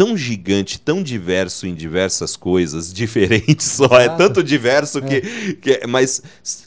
tão 0.00 0.16
gigante, 0.16 0.80
tão 0.80 1.02
diverso 1.02 1.66
em 1.66 1.74
diversas 1.74 2.34
coisas, 2.34 2.90
diferentes 2.94 3.66
só, 3.66 4.00
é 4.00 4.08
tanto 4.08 4.42
diverso 4.42 4.96
é. 4.98 5.02
que, 5.02 5.54
que. 5.56 5.86
Mas 5.86 6.22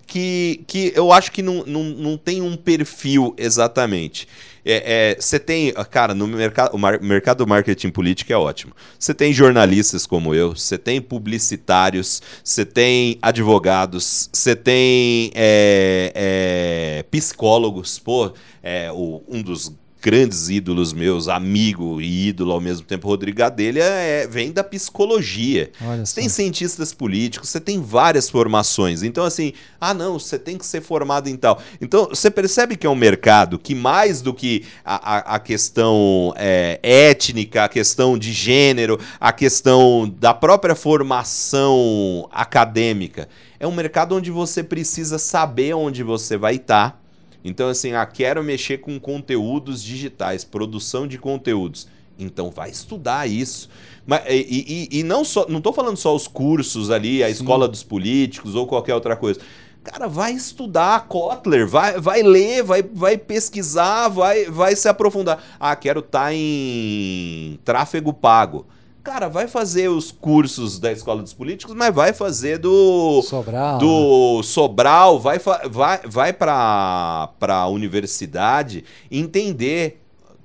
que, 0.06 0.64
que 0.68 0.94
eu 0.96 1.12
acho 1.12 1.32
que 1.32 1.42
não, 1.42 1.64
não, 1.66 1.84
não 1.84 2.16
tem 2.16 2.44
um 2.44 2.56
perfil 2.56 3.34
exatamente. 3.36 4.28
Você 4.64 5.36
é, 5.36 5.36
é, 5.36 5.40
tem, 5.40 5.74
cara, 5.90 6.14
no 6.14 6.28
mercado, 6.28 6.76
o 6.76 6.78
mar, 6.78 7.02
mercado 7.02 7.40
do 7.40 7.48
marketing 7.48 7.90
político 7.90 8.32
é 8.32 8.38
ótimo. 8.38 8.74
Você 9.00 9.16
tem 9.16 9.34
jornalistas 9.34 10.06
como 10.06 10.36
eu, 10.36 10.56
você 10.56 10.78
tem 10.78 11.02
publicitários, 11.02 12.22
você 12.44 12.64
tem 12.64 13.18
advogados, 13.20 14.30
você 14.32 14.56
tem 14.56 15.32
é, 15.34 16.12
é 16.16 17.04
psicólogos. 17.10 17.98
Pô, 17.98 18.32
é, 18.62 18.92
o, 18.92 19.24
um 19.28 19.42
dos 19.42 19.74
grandes 20.04 20.50
ídolos 20.50 20.92
meus, 20.92 21.30
amigo 21.30 22.02
e 22.02 22.28
ídolo 22.28 22.52
ao 22.52 22.60
mesmo 22.60 22.86
tempo, 22.86 23.08
Rodrigo 23.08 23.38
Gadelha, 23.38 23.84
é, 23.84 24.28
vem 24.28 24.52
da 24.52 24.62
psicologia. 24.62 25.72
você 26.04 26.20
tem 26.20 26.28
cientistas 26.28 26.94
políticos, 26.94 27.48
você 27.48 27.60
tem 27.60 27.82
várias 27.82 28.30
formações. 28.30 29.02
Então, 29.02 29.24
assim, 29.24 29.54
ah, 29.80 29.94
não, 29.94 30.20
você 30.20 30.38
tem 30.38 30.58
que 30.58 30.66
ser 30.66 30.82
formado 30.82 31.30
em 31.30 31.38
tal. 31.38 31.62
Então, 31.80 32.10
você 32.10 32.30
percebe 32.30 32.76
que 32.76 32.86
é 32.86 32.90
um 32.90 32.96
mercado 32.96 33.58
que, 33.58 33.74
mais 33.74 34.22
do 34.22 34.34
que 34.34 34.66
a, 34.84 34.96
a, 34.96 35.36
a 35.36 35.40
questão 35.40 36.34
é, 36.36 36.82
étnica, 36.84 37.64
a 37.64 37.70
questão 37.70 38.18
de 38.18 38.34
gênero, 38.34 39.00
a 39.22 39.32
questão 39.32 40.14
da 40.20 40.34
própria 40.34 40.76
formação 40.76 42.28
acadêmica, 42.30 43.30
é 43.58 43.66
um 43.66 43.72
mercado 43.72 44.18
onde 44.18 44.30
você 44.32 44.62
precisa 44.62 45.18
saber 45.18 45.74
onde 45.74 46.04
você 46.04 46.36
vai 46.36 46.56
estar 46.56 47.03
então, 47.44 47.68
assim, 47.68 47.94
ah, 47.94 48.06
quero 48.06 48.44
mexer 48.44 48.78
com 48.78 49.00
conteúdos 49.00 49.84
digitais, 49.84 50.46
produção 50.46 51.06
de 51.06 51.18
conteúdos. 51.18 51.88
Então 52.18 52.52
vai 52.52 52.70
estudar 52.70 53.28
isso. 53.28 53.70
Mas, 54.06 54.24
e, 54.30 54.90
e, 54.92 55.00
e 55.00 55.04
não 55.04 55.26
só, 55.26 55.48
não 55.50 55.58
estou 55.58 55.74
falando 55.74 55.98
só 55.98 56.16
os 56.16 56.28
cursos 56.28 56.90
ali, 56.90 57.24
a 57.24 57.28
Sim. 57.28 57.34
escola 57.34 57.68
dos 57.68 57.84
políticos 57.84 58.56
ou 58.56 58.68
qualquer 58.68 58.94
outra 58.94 59.16
coisa. 59.16 59.40
Cara, 59.84 60.08
vai 60.08 60.32
estudar 60.32 61.08
Kotler, 61.08 61.68
vai, 61.68 62.00
vai 62.00 62.24
ler, 62.24 62.64
vai, 62.64 62.82
vai 62.82 63.18
pesquisar, 63.18 64.08
vai, 64.08 64.46
vai 64.46 64.76
se 64.78 64.88
aprofundar. 64.88 65.44
Ah, 65.60 65.76
quero 65.76 66.00
estar 66.00 66.26
tá 66.26 66.34
em 66.34 67.60
tráfego 67.66 68.14
pago. 68.14 68.66
Cara, 69.04 69.28
vai 69.28 69.50
fazer 69.50 69.90
os 69.90 70.14
cursos 70.14 70.80
da 70.80 70.90
Escola 70.90 71.22
dos 71.22 71.34
Políticos, 71.34 71.76
mas 71.76 71.94
vai 71.94 72.14
fazer 72.14 72.58
do 72.58 73.22
Sobral, 73.22 73.78
do 73.78 74.38
né? 74.38 74.44
Sobral, 74.44 75.20
vai 75.20 75.40
vai 75.70 76.00
vai 76.06 76.32
para 76.32 77.28
para 77.38 77.68
universidade 77.68 78.86
entender 79.12 80.00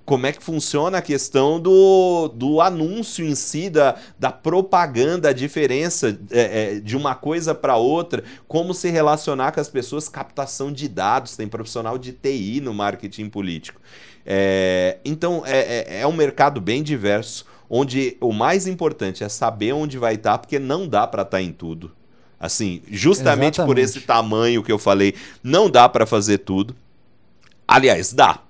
como 0.04 0.26
é 0.26 0.32
que 0.32 0.42
funciona 0.42 0.98
a 0.98 1.02
questão 1.02 1.61
do, 1.61 2.28
do 2.34 2.62
anúncio 2.62 3.24
em 3.24 3.34
si, 3.34 3.68
da, 3.68 3.94
da 4.18 4.32
propaganda, 4.32 5.28
a 5.28 5.32
diferença 5.34 6.18
é, 6.30 6.76
é, 6.76 6.80
de 6.80 6.96
uma 6.96 7.14
coisa 7.14 7.54
para 7.54 7.76
outra, 7.76 8.24
como 8.48 8.72
se 8.72 8.88
relacionar 8.88 9.52
com 9.52 9.61
as 9.61 9.68
pessoas, 9.68 10.09
captação 10.09 10.72
de 10.72 10.88
dados, 10.88 11.36
tem 11.36 11.46
profissional 11.46 11.98
de 11.98 12.12
TI 12.12 12.62
no 12.62 12.72
marketing 12.72 13.28
político. 13.28 13.82
É, 14.24 14.96
então, 15.04 15.42
é, 15.44 15.59
é, 15.59 16.00
é 16.00 16.06
um 16.06 16.12
mercado 16.12 16.59
bem 16.59 16.82
diverso 16.82 17.44
onde 17.69 18.16
o 18.21 18.33
mais 18.33 18.66
importante 18.66 19.23
é 19.23 19.29
saber 19.29 19.73
onde 19.73 19.99
vai 19.99 20.14
estar, 20.14 20.33
tá, 20.33 20.39
porque 20.39 20.59
não 20.59 20.89
dá 20.89 21.07
para 21.07 21.23
estar 21.23 21.39
tá 21.39 21.43
em 21.43 21.53
tudo. 21.53 21.93
Assim, 22.41 22.83
justamente 22.89 23.55
Exatamente. 23.55 23.66
por 23.66 23.79
esse 23.79 24.01
tamanho 24.01 24.62
que 24.62 24.71
eu 24.71 24.79
falei, 24.79 25.14
não 25.43 25.69
dá 25.69 25.89
para 25.89 26.07
fazer 26.07 26.39
tudo. 26.39 26.75
Aliás, 27.66 28.12
dá. 28.12 28.41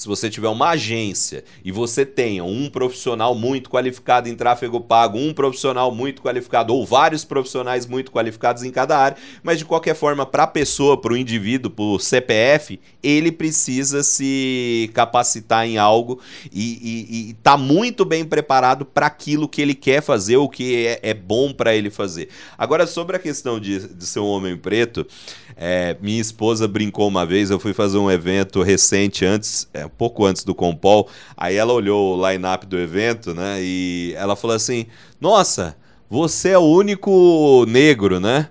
Se 0.00 0.08
você 0.08 0.30
tiver 0.30 0.48
uma 0.48 0.70
agência 0.70 1.44
e 1.62 1.70
você 1.70 2.06
tenha 2.06 2.42
um 2.42 2.70
profissional 2.70 3.34
muito 3.34 3.68
qualificado 3.68 4.30
em 4.30 4.34
tráfego 4.34 4.80
pago, 4.80 5.18
um 5.18 5.34
profissional 5.34 5.94
muito 5.94 6.22
qualificado 6.22 6.74
ou 6.74 6.86
vários 6.86 7.22
profissionais 7.22 7.84
muito 7.84 8.10
qualificados 8.10 8.62
em 8.62 8.70
cada 8.70 8.96
área, 8.96 9.18
mas 9.42 9.58
de 9.58 9.66
qualquer 9.66 9.94
forma, 9.94 10.24
para 10.24 10.44
a 10.44 10.46
pessoa, 10.46 10.98
para 10.98 11.12
o 11.12 11.16
indivíduo, 11.18 11.70
para 11.70 11.84
o 11.84 11.98
CPF, 11.98 12.80
ele 13.02 13.30
precisa 13.30 14.02
se 14.02 14.90
capacitar 14.94 15.66
em 15.66 15.76
algo 15.76 16.18
e 16.50 17.34
está 17.38 17.58
muito 17.58 18.06
bem 18.06 18.24
preparado 18.24 18.86
para 18.86 19.04
aquilo 19.04 19.46
que 19.46 19.60
ele 19.60 19.74
quer 19.74 20.00
fazer, 20.00 20.38
o 20.38 20.48
que 20.48 20.86
é, 20.86 21.00
é 21.02 21.12
bom 21.12 21.52
para 21.52 21.74
ele 21.74 21.90
fazer. 21.90 22.30
Agora, 22.56 22.86
sobre 22.86 23.16
a 23.16 23.18
questão 23.18 23.60
de, 23.60 23.86
de 23.86 24.06
ser 24.06 24.20
um 24.20 24.28
homem 24.28 24.56
preto, 24.56 25.06
é, 25.54 25.94
minha 26.00 26.22
esposa 26.22 26.66
brincou 26.66 27.06
uma 27.06 27.26
vez, 27.26 27.50
eu 27.50 27.60
fui 27.60 27.74
fazer 27.74 27.98
um 27.98 28.10
evento 28.10 28.62
recente 28.62 29.26
antes, 29.26 29.68
é, 29.74 29.89
pouco 29.90 30.24
antes 30.24 30.44
do 30.44 30.54
Compol, 30.54 31.08
aí 31.36 31.56
ela 31.56 31.72
olhou 31.72 32.16
o 32.16 32.30
line-up 32.30 32.66
do 32.66 32.78
evento, 32.78 33.34
né? 33.34 33.58
E 33.60 34.14
ela 34.16 34.34
falou 34.36 34.56
assim: 34.56 34.86
Nossa, 35.20 35.76
você 36.08 36.50
é 36.50 36.58
o 36.58 36.62
único 36.62 37.64
negro, 37.68 38.18
né? 38.18 38.48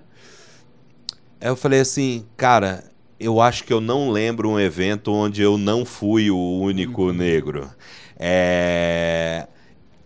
Aí 1.40 1.48
eu 1.48 1.56
falei 1.56 1.80
assim, 1.80 2.24
cara, 2.36 2.84
eu 3.18 3.40
acho 3.40 3.64
que 3.64 3.72
eu 3.72 3.80
não 3.80 4.10
lembro 4.10 4.48
um 4.48 4.60
evento 4.60 5.12
onde 5.12 5.42
eu 5.42 5.58
não 5.58 5.84
fui 5.84 6.30
o 6.30 6.60
único 6.60 7.04
uhum. 7.04 7.12
negro. 7.12 7.70
É. 8.18 9.46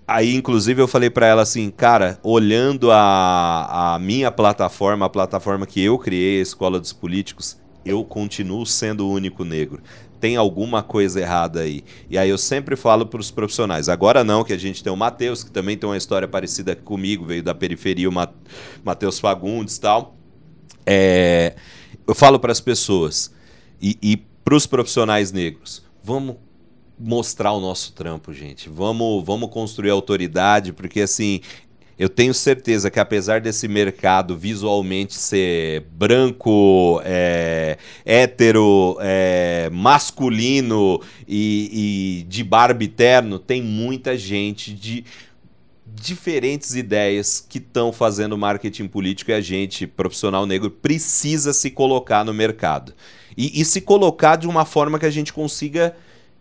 Aí, 0.07 0.35
inclusive, 0.35 0.83
eu 0.83 0.89
falei 0.89 1.09
para 1.09 1.27
ela 1.27 1.43
assim, 1.43 1.71
cara, 1.71 2.19
olhando 2.23 2.91
a, 2.91 3.95
a 3.95 3.99
minha 3.99 4.31
plataforma, 4.31 5.07
a 5.07 5.09
plataforma 5.09 5.65
que 5.65 5.81
eu 5.83 5.99
criei, 5.99 6.41
a 6.41 6.43
Escola 6.43 6.79
dos 6.79 6.93
Políticos, 6.93 7.57
eu 7.85 8.05
continuo 8.05 8.67
sendo 8.67 9.07
o 9.07 9.13
único 9.13 9.45
negro. 9.45 9.81
Tem 10.25 10.37
alguma 10.37 10.83
coisa 10.83 11.21
errada 11.21 11.61
aí. 11.61 11.85
E 12.09 12.17
aí 12.17 12.31
eu 12.31 12.39
sempre 12.39 12.77
falo 12.77 13.05
para 13.05 13.21
os 13.21 13.31
profissionais. 13.31 13.91
Agora 13.91 14.25
não, 14.25 14.43
que 14.43 14.55
a 14.55 14.57
gente 14.57 14.83
tem 14.83 14.91
o 14.91 14.97
Matheus, 14.97 15.45
que 15.45 15.51
também 15.51 15.77
tem 15.77 15.87
uma 15.87 15.99
história 15.99 16.27
parecida 16.27 16.75
comigo, 16.75 17.27
veio 17.27 17.43
da 17.43 17.55
periferia, 17.55 18.09
o 18.09 18.13
Matheus 18.83 19.19
Fagundes 19.19 19.77
e 19.77 19.81
tal. 19.83 20.17
É, 20.87 21.57
eu 22.09 22.15
falo 22.15 22.39
para 22.39 22.51
as 22.51 22.59
pessoas 22.59 23.35
e, 23.79 23.99
e 24.03 24.17
para 24.17 24.55
os 24.55 24.67
profissionais 24.67 25.31
negros, 25.31 25.85
vamos 26.03 26.37
mostrar 26.99 27.53
o 27.53 27.61
nosso 27.61 27.93
trampo, 27.93 28.33
gente. 28.33 28.71
Vamos, 28.71 29.23
vamos 29.27 29.51
construir 29.51 29.91
autoridade, 29.91 30.73
porque 30.73 31.03
assim, 31.03 31.43
eu 31.99 32.09
tenho 32.09 32.35
certeza 32.35 32.91
que 32.91 32.99
apesar 32.99 33.41
desse 33.41 33.69
mercado 33.69 34.37
visualmente 34.37 35.15
ser 35.15 35.83
branco, 35.93 37.01
é, 37.05 37.79
hétero, 38.05 38.97
é, 39.01 39.71
masculino 39.73 41.01
e, 41.27 42.21
e 42.21 42.23
de 42.25 42.43
barbiterno, 42.43 43.39
tem 43.39 43.63
muita 43.63 44.17
gente 44.17 44.73
de 44.73 45.05
diferentes 45.87 46.75
ideias 46.75 47.45
que 47.49 47.59
estão 47.59 47.93
fazendo 47.93 48.37
marketing 48.37 48.89
político 48.89 49.31
e 49.31 49.35
a 49.35 49.41
gente, 49.41 49.87
profissional 49.87 50.45
negro, 50.45 50.71
precisa 50.71 51.53
se 51.53 51.71
colocar 51.71 52.25
no 52.25 52.35
mercado. 52.35 52.93
E, 53.37 53.61
e 53.61 53.65
se 53.65 53.81
colocar 53.81 54.37
de 54.37 54.49
uma 54.49 54.65
forma 54.65 54.99
que 54.99 55.07
a 55.07 55.11
gente 55.11 55.33
consiga 55.33 55.95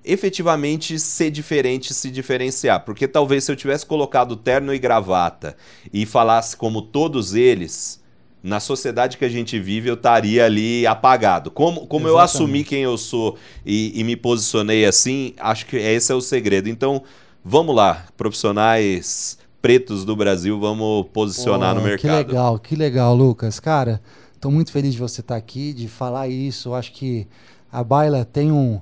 efetivamente 0.04 0.99
ser 0.99 1.32
diferente, 1.32 1.93
se 1.93 2.12
diferenciar. 2.12 2.84
Porque 2.84 3.08
talvez 3.08 3.43
se 3.43 3.51
eu 3.51 3.56
tivesse 3.56 3.86
colocado 3.86 4.36
terno 4.36 4.74
e 4.74 4.80
gravata 4.80 5.56
e 5.91 6.06
falasse 6.06 6.58
como 6.58 6.82
todos 6.82 7.34
eles, 7.34 8.01
na 8.41 8.60
sociedade 8.60 9.18
que 9.18 9.24
a 9.24 9.30
gente 9.30 9.58
vive, 9.58 9.89
eu 9.89 9.93
estaria 9.93 10.45
ali 10.45 10.86
apagado. 10.86 11.49
Como, 11.49 11.88
como 11.88 12.08
eu 12.08 12.20
assumi 12.20 12.64
quem 12.66 12.82
eu 12.82 12.97
sou 12.97 13.38
e, 13.66 13.97
e, 13.97 14.04
me 14.04 14.18
posicionei 14.18 14.86
assim, 14.86 15.34
acho 15.39 15.66
que 15.66 15.78
esse 15.78 16.12
é 16.12 16.16
o 16.16 16.20
segredo. 16.20 16.68
Então, 16.68 17.01
vamos 17.43 17.74
lá, 17.74 18.06
profissionais 18.18 19.38
pretos 19.62 20.04
do 20.04 20.14
Brasil, 20.14 20.60
vamos 20.60 21.08
posicionar 21.14 21.72
oh, 21.72 21.80
no 21.80 21.86
mercado. 21.86 22.01
Que 22.01 22.32
legal, 22.34 22.60
que 22.60 22.76
legal, 22.76 23.16
Lucas. 23.16 23.62
Cara, 23.62 24.01
estou 24.36 24.51
muito 24.51 24.74
feliz 24.74 24.91
de 24.91 24.99
você 24.99 25.22
estar 25.22 25.36
tá 25.36 25.38
aqui, 25.38 25.72
de 25.72 25.88
falar 25.88 26.28
isso. 26.28 26.74
acho 26.74 26.91
que 26.91 27.26
a 27.72 27.82
Baila 27.82 28.26
tem 28.26 28.51
um 28.51 28.82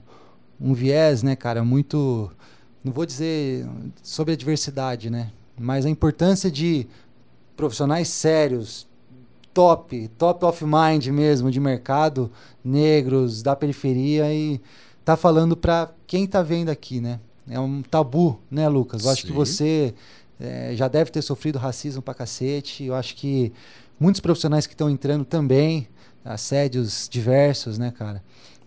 um 0.62 0.74
viés, 0.74 1.24
né, 1.24 1.36
cara, 1.36 1.64
muito, 1.64 2.32
não 2.84 2.91
vou 2.91 3.05
dizer 3.05 3.68
sobre 4.03 4.34
a 4.34 4.38
diversidade, 4.38 5.09
né, 5.09 5.32
mas 5.59 5.86
a 5.86 5.89
importância 5.89 6.51
de 6.51 6.88
profissionais 7.55 8.07
sérios, 8.07 8.88
top, 9.53 10.07
top 10.18 10.45
of 10.45 10.66
mind 10.66 11.07
mesmo, 11.07 11.51
de 11.51 11.59
mercado, 11.59 12.32
negros, 12.64 13.41
da 13.41 13.55
periferia 13.55 14.34
e 14.34 14.62
tá 15.03 15.18
falando 15.18 15.57
para 15.57 15.91
quem 16.07 16.26
tá 16.26 16.41
vendo 16.41 16.70
aqui, 16.70 17.01
né? 17.01 17.20
É 17.49 17.59
um 17.59 17.82
tabu, 17.82 18.39
né, 18.49 18.68
Lucas? 18.68 19.01
Eu 19.01 19.07
Sim. 19.07 19.14
acho 19.14 19.28
que 19.28 19.34
você 19.34 19.93
é, 20.39 20.72
já 20.76 20.88
deve 20.88 21.12
ter 21.12 21.22
sofrido 21.22 21.59
racismo 21.59 22.01
pra 22.01 22.14
cacete. 22.14 22.86
Eu 22.86 22.95
acho 22.95 23.16
que 23.16 23.51
muitos 23.99 24.22
profissionais 24.22 24.66
que 24.66 24.74
estão 24.74 24.89
entrando 24.89 25.26
também, 25.26 25.88
assédios 26.24 27.09
diversos, 27.12 27.78
né, 27.78 27.91
cara? 27.91 28.24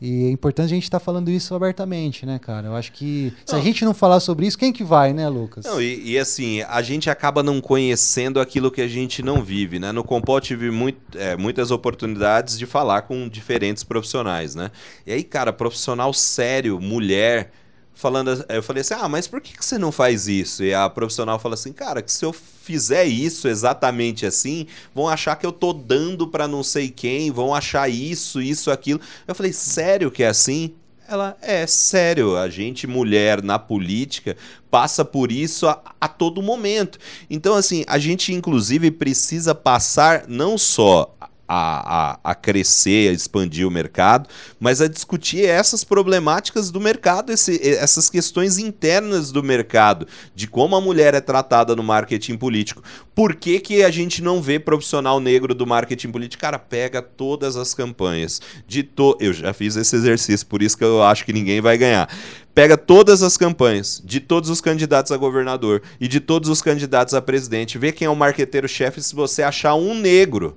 E 0.07 0.27
é 0.27 0.31
importante 0.31 0.67
a 0.67 0.75
gente 0.75 0.83
estar 0.83 0.99
tá 0.99 1.05
falando 1.05 1.31
isso 1.31 1.55
abertamente, 1.55 2.27
né, 2.27 2.39
cara? 2.39 2.67
Eu 2.67 2.77
acho 2.77 2.93
que 2.93 3.33
se 3.47 3.55
não. 3.55 3.59
a 3.59 3.65
gente 3.65 3.87
não 3.87 3.95
falar 3.95 4.21
sobre 4.21 4.47
isso, 4.47 4.59
quem 4.59 4.71
que 4.71 4.85
vai, 4.85 5.15
né, 5.15 5.27
Lucas? 5.31 5.65
Não, 5.65 5.81
e, 5.81 6.13
e, 6.13 6.19
assim, 6.19 6.61
a 6.61 6.83
gente 6.83 7.09
acaba 7.09 7.43
não 7.43 7.59
conhecendo 7.59 8.39
aquilo 8.39 8.71
que 8.71 8.83
a 8.83 8.87
gente 8.87 9.23
não 9.23 9.43
vive, 9.43 9.79
né? 9.79 9.93
No 9.93 10.05
Compó 10.05 10.39
tive 10.41 10.71
muito, 10.71 10.99
é, 11.17 11.39
muitas 11.39 11.71
oportunidades 11.71 12.59
de 12.59 12.67
falar 12.67 13.01
com 13.03 13.27
diferentes 13.27 13.83
profissionais, 13.83 14.55
né? 14.55 14.71
E 15.07 15.13
aí, 15.15 15.25
cara, 15.25 15.55
profissional 15.55 16.13
sério, 16.13 16.79
mulher, 16.79 17.51
falando. 17.95 18.45
Eu 18.49 18.63
falei 18.63 18.81
assim: 18.81 18.95
ah, 18.95 19.09
mas 19.09 19.27
por 19.27 19.41
que, 19.41 19.57
que 19.57 19.65
você 19.65 19.79
não 19.79 19.93
faz 19.93 20.29
isso? 20.29 20.63
E 20.65 20.75
a 20.75 20.89
profissional 20.91 21.39
fala 21.39 21.55
assim: 21.55 21.73
cara, 21.73 22.03
que 22.03 22.13
se 22.13 22.25
eu 22.25 22.33
fizer 22.33 23.05
isso 23.05 23.49
exatamente 23.49 24.27
assim, 24.27 24.67
vão 24.95 25.09
achar 25.09 25.37
que 25.37 25.47
eu 25.47 25.53
tô 25.53 25.73
dando 25.73 26.27
para 26.27 26.49
não 26.49 26.63
sei 26.63 26.91
quem, 26.91 27.31
vão 27.31 27.55
achar 27.55 27.89
isso, 27.89 28.41
isso, 28.43 28.71
aquilo. 28.71 29.01
Eu 29.27 29.35
falei: 29.35 29.53
sério 29.53 30.11
que 30.11 30.23
é 30.23 30.29
assim? 30.29 30.75
Ela 31.07 31.37
é 31.43 31.67
sério, 31.67 32.35
a 32.35 32.49
gente, 32.49 32.87
mulher 32.87 33.43
na 33.43 33.59
política, 33.59 34.39
passa 34.71 35.05
por 35.05 35.31
isso 35.31 35.69
a, 35.69 35.79
a, 36.01 36.09
todo 36.09 36.41
momento. 36.41 36.99
Então, 37.29 37.55
assim, 37.55 37.85
a 37.87 37.99
gente 37.99 38.33
inclusive 38.33 38.91
precisa 38.91 39.55
passar 39.55 40.25
não 40.27 40.57
só 40.57 41.15
a, 41.49 42.13
a, 42.13 42.31
a, 42.31 42.35
crescer, 42.35 43.11
a 43.11 43.13
expandir 43.13 43.67
o 43.67 43.71
mercado, 43.71 44.29
mas 44.59 44.81
a 44.81 44.89
discutir 44.89 45.45
essas 45.45 45.85
problemáticas 45.85 46.71
do 46.71 46.81
mercado, 46.81 47.33
esse, 47.33 47.61
essas 47.69 48.09
questões 48.09 48.59
internas 48.59 49.31
do 49.31 49.43
mercado, 49.43 50.07
de 50.35 50.47
como 50.47 50.77
a 50.77 50.81
mulher 50.81 51.15
é 51.15 51.21
tratada 51.21 51.77
no 51.77 51.83
marketing 51.83 52.37
político. 52.37 52.83
Por 53.15 53.35
que, 53.35 53.61
que 53.61 53.85
a 53.85 53.91
gente 53.91 54.23
não 54.23 54.43
vê 54.43 54.59
profissional 54.59 55.21
negro 55.21 55.55
do 55.55 55.67
marketing 55.67 56.11
político? 56.11 56.41
Cara, 56.41 56.59
pega 56.59 57.01
todas 57.01 57.57
as 57.57 57.75
campanhas. 57.75 58.41
de 58.67 58.83
to... 58.83 59.17
Eu 59.21 59.33
já 59.33 59.53
fiz 59.53 59.77
esse 59.77 59.95
exercício, 59.95 60.47
por 60.47 60.63
isso 60.63 60.77
que 60.77 60.85
eu 60.85 61.03
acho 61.03 61.25
que 61.25 61.33
ninguém 61.33 61.61
vai 61.61 61.79
ganhar. 61.79 62.09
Pega 62.55 62.77
todas 62.77 63.23
as 63.23 63.37
campanhas 63.37 64.01
de 64.05 64.21
todos 64.21 64.49
os 64.49 64.61
candidatos 64.61 65.11
a 65.11 65.17
governador 65.17 65.83
e 66.01 66.07
de 66.07 66.21
todos 66.21 66.49
os 66.49 66.63
candidatos 66.63 67.13
a 67.13 67.21
presidente, 67.21 67.79
vê 67.79 67.91
quem 67.91 68.07
é 68.07 68.11
o 68.11 68.15
marqueteiro-chefe 68.15 69.03
se 69.03 69.15
você 69.15 69.43
achar 69.43 69.75
um 69.75 69.95
negro 69.95 70.57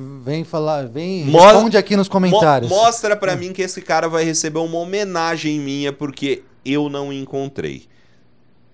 Vem 0.00 0.44
falar, 0.44 0.86
vem, 0.86 1.24
Mo 1.24 1.40
responde 1.40 1.76
aqui 1.76 1.96
nos 1.96 2.06
comentários. 2.06 2.70
Mo 2.70 2.76
mostra 2.76 3.16
para 3.16 3.34
mim 3.34 3.52
que 3.52 3.62
esse 3.62 3.82
cara 3.82 4.08
vai 4.08 4.22
receber 4.22 4.60
uma 4.60 4.78
homenagem 4.78 5.58
minha 5.58 5.92
porque 5.92 6.44
eu 6.64 6.88
não 6.88 7.12
encontrei. 7.12 7.88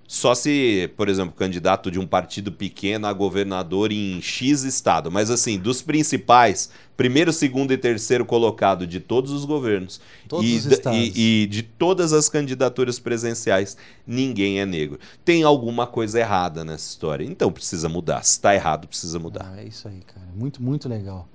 Só 0.06 0.34
se, 0.34 0.90
por 0.96 1.08
exemplo, 1.08 1.34
candidato 1.34 1.90
de 1.90 1.98
um 1.98 2.06
partido 2.06 2.52
pequeno 2.52 3.06
a 3.06 3.12
governador 3.12 3.90
em 3.90 4.20
X 4.20 4.62
estado. 4.62 5.10
Mas 5.10 5.30
assim, 5.30 5.58
dos 5.58 5.80
principais, 5.80 6.70
primeiro, 6.94 7.32
segundo 7.32 7.72
e 7.72 7.78
terceiro 7.78 8.24
colocado 8.24 8.86
de 8.86 9.00
todos 9.00 9.30
os 9.30 9.46
governos 9.46 10.00
todos 10.28 10.46
e, 10.46 10.56
os. 10.56 10.80
E, 10.92 11.42
e, 11.42 11.46
de 11.46 11.62
todas 11.62 12.12
as 12.12 12.28
candidaturas 12.28 12.98
presenciais, 12.98 13.78
ninguém 14.06 14.60
é 14.60 14.66
negro. 14.66 14.98
Tem 15.24 15.42
alguma 15.42 15.86
coisa 15.86 16.20
errada 16.20 16.64
nessa 16.64 16.86
história. 16.86 17.24
Então 17.24 17.50
precisa 17.50 17.88
mudar. 17.88 18.22
Se 18.24 18.32
está 18.32 18.54
errado, 18.54 18.86
precisa 18.86 19.18
mudar. 19.18 19.50
Ah, 19.54 19.62
é 19.62 19.64
isso 19.64 19.88
aí, 19.88 20.00
cara. 20.00 20.28
Muito, 20.34 20.62
muito 20.62 20.86
legal. 20.86 21.26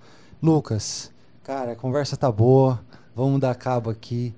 Lucas, 0.41 1.11
cara, 1.43 1.71
a 1.71 1.75
conversa 1.75 2.15
tá 2.15 2.31
boa. 2.31 2.79
Vamos 3.15 3.41
dar 3.41 3.55
cabo 3.55 3.89
aqui. 3.89 4.33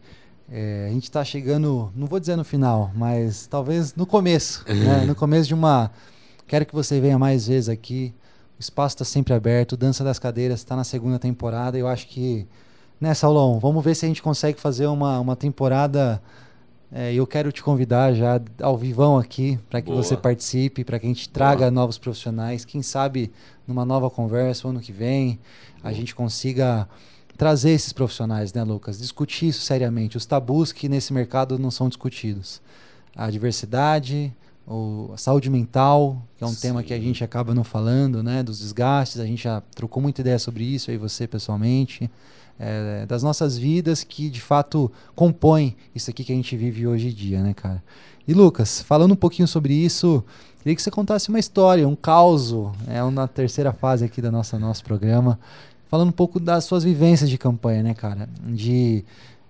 É, 0.53 0.87
a 0.89 0.93
gente 0.93 1.03
está 1.03 1.23
chegando, 1.23 1.89
não 1.95 2.05
vou 2.05 2.19
dizer 2.19 2.35
no 2.35 2.43
final, 2.43 2.91
mas 2.93 3.47
talvez 3.47 3.95
no 3.95 4.05
começo. 4.05 4.65
né? 4.67 5.05
No 5.07 5.15
começo 5.15 5.47
de 5.47 5.53
uma. 5.53 5.89
Quero 6.45 6.65
que 6.65 6.75
você 6.75 6.99
venha 6.99 7.17
mais 7.17 7.47
vezes 7.47 7.69
aqui. 7.69 8.13
O 8.59 8.61
espaço 8.61 8.95
está 8.95 9.05
sempre 9.05 9.33
aberto. 9.33 9.77
Dança 9.77 10.03
das 10.03 10.19
Cadeiras 10.19 10.59
está 10.59 10.75
na 10.75 10.83
segunda 10.83 11.17
temporada. 11.17 11.77
Eu 11.77 11.87
acho 11.87 12.05
que. 12.07 12.45
Né, 12.99 13.13
Saulão? 13.13 13.59
Vamos 13.59 13.83
ver 13.83 13.95
se 13.95 14.05
a 14.05 14.09
gente 14.09 14.21
consegue 14.21 14.59
fazer 14.59 14.87
uma, 14.87 15.21
uma 15.21 15.35
temporada. 15.37 16.21
É, 16.91 17.13
eu 17.13 17.25
quero 17.25 17.49
te 17.53 17.63
convidar 17.63 18.13
já 18.13 18.41
ao 18.61 18.77
vivão 18.77 19.17
aqui 19.17 19.57
para 19.69 19.81
que 19.81 19.89
Boa. 19.89 20.03
você 20.03 20.17
participe, 20.17 20.83
para 20.83 20.99
que 20.99 21.05
a 21.05 21.09
gente 21.09 21.29
traga 21.29 21.59
Boa. 21.59 21.71
novos 21.71 21.97
profissionais. 21.97 22.65
Quem 22.65 22.81
sabe 22.81 23.31
numa 23.65 23.85
nova 23.85 24.09
conversa, 24.09 24.67
ano 24.67 24.81
que 24.81 24.91
vem, 24.91 25.39
a 25.81 25.93
gente 25.93 26.13
consiga 26.13 26.89
trazer 27.41 27.71
esses 27.71 27.91
profissionais, 27.91 28.53
né, 28.53 28.63
Lucas? 28.63 28.99
Discutir 28.99 29.47
isso 29.47 29.61
seriamente, 29.61 30.15
os 30.15 30.27
tabus 30.27 30.71
que 30.71 30.87
nesse 30.87 31.11
mercado 31.11 31.57
não 31.57 31.71
são 31.71 31.89
discutidos. 31.89 32.61
A 33.15 33.31
diversidade, 33.31 34.31
o, 34.67 35.09
a 35.11 35.17
saúde 35.17 35.49
mental, 35.49 36.21
que 36.37 36.43
é 36.43 36.45
um 36.45 36.51
Sim. 36.51 36.61
tema 36.61 36.83
que 36.83 36.93
a 36.93 36.99
gente 36.99 37.23
acaba 37.23 37.55
não 37.55 37.63
falando, 37.63 38.21
né? 38.21 38.43
Dos 38.43 38.59
desgastes, 38.59 39.19
a 39.19 39.25
gente 39.25 39.41
já 39.45 39.59
trocou 39.73 40.03
muita 40.03 40.21
ideia 40.21 40.37
sobre 40.37 40.63
isso, 40.63 40.91
aí 40.91 40.97
você 40.97 41.25
pessoalmente. 41.25 42.11
É, 42.59 43.07
das 43.07 43.23
nossas 43.23 43.57
vidas 43.57 44.03
que 44.03 44.29
de 44.29 44.39
fato 44.39 44.91
compõem 45.15 45.75
isso 45.95 46.11
aqui 46.11 46.23
que 46.23 46.31
a 46.31 46.35
gente 46.35 46.55
vive 46.55 46.85
hoje 46.85 47.07
em 47.07 47.11
dia, 47.11 47.41
né, 47.41 47.55
cara? 47.55 47.81
E 48.27 48.35
Lucas, 48.35 48.83
falando 48.83 49.13
um 49.13 49.15
pouquinho 49.15 49.47
sobre 49.47 49.73
isso, 49.73 50.23
queria 50.59 50.75
que 50.75 50.81
você 50.81 50.91
contasse 50.91 51.29
uma 51.29 51.39
história, 51.39 51.87
um 51.87 51.95
caos, 51.95 52.53
é 52.87 53.01
na 53.09 53.27
terceira 53.27 53.73
fase 53.73 54.05
aqui 54.05 54.21
do 54.21 54.31
nosso, 54.31 54.59
nosso 54.59 54.83
programa, 54.83 55.39
falando 55.91 56.07
um 56.07 56.13
pouco 56.13 56.39
das 56.39 56.63
suas 56.63 56.85
vivências 56.85 57.29
de 57.29 57.37
campanha, 57.37 57.83
né, 57.83 57.93
cara? 57.93 58.29
De 58.45 59.03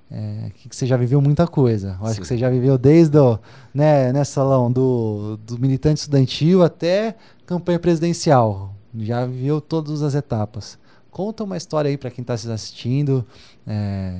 é, 0.09 0.49
que 0.55 0.75
você 0.75 0.87
já 0.87 0.97
viveu 0.97 1.21
muita 1.21 1.45
coisa. 1.45 1.95
Eu 2.01 2.07
acho 2.07 2.15
Sim. 2.15 2.21
que 2.21 2.27
você 2.27 2.37
já 2.37 2.49
viveu 2.49 2.79
desde 2.79 3.15
o, 3.15 3.37
né, 3.71 4.11
né, 4.11 4.23
Salão, 4.23 4.71
do, 4.71 5.37
do 5.45 5.59
militante 5.59 5.99
estudantil 5.99 6.63
até 6.63 7.15
campanha 7.45 7.77
presidencial. 7.77 8.73
Já 8.97 9.23
viveu 9.23 9.61
todas 9.61 10.01
as 10.01 10.15
etapas. 10.15 10.79
Conta 11.11 11.43
uma 11.43 11.57
história 11.57 11.89
aí 11.89 11.97
para 11.97 12.09
quem 12.09 12.23
está 12.23 12.33
assistindo, 12.33 13.23
é, 13.67 14.15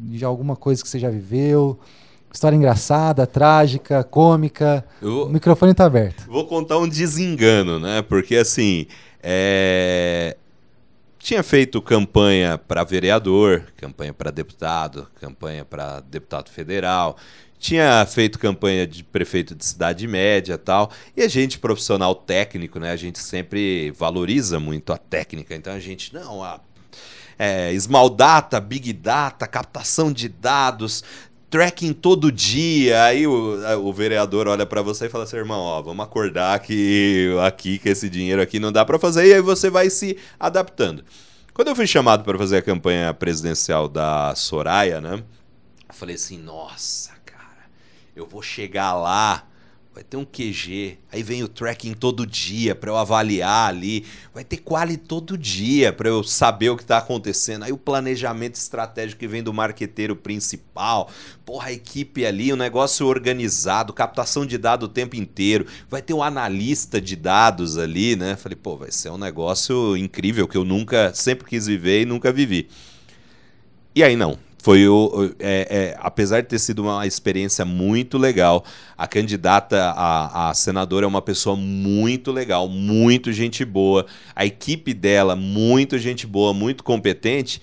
de 0.00 0.24
alguma 0.24 0.54
coisa 0.54 0.80
que 0.80 0.88
você 0.88 1.00
já 1.00 1.10
viveu. 1.10 1.80
História 2.32 2.54
engraçada, 2.54 3.26
trágica, 3.26 4.04
cômica. 4.04 4.84
o 5.02 5.26
microfone 5.26 5.72
está 5.72 5.86
aberto. 5.86 6.26
Vou 6.28 6.46
contar 6.46 6.78
um 6.78 6.88
desengano, 6.88 7.80
né? 7.80 8.02
Porque 8.02 8.36
assim, 8.36 8.86
é 9.20 10.36
tinha 11.26 11.42
feito 11.42 11.82
campanha 11.82 12.56
para 12.56 12.84
vereador, 12.84 13.64
campanha 13.76 14.14
para 14.14 14.30
deputado, 14.30 15.08
campanha 15.20 15.64
para 15.64 15.98
deputado 15.98 16.48
federal, 16.50 17.16
tinha 17.58 18.06
feito 18.06 18.38
campanha 18.38 18.86
de 18.86 19.02
prefeito 19.02 19.52
de 19.52 19.64
cidade 19.64 20.06
média 20.06 20.56
tal. 20.56 20.88
E 21.16 21.22
a 21.22 21.26
gente, 21.26 21.58
profissional 21.58 22.14
técnico, 22.14 22.78
né? 22.78 22.92
A 22.92 22.96
gente 22.96 23.18
sempre 23.18 23.90
valoriza 23.90 24.60
muito 24.60 24.92
a 24.92 24.96
técnica. 24.96 25.56
Então 25.56 25.72
a 25.72 25.80
gente, 25.80 26.14
não, 26.14 26.44
a 26.44 26.60
é, 27.36 27.76
Small 27.76 28.08
Data, 28.08 28.60
Big 28.60 28.92
Data, 28.92 29.48
captação 29.48 30.12
de 30.12 30.28
dados, 30.28 31.02
tracking 31.56 31.94
todo 31.94 32.30
dia. 32.30 33.04
Aí 33.04 33.26
o, 33.26 33.58
o 33.80 33.90
vereador 33.90 34.46
olha 34.46 34.66
para 34.66 34.82
você 34.82 35.06
e 35.06 35.08
fala 35.08 35.24
assim, 35.24 35.36
irmão, 35.36 35.58
ó, 35.58 35.80
vamos 35.80 36.04
acordar 36.04 36.58
que 36.60 37.34
aqui 37.42 37.78
que 37.78 37.88
esse 37.88 38.10
dinheiro 38.10 38.42
aqui 38.42 38.60
não 38.60 38.70
dá 38.70 38.84
para 38.84 38.98
fazer 38.98 39.26
e 39.26 39.32
aí 39.32 39.40
você 39.40 39.70
vai 39.70 39.88
se 39.88 40.18
adaptando. 40.38 41.02
Quando 41.54 41.68
eu 41.68 41.76
fui 41.76 41.86
chamado 41.86 42.24
para 42.24 42.36
fazer 42.36 42.58
a 42.58 42.62
campanha 42.62 43.14
presidencial 43.14 43.88
da 43.88 44.34
Soraya, 44.34 45.00
né? 45.00 45.22
Eu 45.88 45.94
falei 45.94 46.16
assim, 46.16 46.36
nossa, 46.36 47.12
cara, 47.24 47.70
eu 48.14 48.26
vou 48.26 48.42
chegar 48.42 48.92
lá 48.92 49.48
vai 49.96 50.04
ter 50.04 50.18
um 50.18 50.26
QG, 50.26 50.98
aí 51.10 51.22
vem 51.22 51.42
o 51.42 51.48
tracking 51.48 51.94
todo 51.94 52.26
dia 52.26 52.74
para 52.74 52.90
eu 52.90 52.98
avaliar 52.98 53.70
ali, 53.70 54.04
vai 54.34 54.44
ter 54.44 54.58
quali 54.58 54.98
todo 54.98 55.38
dia 55.38 55.90
para 55.90 56.06
eu 56.06 56.22
saber 56.22 56.68
o 56.68 56.76
que 56.76 56.82
está 56.82 56.98
acontecendo, 56.98 57.62
aí 57.62 57.72
o 57.72 57.78
planejamento 57.78 58.56
estratégico 58.56 59.20
que 59.20 59.26
vem 59.26 59.42
do 59.42 59.54
marqueteiro 59.54 60.14
principal, 60.14 61.08
porra, 61.46 61.68
a 61.68 61.72
equipe 61.72 62.26
ali, 62.26 62.52
o 62.52 62.56
negócio 62.56 63.06
organizado, 63.06 63.90
captação 63.94 64.44
de 64.44 64.58
dados 64.58 64.86
o 64.86 64.92
tempo 64.92 65.16
inteiro, 65.16 65.66
vai 65.88 66.02
ter 66.02 66.12
um 66.12 66.22
analista 66.22 67.00
de 67.00 67.16
dados 67.16 67.78
ali, 67.78 68.16
né? 68.16 68.36
Falei, 68.36 68.54
pô, 68.54 68.76
vai 68.76 68.92
ser 68.92 69.08
um 69.08 69.16
negócio 69.16 69.96
incrível 69.96 70.46
que 70.46 70.58
eu 70.58 70.64
nunca, 70.64 71.14
sempre 71.14 71.48
quis 71.48 71.66
viver 71.66 72.02
e 72.02 72.04
nunca 72.04 72.30
vivi. 72.30 72.68
E 73.94 74.04
aí 74.04 74.14
não, 74.14 74.38
foi 74.66 74.88
o. 74.88 75.32
É, 75.38 75.68
é, 75.70 75.96
apesar 76.00 76.40
de 76.40 76.48
ter 76.48 76.58
sido 76.58 76.82
uma 76.82 77.06
experiência 77.06 77.64
muito 77.64 78.18
legal, 78.18 78.64
a 78.98 79.06
candidata 79.06 79.92
a, 79.94 80.50
a 80.50 80.54
senadora 80.54 81.04
é 81.04 81.08
uma 81.08 81.22
pessoa 81.22 81.54
muito 81.54 82.32
legal, 82.32 82.68
muito 82.68 83.32
gente 83.32 83.64
boa. 83.64 84.06
A 84.34 84.44
equipe 84.44 84.92
dela, 84.92 85.36
muito 85.36 85.96
gente 85.98 86.26
boa, 86.26 86.52
muito 86.52 86.82
competente. 86.82 87.62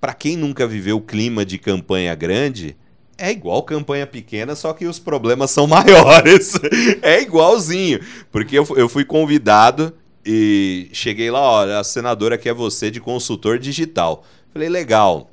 Para 0.00 0.14
quem 0.14 0.36
nunca 0.36 0.68
viveu 0.68 0.98
o 0.98 1.00
clima 1.00 1.44
de 1.44 1.58
campanha 1.58 2.14
grande, 2.14 2.76
é 3.18 3.32
igual 3.32 3.60
campanha 3.64 4.06
pequena, 4.06 4.54
só 4.54 4.72
que 4.72 4.86
os 4.86 5.00
problemas 5.00 5.50
são 5.50 5.66
maiores. 5.66 6.52
é 7.02 7.20
igualzinho. 7.22 7.98
Porque 8.30 8.56
eu, 8.56 8.64
eu 8.76 8.88
fui 8.88 9.04
convidado 9.04 9.92
e 10.24 10.88
cheguei 10.92 11.28
lá, 11.28 11.40
olha, 11.40 11.80
a 11.80 11.82
senadora 11.82 12.38
quer 12.38 12.54
você 12.54 12.88
de 12.88 13.00
consultor 13.00 13.58
digital. 13.58 14.24
Falei, 14.52 14.68
legal. 14.68 15.31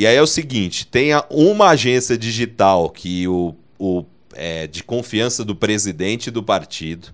E 0.00 0.06
aí 0.06 0.16
é 0.16 0.22
o 0.22 0.26
seguinte: 0.26 0.86
tem 0.86 1.10
uma 1.28 1.68
agência 1.68 2.16
digital 2.16 2.88
que 2.88 3.28
o, 3.28 3.54
o 3.78 4.02
é, 4.32 4.66
de 4.66 4.82
confiança 4.82 5.44
do 5.44 5.54
presidente 5.54 6.30
do 6.30 6.42
partido, 6.42 7.08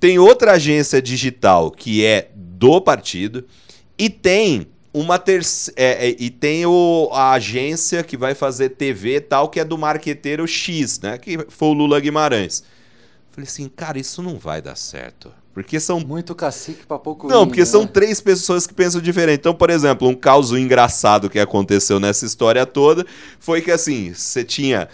tem 0.00 0.18
outra 0.18 0.54
agência 0.54 1.00
digital 1.00 1.70
que 1.70 2.04
é 2.04 2.30
do 2.34 2.80
partido, 2.80 3.44
e 3.96 4.10
tem 4.10 4.66
uma 4.92 5.20
terceira. 5.20 5.80
É, 5.80 6.08
é, 6.08 6.16
e 6.18 6.30
tem 6.30 6.66
o, 6.66 7.08
a 7.12 7.30
agência 7.30 8.02
que 8.02 8.16
vai 8.16 8.34
fazer 8.34 8.70
TV 8.70 9.20
tal, 9.20 9.48
que 9.48 9.60
é 9.60 9.64
do 9.64 9.78
marqueteiro 9.78 10.44
X, 10.44 10.98
né? 10.98 11.18
Que 11.18 11.46
foi 11.48 11.68
o 11.68 11.72
Lula 11.72 12.00
Guimarães. 12.00 12.64
Falei 13.30 13.46
assim, 13.46 13.68
cara, 13.68 14.00
isso 14.00 14.20
não 14.20 14.36
vai 14.36 14.60
dar 14.60 14.76
certo. 14.76 15.32
Porque 15.52 15.78
são. 15.78 16.00
Muito 16.00 16.34
cacique 16.34 16.86
pra 16.86 16.98
pouco. 16.98 17.28
Não, 17.28 17.46
porque 17.46 17.60
né? 17.60 17.66
são 17.66 17.86
três 17.86 18.20
pessoas 18.20 18.66
que 18.66 18.72
pensam 18.72 19.00
diferente. 19.00 19.40
Então, 19.40 19.54
por 19.54 19.70
exemplo, 19.70 20.08
um 20.08 20.14
caso 20.14 20.56
engraçado 20.56 21.28
que 21.28 21.38
aconteceu 21.38 22.00
nessa 22.00 22.24
história 22.24 22.64
toda 22.64 23.06
foi 23.38 23.60
que 23.60 23.70
assim, 23.70 24.14
você 24.14 24.42
tinha 24.42 24.88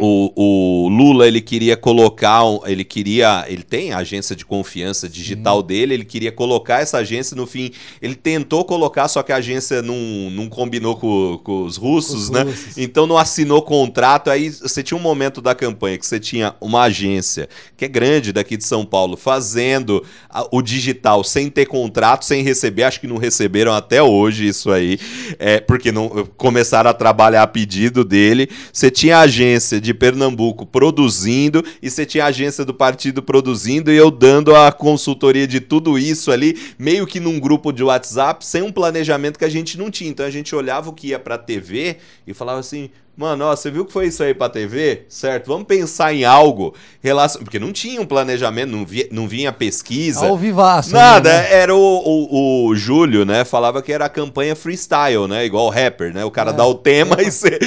o, 0.00 0.32
o, 0.34 0.88
Lula 0.88 1.28
ele 1.28 1.40
queria 1.40 1.76
colocar, 1.76 2.42
ele 2.64 2.84
queria, 2.84 3.44
ele 3.48 3.62
tem 3.62 3.92
a 3.92 3.98
agência 3.98 4.34
de 4.34 4.44
confiança 4.44 5.08
digital 5.08 5.60
Sim. 5.60 5.66
dele, 5.66 5.94
ele 5.94 6.04
queria 6.04 6.32
colocar 6.32 6.80
essa 6.80 6.98
agência 6.98 7.36
no 7.36 7.46
fim, 7.46 7.70
ele 8.00 8.14
tentou 8.14 8.64
colocar, 8.64 9.08
só 9.08 9.22
que 9.22 9.32
a 9.32 9.36
agência 9.36 9.82
não, 9.82 9.96
não 10.30 10.48
combinou 10.48 10.96
com, 10.96 11.38
com 11.44 11.64
os 11.64 11.76
russos, 11.76 12.12
com 12.12 12.20
os 12.20 12.30
né? 12.30 12.42
Russos. 12.42 12.78
Então 12.78 13.06
não 13.06 13.18
assinou 13.18 13.62
contrato. 13.62 14.30
Aí 14.30 14.48
você 14.48 14.82
tinha 14.82 14.96
um 14.96 15.02
momento 15.02 15.40
da 15.40 15.54
campanha 15.54 15.98
que 15.98 16.06
você 16.06 16.18
tinha 16.18 16.54
uma 16.60 16.82
agência 16.82 17.48
que 17.76 17.84
é 17.84 17.88
grande 17.88 18.32
daqui 18.32 18.56
de 18.56 18.64
São 18.64 18.84
Paulo 18.84 19.16
fazendo 19.16 20.04
a, 20.28 20.46
o 20.50 20.62
digital 20.62 21.22
sem 21.22 21.50
ter 21.50 21.66
contrato, 21.66 22.24
sem 22.24 22.42
receber, 22.42 22.84
acho 22.84 23.00
que 23.00 23.06
não 23.06 23.18
receberam 23.18 23.72
até 23.72 24.02
hoje 24.02 24.46
isso 24.46 24.70
aí, 24.70 24.98
é, 25.38 25.60
porque 25.60 25.92
não 25.92 26.08
começaram 26.36 26.90
a 26.90 26.94
trabalhar 26.94 27.42
a 27.42 27.46
pedido 27.46 28.04
dele. 28.04 28.48
Você 28.72 28.90
tinha 28.90 29.18
a 29.18 29.20
agência 29.20 29.80
de 29.80 29.89
de 29.90 29.94
Pernambuco 29.94 30.64
produzindo 30.64 31.64
e 31.82 31.90
você 31.90 32.06
tinha 32.06 32.24
a 32.24 32.28
agência 32.28 32.64
do 32.64 32.72
partido 32.72 33.22
produzindo 33.22 33.90
e 33.90 33.96
eu 33.96 34.10
dando 34.10 34.54
a 34.54 34.70
consultoria 34.70 35.48
de 35.48 35.58
tudo 35.58 35.98
isso 35.98 36.30
ali, 36.30 36.56
meio 36.78 37.06
que 37.06 37.18
num 37.18 37.40
grupo 37.40 37.72
de 37.72 37.82
WhatsApp, 37.82 38.46
sem 38.46 38.62
um 38.62 38.70
planejamento 38.70 39.38
que 39.38 39.44
a 39.44 39.48
gente 39.48 39.76
não 39.76 39.90
tinha. 39.90 40.10
Então 40.10 40.24
a 40.24 40.30
gente 40.30 40.54
olhava 40.54 40.90
o 40.90 40.92
que 40.92 41.08
ia 41.08 41.18
para 41.18 41.36
TV 41.36 41.96
e 42.24 42.32
falava 42.32 42.60
assim: 42.60 42.90
Mano, 43.20 43.44
ó, 43.44 43.54
você 43.54 43.70
viu 43.70 43.84
que 43.84 43.92
foi 43.92 44.06
isso 44.06 44.22
aí 44.22 44.32
pra 44.32 44.48
TV? 44.48 45.02
Certo, 45.06 45.48
vamos 45.48 45.66
pensar 45.66 46.14
em 46.14 46.24
algo 46.24 46.74
relação. 47.02 47.42
Porque 47.42 47.58
não 47.58 47.70
tinha 47.70 48.00
um 48.00 48.06
planejamento, 48.06 48.70
não, 48.70 48.82
via, 48.82 49.06
não 49.12 49.28
vinha 49.28 49.52
pesquisa. 49.52 50.24
Ao 50.24 50.38
vivaço. 50.38 50.94
Nada, 50.94 51.30
né? 51.30 51.52
era 51.52 51.76
o, 51.76 51.78
o, 51.78 52.68
o, 52.68 52.74
Júlio, 52.74 53.26
né? 53.26 53.44
Falava 53.44 53.82
que 53.82 53.92
era 53.92 54.06
a 54.06 54.08
campanha 54.08 54.56
freestyle, 54.56 55.28
né? 55.28 55.44
Igual 55.44 55.66
o 55.66 55.68
rapper, 55.68 56.14
né? 56.14 56.24
O 56.24 56.30
cara 56.30 56.50
é, 56.50 56.54
dá 56.54 56.64
o 56.64 56.74
tema 56.74 57.16
é, 57.18 57.24
e 57.24 57.30
você. 57.30 57.58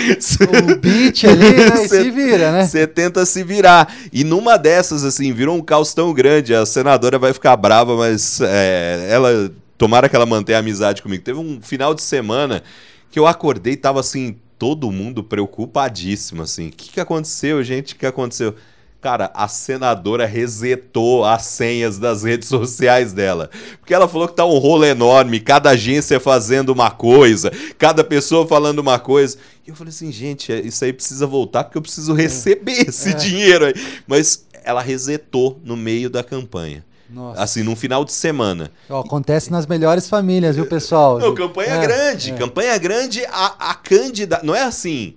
O 0.60 0.76
beat 0.76 1.24
ali, 1.26 1.54
né? 1.70 1.88
se 1.88 2.10
vira, 2.10 2.52
né? 2.52 2.66
Você 2.66 2.88
tenta 2.88 3.24
se 3.24 3.44
virar. 3.44 3.94
E 4.12 4.24
numa 4.24 4.58
dessas, 4.58 5.06
assim, 5.06 5.32
virou 5.34 5.56
um 5.56 5.62
caos 5.62 5.94
tão 5.94 6.12
grande. 6.16 6.56
A 6.56 6.66
senadora 6.66 7.20
vai 7.20 7.32
ficar 7.32 7.56
brava, 7.58 7.96
mas 7.96 8.42
é, 8.42 9.06
ela. 9.08 9.52
Tomara 9.78 10.10
que 10.10 10.16
ela 10.16 10.26
mantenha 10.26 10.58
amizade 10.58 11.04
comigo. 11.04 11.24
Teve 11.24 11.38
um 11.38 11.60
final 11.62 11.94
de 11.94 12.02
semana 12.02 12.64
que 13.12 13.20
eu 13.20 13.28
acordei 13.28 13.74
e 13.74 13.78
tava 13.78 14.00
assim 14.00 14.36
todo 14.58 14.92
mundo 14.92 15.24
preocupadíssimo, 15.24 16.42
assim. 16.44 16.68
O 16.68 16.72
que, 16.72 16.92
que 16.92 17.00
aconteceu, 17.00 17.64
gente? 17.64 17.94
O 17.94 17.98
que 17.98 18.06
aconteceu? 18.06 18.56
Cara, 19.04 19.30
a 19.34 19.50
senadora 19.50 20.26
resetou 20.26 21.26
as 21.26 21.44
senhas 21.44 22.00
das 22.00 22.24
redes 22.24 22.48
sociais 22.48 23.12
dela. 23.12 23.50
Porque 23.80 23.94
ela 23.94 24.08
falou 24.08 24.30
que 24.30 24.36
tá 24.36 24.46
um 24.46 24.58
rolo 24.58 24.86
enorme, 24.86 25.42
cada 25.42 25.72
agência 25.72 26.22
fazendo 26.22 26.70
uma 26.70 26.90
coisa, 26.90 27.52
cada 27.78 28.02
pessoa 28.02 28.48
falando 28.48 28.80
uma 28.80 28.98
coisa. 28.98 29.38
E 29.68 29.72
eu 29.72 29.76
falei 29.76 29.90
assim, 29.90 30.10
gente, 30.10 30.54
é, 30.54 30.62
isso 30.62 30.86
aí 30.86 30.94
precisa 30.94 31.28
voltar 31.28 31.66
porque 31.66 31.78
eu 31.78 31.82
preciso 31.82 32.14
receber 32.14 32.88
esse 32.88 33.10
é. 33.10 33.14
dinheiro 33.14 33.66
aí. 33.66 33.74
Mas 34.08 34.46
ela 34.64 34.82
resetou 34.82 35.60
no 35.66 35.76
meio 35.76 36.10
da 36.10 36.24
campanha. 36.24 36.86
Nossa. 37.14 37.44
Assim, 37.44 37.62
num 37.62 37.76
final 37.76 38.04
de 38.04 38.12
semana. 38.12 38.72
acontece 38.90 39.52
nas 39.52 39.68
melhores 39.68 40.10
famílias, 40.10 40.56
viu, 40.56 40.66
pessoal? 40.66 41.20
Não, 41.20 41.36
campanha 41.36 41.76
é, 41.76 41.82
grande. 41.82 42.32
É. 42.32 42.34
Campanha 42.34 42.78
grande, 42.80 43.24
a, 43.26 43.72
a 43.72 43.76
candidata. 43.76 44.44
Não 44.44 44.56
é 44.56 44.64
assim. 44.64 45.16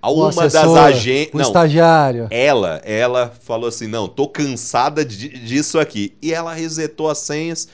A 0.00 0.10
uma 0.10 0.30
das 0.32 0.54
agências. 0.54 1.34
O 1.34 1.38
não, 1.38 1.44
estagiário. 1.44 2.28
Ela, 2.30 2.80
ela 2.84 3.32
falou 3.42 3.68
assim: 3.68 3.88
não, 3.88 4.06
tô 4.06 4.28
cansada 4.28 5.04
de, 5.04 5.28
disso 5.28 5.80
aqui. 5.80 6.14
E 6.22 6.32
ela 6.32 6.54
resetou 6.54 7.10
as 7.10 7.18
senhas. 7.18 7.68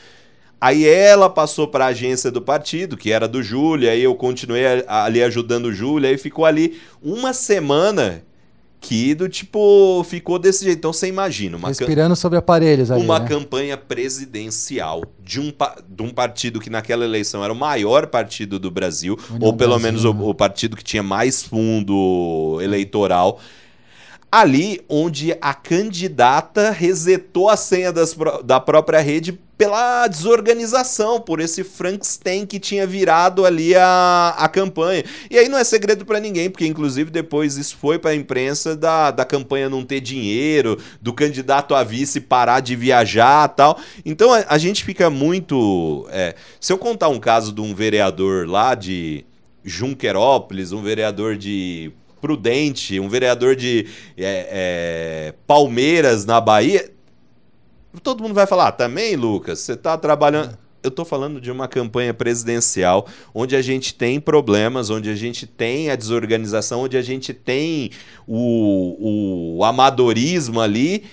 Aí 0.60 0.86
ela 0.86 1.30
passou 1.30 1.68
para 1.68 1.84
a 1.84 1.88
agência 1.88 2.30
do 2.30 2.42
partido, 2.42 2.96
que 2.96 3.12
era 3.12 3.28
do 3.28 3.42
Júlio, 3.42 3.88
aí 3.88 4.02
eu 4.02 4.14
continuei 4.16 4.64
ali 4.88 5.22
ajudando 5.22 5.66
o 5.66 5.72
Júlio, 5.72 6.08
aí 6.08 6.18
ficou 6.18 6.44
ali 6.44 6.80
uma 7.00 7.32
semana 7.32 8.24
que 8.80 9.14
do 9.14 9.28
tipo 9.28 10.04
ficou 10.04 10.38
desse 10.38 10.64
jeito. 10.64 10.78
Então 10.78 10.92
você 10.92 11.08
imagina 11.08 11.56
uma 11.56 11.68
respirando 11.68 12.14
sobre 12.14 12.38
aparelhos 12.38 12.90
ali, 12.90 13.02
uma 13.02 13.18
né? 13.18 13.28
campanha 13.28 13.76
presidencial 13.76 15.02
de 15.22 15.40
um, 15.40 15.52
de 15.88 16.02
um 16.02 16.10
partido 16.10 16.60
que 16.60 16.70
naquela 16.70 17.04
eleição 17.04 17.42
era 17.42 17.52
o 17.52 17.56
maior 17.56 18.06
partido 18.06 18.58
do 18.58 18.70
Brasil, 18.70 19.18
União 19.30 19.48
ou 19.48 19.56
pelo 19.56 19.78
Brasil, 19.78 19.84
menos 19.84 20.04
né? 20.04 20.10
o, 20.10 20.28
o 20.30 20.34
partido 20.34 20.76
que 20.76 20.84
tinha 20.84 21.02
mais 21.02 21.42
fundo 21.42 22.58
eleitoral 22.62 23.40
ali 24.30 24.80
onde 24.88 25.36
a 25.40 25.54
candidata 25.54 26.70
resetou 26.70 27.48
a 27.48 27.56
senha 27.56 27.92
da 28.44 28.60
própria 28.60 29.00
rede 29.00 29.38
pela 29.58 30.06
desorganização, 30.06 31.20
por 31.20 31.40
esse 31.40 31.64
Frankenstein 31.64 32.46
que 32.46 32.60
tinha 32.60 32.86
virado 32.86 33.44
ali 33.44 33.74
a, 33.74 34.34
a 34.38 34.48
campanha. 34.48 35.02
E 35.28 35.36
aí 35.36 35.48
não 35.48 35.58
é 35.58 35.64
segredo 35.64 36.06
para 36.06 36.20
ninguém, 36.20 36.48
porque 36.48 36.64
inclusive 36.64 37.10
depois 37.10 37.56
isso 37.56 37.76
foi 37.76 37.98
para 37.98 38.12
a 38.12 38.14
imprensa 38.14 38.76
da, 38.76 39.10
da 39.10 39.24
campanha 39.24 39.68
não 39.68 39.84
ter 39.84 40.00
dinheiro, 40.00 40.78
do 41.02 41.12
candidato 41.12 41.74
a 41.74 41.82
vice 41.82 42.20
parar 42.20 42.60
de 42.60 42.76
viajar 42.76 43.48
tal. 43.48 43.80
Então 44.04 44.32
a, 44.32 44.44
a 44.48 44.58
gente 44.58 44.84
fica 44.84 45.10
muito. 45.10 46.06
É, 46.12 46.36
se 46.60 46.72
eu 46.72 46.78
contar 46.78 47.08
um 47.08 47.18
caso 47.18 47.50
de 47.52 47.60
um 47.60 47.74
vereador 47.74 48.48
lá 48.48 48.76
de 48.76 49.24
Junquerópolis, 49.64 50.70
um 50.70 50.82
vereador 50.82 51.36
de 51.36 51.90
Prudente, 52.20 52.98
um 53.00 53.08
vereador 53.08 53.56
de 53.56 53.86
é, 54.16 54.48
é, 54.50 55.34
Palmeiras 55.46 56.24
na 56.24 56.40
Bahia, 56.40 56.90
todo 58.02 58.22
mundo 58.22 58.34
vai 58.34 58.46
falar, 58.46 58.68
ah, 58.68 58.72
também, 58.72 59.16
Lucas, 59.16 59.60
você 59.60 59.72
está 59.72 59.96
trabalhando. 59.96 60.56
Eu 60.80 60.88
estou 60.88 61.04
falando 61.04 61.40
de 61.40 61.50
uma 61.50 61.66
campanha 61.66 62.14
presidencial 62.14 63.06
onde 63.34 63.56
a 63.56 63.60
gente 63.60 63.92
tem 63.92 64.20
problemas, 64.20 64.90
onde 64.90 65.10
a 65.10 65.16
gente 65.16 65.44
tem 65.44 65.90
a 65.90 65.96
desorganização, 65.96 66.82
onde 66.82 66.96
a 66.96 67.02
gente 67.02 67.34
tem 67.34 67.90
o, 68.26 69.56
o 69.58 69.64
amadorismo 69.64 70.60
ali 70.60 71.04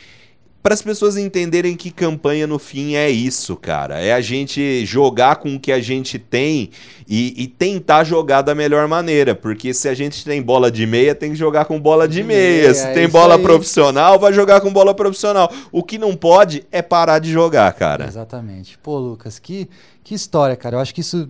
para 0.65 0.73
as 0.73 0.81
pessoas 0.81 1.15
entenderem 1.15 1.75
que 1.75 1.91
campanha 1.91 2.47
no 2.47 2.57
fim 2.57 2.95
é 2.95 3.07
isso, 3.07 3.55
cara. 3.55 3.99
É 3.99 4.11
a 4.11 4.19
gente 4.19 4.83
jogar 4.83 5.35
com 5.35 5.53
o 5.53 5.59
que 5.59 5.71
a 5.71 5.79
gente 5.79 6.17
tem 6.17 6.71
e, 7.07 7.43
e, 7.43 7.47
tentar 7.47 8.03
jogar 8.03 8.41
da 8.41 8.55
melhor 8.55 8.87
maneira. 8.87 9.35
Porque 9.35 9.75
se 9.75 9.87
a 9.87 9.93
gente 9.93 10.25
tem 10.25 10.41
bola 10.41 10.71
de 10.71 10.87
meia, 10.87 11.13
tem 11.13 11.29
que 11.29 11.35
jogar 11.35 11.65
com 11.65 11.79
bola 11.79 12.07
de, 12.07 12.15
de 12.15 12.23
meia. 12.23 12.61
meia. 12.61 12.73
Se 12.73 12.87
é 12.87 12.93
tem 12.93 13.07
bola 13.07 13.35
aí. 13.35 13.43
profissional, 13.43 14.17
vai 14.17 14.33
jogar 14.33 14.59
com 14.59 14.73
bola 14.73 14.95
profissional. 14.95 15.53
O 15.71 15.83
que 15.83 15.99
não 15.99 16.15
pode 16.15 16.65
é 16.71 16.81
parar 16.81 17.19
de 17.19 17.31
jogar, 17.31 17.71
cara. 17.73 18.07
Exatamente. 18.07 18.75
Pô, 18.79 18.97
Lucas, 18.97 19.37
que, 19.37 19.69
que 20.03 20.15
história, 20.15 20.55
cara. 20.55 20.77
Eu 20.77 20.79
acho 20.79 20.95
que 20.95 21.01
isso 21.01 21.29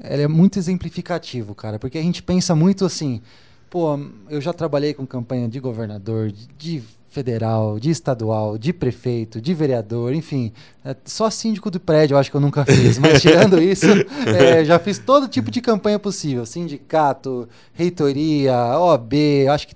é 0.00 0.26
muito 0.26 0.58
exemplificativo, 0.58 1.54
cara. 1.54 1.78
Porque 1.78 1.98
a 1.98 2.02
gente 2.02 2.22
pensa 2.22 2.54
muito 2.54 2.86
assim. 2.86 3.20
Pô, 3.68 4.00
eu 4.30 4.40
já 4.40 4.54
trabalhei 4.54 4.94
com 4.94 5.06
campanha 5.06 5.46
de 5.50 5.60
governador, 5.60 6.32
de 6.56 6.82
federal, 7.10 7.78
de 7.80 7.90
estadual, 7.90 8.56
de 8.56 8.72
prefeito, 8.72 9.40
de 9.40 9.52
vereador, 9.52 10.14
enfim. 10.14 10.52
É, 10.84 10.96
só 11.04 11.28
síndico 11.28 11.70
do 11.70 11.80
prédio 11.80 12.14
eu 12.14 12.18
acho 12.18 12.30
que 12.30 12.36
eu 12.36 12.40
nunca 12.40 12.64
fiz, 12.64 12.98
mas 12.98 13.20
tirando 13.20 13.60
isso, 13.60 13.86
é, 14.26 14.64
já 14.64 14.78
fiz 14.78 14.98
todo 14.98 15.28
tipo 15.28 15.50
de 15.50 15.60
campanha 15.60 15.98
possível. 15.98 16.46
Sindicato, 16.46 17.48
reitoria, 17.74 18.54
OAB, 18.78 19.12
eu 19.44 19.52
acho 19.52 19.68
que. 19.68 19.74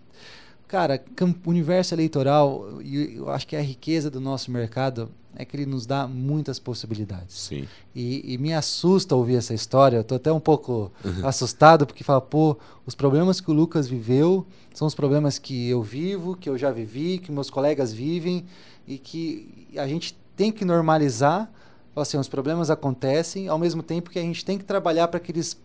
Cara, 0.68 1.00
universo 1.46 1.94
eleitoral, 1.94 2.80
eu 2.82 3.28
acho 3.30 3.46
que 3.46 3.54
é 3.54 3.60
a 3.60 3.62
riqueza 3.62 4.10
do 4.10 4.20
nosso 4.20 4.50
mercado 4.50 5.08
é 5.36 5.44
que 5.44 5.56
ele 5.56 5.66
nos 5.66 5.86
dá 5.86 6.06
muitas 6.06 6.58
possibilidades. 6.58 7.36
Sim. 7.36 7.66
E, 7.94 8.34
e 8.34 8.38
me 8.38 8.52
assusta 8.52 9.14
ouvir 9.14 9.36
essa 9.36 9.54
história. 9.54 9.96
Eu 9.96 10.02
estou 10.02 10.16
até 10.16 10.32
um 10.32 10.40
pouco 10.40 10.92
uhum. 11.04 11.26
assustado 11.26 11.86
porque 11.86 12.04
fala, 12.04 12.20
pô, 12.20 12.56
os 12.86 12.94
problemas 12.94 13.40
que 13.40 13.50
o 13.50 13.54
Lucas 13.54 13.88
viveu 13.88 14.46
são 14.72 14.86
os 14.86 14.94
problemas 14.94 15.38
que 15.38 15.68
eu 15.68 15.82
vivo, 15.82 16.36
que 16.36 16.48
eu 16.48 16.56
já 16.56 16.70
vivi, 16.70 17.18
que 17.18 17.32
meus 17.32 17.50
colegas 17.50 17.92
vivem 17.92 18.44
e 18.86 18.98
que 18.98 19.68
a 19.76 19.86
gente 19.86 20.16
tem 20.36 20.52
que 20.52 20.64
normalizar. 20.64 21.50
Assim, 21.96 22.16
os 22.16 22.28
problemas 22.28 22.70
acontecem 22.70 23.48
ao 23.48 23.58
mesmo 23.58 23.82
tempo 23.82 24.10
que 24.10 24.18
a 24.18 24.22
gente 24.22 24.44
tem 24.44 24.58
que 24.58 24.64
trabalhar 24.64 25.08
para 25.08 25.20
que 25.20 25.30
eles 25.30 25.56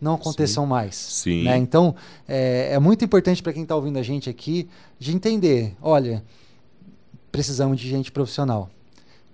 não 0.00 0.14
aconteçam 0.14 0.64
Sim. 0.64 0.70
mais. 0.70 0.94
Sim. 0.94 1.44
Né? 1.44 1.56
Então, 1.56 1.94
é, 2.28 2.70
é 2.72 2.78
muito 2.78 3.04
importante 3.04 3.42
para 3.42 3.52
quem 3.52 3.62
está 3.62 3.74
ouvindo 3.74 3.98
a 3.98 4.02
gente 4.02 4.28
aqui 4.28 4.68
de 4.98 5.14
entender, 5.14 5.74
olha, 5.80 6.22
precisamos 7.30 7.78
de 7.78 7.88
gente 7.88 8.10
profissional 8.10 8.70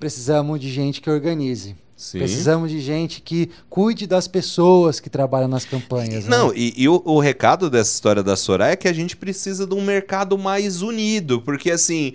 precisamos 0.03 0.59
de 0.59 0.69
gente 0.69 1.01
que 1.01 1.09
organize. 1.09 1.77
Sim. 1.95 2.19
Precisamos 2.19 2.69
de 2.73 2.81
gente 2.81 3.21
que 3.21 3.49
cuide 3.71 4.05
das 4.05 4.27
pessoas 4.27 4.99
que 4.99 5.09
trabalham 5.09 5.47
nas 5.47 5.65
campanhas. 5.65 6.27
Não, 6.27 6.49
né? 6.49 6.55
e, 6.57 6.75
e 6.77 6.89
o, 6.89 7.01
o, 7.05 7.21
recado 7.21 7.71
dessa 7.71 7.95
história 7.95 8.21
da 8.21 8.35
Soraya 8.35 8.73
é 8.73 8.77
que 8.77 8.89
a 8.89 8.93
gente 8.93 9.17
precisa 9.17 9.65
de 9.65 9.73
um 9.77 9.81
mercado 9.81 10.37
mais 10.37 10.83
unido, 10.83 11.41
porque 11.41 11.71
assim, 11.71 12.15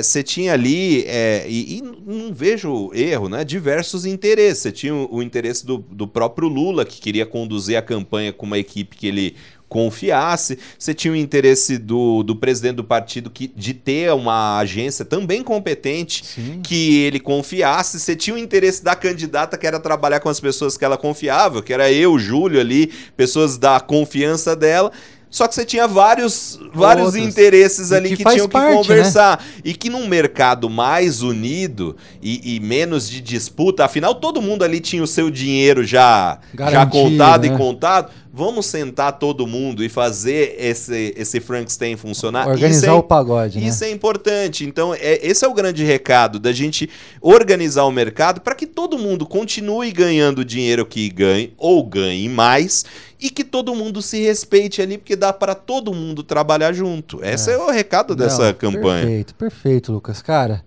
você 0.00 0.18
é, 0.18 0.20
é, 0.20 0.22
tinha 0.22 0.52
ali, 0.52 1.02
é, 1.08 1.44
e, 1.48 1.78
e, 1.78 1.82
não 1.82 2.32
vejo 2.32 2.92
erro, 2.94 3.28
né? 3.28 3.42
Diversos 3.42 4.06
interesses. 4.06 4.62
Você 4.62 4.70
tinha 4.70 4.94
o, 4.94 5.16
o 5.16 5.20
interesse 5.20 5.66
do, 5.66 5.78
do 5.78 6.06
próprio 6.06 6.46
Lula, 6.46 6.84
que 6.84 7.00
queria 7.00 7.26
conduzir 7.26 7.76
a 7.76 7.82
campanha 7.82 8.32
com 8.32 8.46
uma 8.46 8.58
equipe 8.58 8.96
que 8.96 9.08
ele 9.08 9.34
confiasse. 9.68 10.58
Você 10.78 10.94
tinha 10.94 11.12
o 11.12 11.16
interesse 11.16 11.78
do, 11.78 12.22
do 12.22 12.36
presidente 12.36 12.76
do 12.76 12.84
partido 12.84 13.30
que, 13.30 13.48
de 13.48 13.74
ter 13.74 14.12
uma 14.12 14.58
agência 14.58 15.04
também 15.04 15.42
competente 15.42 16.24
Sim. 16.24 16.60
que 16.62 16.98
ele 17.02 17.18
confiasse. 17.20 17.98
Você 17.98 18.14
tinha 18.14 18.36
o 18.36 18.38
interesse 18.38 18.82
da 18.84 18.94
candidata 18.94 19.58
que 19.58 19.66
era 19.66 19.80
trabalhar 19.80 20.20
com 20.20 20.28
as 20.28 20.40
pessoas 20.40 20.76
que 20.76 20.84
ela 20.84 20.96
confiava, 20.96 21.62
que 21.62 21.72
era 21.72 21.90
eu, 21.90 22.18
Júlio 22.18 22.60
ali, 22.60 22.92
pessoas 23.16 23.58
da 23.58 23.80
confiança 23.80 24.54
dela. 24.54 24.92
Só 25.34 25.48
que 25.48 25.54
você 25.56 25.64
tinha 25.64 25.88
vários, 25.88 26.60
vários 26.72 27.06
Outros. 27.06 27.26
interesses 27.26 27.90
ali 27.90 28.10
que, 28.10 28.18
que 28.18 28.30
tinham 28.30 28.48
parte, 28.48 28.70
que 28.70 28.76
conversar. 28.76 29.40
Né? 29.40 29.62
E 29.64 29.74
que 29.74 29.90
num 29.90 30.06
mercado 30.06 30.70
mais 30.70 31.22
unido 31.22 31.96
e, 32.22 32.54
e, 32.54 32.60
menos 32.60 33.10
de 33.10 33.20
disputa, 33.20 33.84
afinal 33.84 34.14
todo 34.14 34.40
mundo 34.40 34.62
ali 34.62 34.78
tinha 34.78 35.02
o 35.02 35.08
seu 35.08 35.32
dinheiro 35.32 35.82
já, 35.82 36.38
já 36.70 36.86
contado 36.86 37.48
né? 37.48 37.52
e 37.52 37.58
contado 37.58 38.12
vamos 38.34 38.66
sentar 38.66 39.12
todo 39.12 39.46
mundo 39.46 39.84
e 39.84 39.88
fazer 39.88 40.56
esse, 40.58 41.14
esse 41.16 41.40
Frankenstein 41.40 41.96
funcionar. 41.96 42.48
Organizar 42.48 42.88
é, 42.88 42.92
o 42.92 43.02
pagode. 43.02 43.60
Né? 43.60 43.66
Isso 43.68 43.84
é 43.84 43.90
importante. 43.90 44.64
Então, 44.64 44.92
é, 44.92 45.24
esse 45.24 45.44
é 45.44 45.48
o 45.48 45.54
grande 45.54 45.84
recado 45.84 46.40
da 46.40 46.50
gente 46.52 46.90
organizar 47.20 47.84
o 47.84 47.92
mercado 47.92 48.40
para 48.40 48.56
que 48.56 48.66
todo 48.66 48.98
mundo 48.98 49.24
continue 49.24 49.92
ganhando 49.92 50.40
o 50.40 50.44
dinheiro 50.44 50.84
que 50.84 51.08
ganhe 51.10 51.54
ou 51.56 51.84
ganhe 51.84 52.28
mais 52.28 52.84
e 53.20 53.30
que 53.30 53.44
todo 53.44 53.72
mundo 53.72 54.02
se 54.02 54.20
respeite 54.20 54.82
ali, 54.82 54.98
porque 54.98 55.14
dá 55.14 55.32
para 55.32 55.54
todo 55.54 55.94
mundo 55.94 56.24
trabalhar 56.24 56.72
junto. 56.72 57.24
Esse 57.24 57.52
é, 57.52 57.54
é 57.54 57.58
o 57.58 57.70
recado 57.70 58.16
dessa 58.16 58.46
Não, 58.46 58.54
campanha. 58.54 59.02
Perfeito, 59.02 59.34
perfeito, 59.36 59.92
Lucas. 59.92 60.20
Cara, 60.20 60.64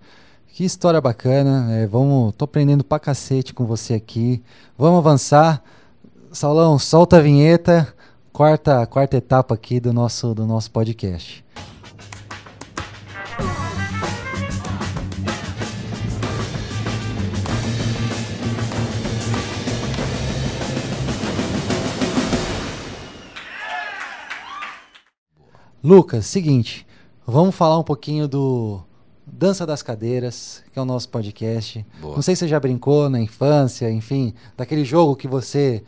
que 0.54 0.64
história 0.64 1.02
bacana. 1.02 1.68
É, 1.74 1.86
vamos, 1.86 2.34
tô 2.34 2.46
aprendendo 2.46 2.82
pra 2.82 2.98
cacete 2.98 3.52
com 3.52 3.66
você 3.66 3.92
aqui. 3.92 4.42
Vamos 4.78 5.00
avançar. 5.00 5.62
Saulão, 6.30 6.78
solta 6.78 7.16
a 7.16 7.20
vinheta, 7.20 7.88
quarta, 8.32 8.86
quarta 8.86 9.16
etapa 9.16 9.54
aqui 9.54 9.80
do 9.80 9.94
nosso, 9.94 10.34
do 10.34 10.46
nosso 10.46 10.70
podcast. 10.70 11.42
Lucas, 25.82 26.26
seguinte, 26.26 26.86
vamos 27.26 27.54
falar 27.54 27.78
um 27.78 27.82
pouquinho 27.82 28.28
do 28.28 28.80
Dança 29.26 29.64
das 29.64 29.82
Cadeiras, 29.82 30.62
que 30.72 30.78
é 30.78 30.82
o 30.82 30.84
nosso 30.84 31.08
podcast. 31.08 31.86
Boa. 32.00 32.16
Não 32.16 32.22
sei 32.22 32.36
se 32.36 32.40
você 32.40 32.48
já 32.48 32.60
brincou 32.60 33.08
na 33.08 33.18
infância, 33.18 33.90
enfim, 33.90 34.34
daquele 34.56 34.84
jogo 34.84 35.16
que 35.16 35.26
você 35.26 35.82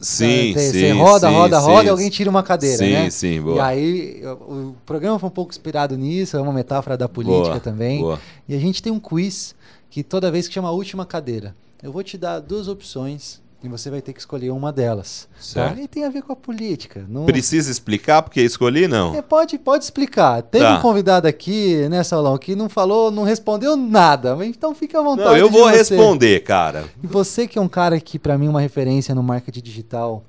Sim, 0.00 0.52
você 0.52 0.72
sim, 0.72 0.92
roda, 0.92 1.28
sim, 1.28 1.34
roda, 1.34 1.60
sim, 1.60 1.66
roda 1.66 1.84
e 1.84 1.88
alguém 1.88 2.08
tira 2.08 2.30
uma 2.30 2.42
cadeira, 2.42 2.78
sim, 2.78 2.92
né? 2.92 3.10
Sim, 3.10 3.40
boa. 3.42 3.56
E 3.56 3.60
aí, 3.60 4.22
o 4.26 4.74
programa 4.86 5.18
foi 5.18 5.28
um 5.28 5.32
pouco 5.32 5.50
inspirado 5.50 5.96
nisso, 5.96 6.36
é 6.36 6.40
uma 6.40 6.52
metáfora 6.52 6.96
da 6.96 7.08
política 7.08 7.48
boa, 7.48 7.60
também. 7.60 8.00
Boa. 8.00 8.20
E 8.48 8.54
a 8.54 8.58
gente 8.58 8.82
tem 8.82 8.92
um 8.92 9.00
quiz 9.00 9.54
que 9.90 10.02
toda 10.02 10.30
vez 10.30 10.48
que 10.48 10.54
chama 10.54 10.68
a 10.68 10.72
última 10.72 11.04
cadeira, 11.04 11.54
eu 11.82 11.92
vou 11.92 12.02
te 12.02 12.16
dar 12.16 12.40
duas 12.40 12.68
opções 12.68 13.40
e 13.62 13.68
você 13.68 13.90
vai 13.90 14.00
ter 14.00 14.12
que 14.12 14.20
escolher 14.20 14.50
uma 14.50 14.72
delas. 14.72 15.28
Certo. 15.38 15.76
Tá? 15.76 15.82
E 15.82 15.88
tem 15.88 16.04
a 16.04 16.08
ver 16.08 16.22
com 16.22 16.32
a 16.32 16.36
política. 16.36 17.04
Não... 17.08 17.26
Precisa 17.26 17.70
explicar 17.70 18.22
porque 18.22 18.40
escolhi, 18.40 18.86
não? 18.86 19.14
É, 19.14 19.22
pode, 19.22 19.58
pode 19.58 19.84
explicar. 19.84 20.42
Teve 20.42 20.64
tá. 20.64 20.78
um 20.78 20.82
convidado 20.82 21.26
aqui, 21.26 21.88
né, 21.88 22.02
Saulão, 22.02 22.38
que 22.38 22.54
não 22.54 22.68
falou, 22.68 23.10
não 23.10 23.24
respondeu 23.24 23.76
nada. 23.76 24.36
Então 24.44 24.74
fica 24.74 25.00
à 25.00 25.02
vontade. 25.02 25.28
Não, 25.28 25.36
eu 25.36 25.50
vou 25.50 25.66
responder, 25.66 26.40
cara. 26.40 26.84
E 27.02 27.06
você 27.06 27.46
que 27.46 27.58
é 27.58 27.62
um 27.62 27.68
cara 27.68 27.98
que, 27.98 28.18
para 28.18 28.38
mim, 28.38 28.46
é 28.46 28.50
uma 28.50 28.60
referência 28.60 29.14
no 29.14 29.22
marketing 29.22 29.62
digital 29.62 30.22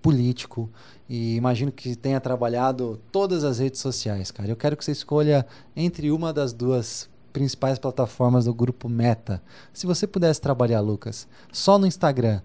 político, 0.00 0.70
e 1.08 1.34
imagino 1.34 1.72
que 1.72 1.96
tenha 1.96 2.20
trabalhado 2.20 3.00
todas 3.10 3.42
as 3.42 3.58
redes 3.58 3.80
sociais, 3.80 4.30
cara. 4.30 4.48
Eu 4.48 4.56
quero 4.56 4.76
que 4.76 4.84
você 4.84 4.92
escolha 4.92 5.44
entre 5.74 6.10
uma 6.12 6.32
das 6.32 6.52
duas 6.52 7.09
principais 7.32 7.78
plataformas 7.78 8.44
do 8.44 8.54
grupo 8.54 8.88
Meta. 8.88 9.42
Se 9.72 9.86
você 9.86 10.06
pudesse 10.06 10.40
trabalhar, 10.40 10.80
Lucas, 10.80 11.26
só 11.52 11.78
no 11.78 11.86
Instagram 11.86 12.42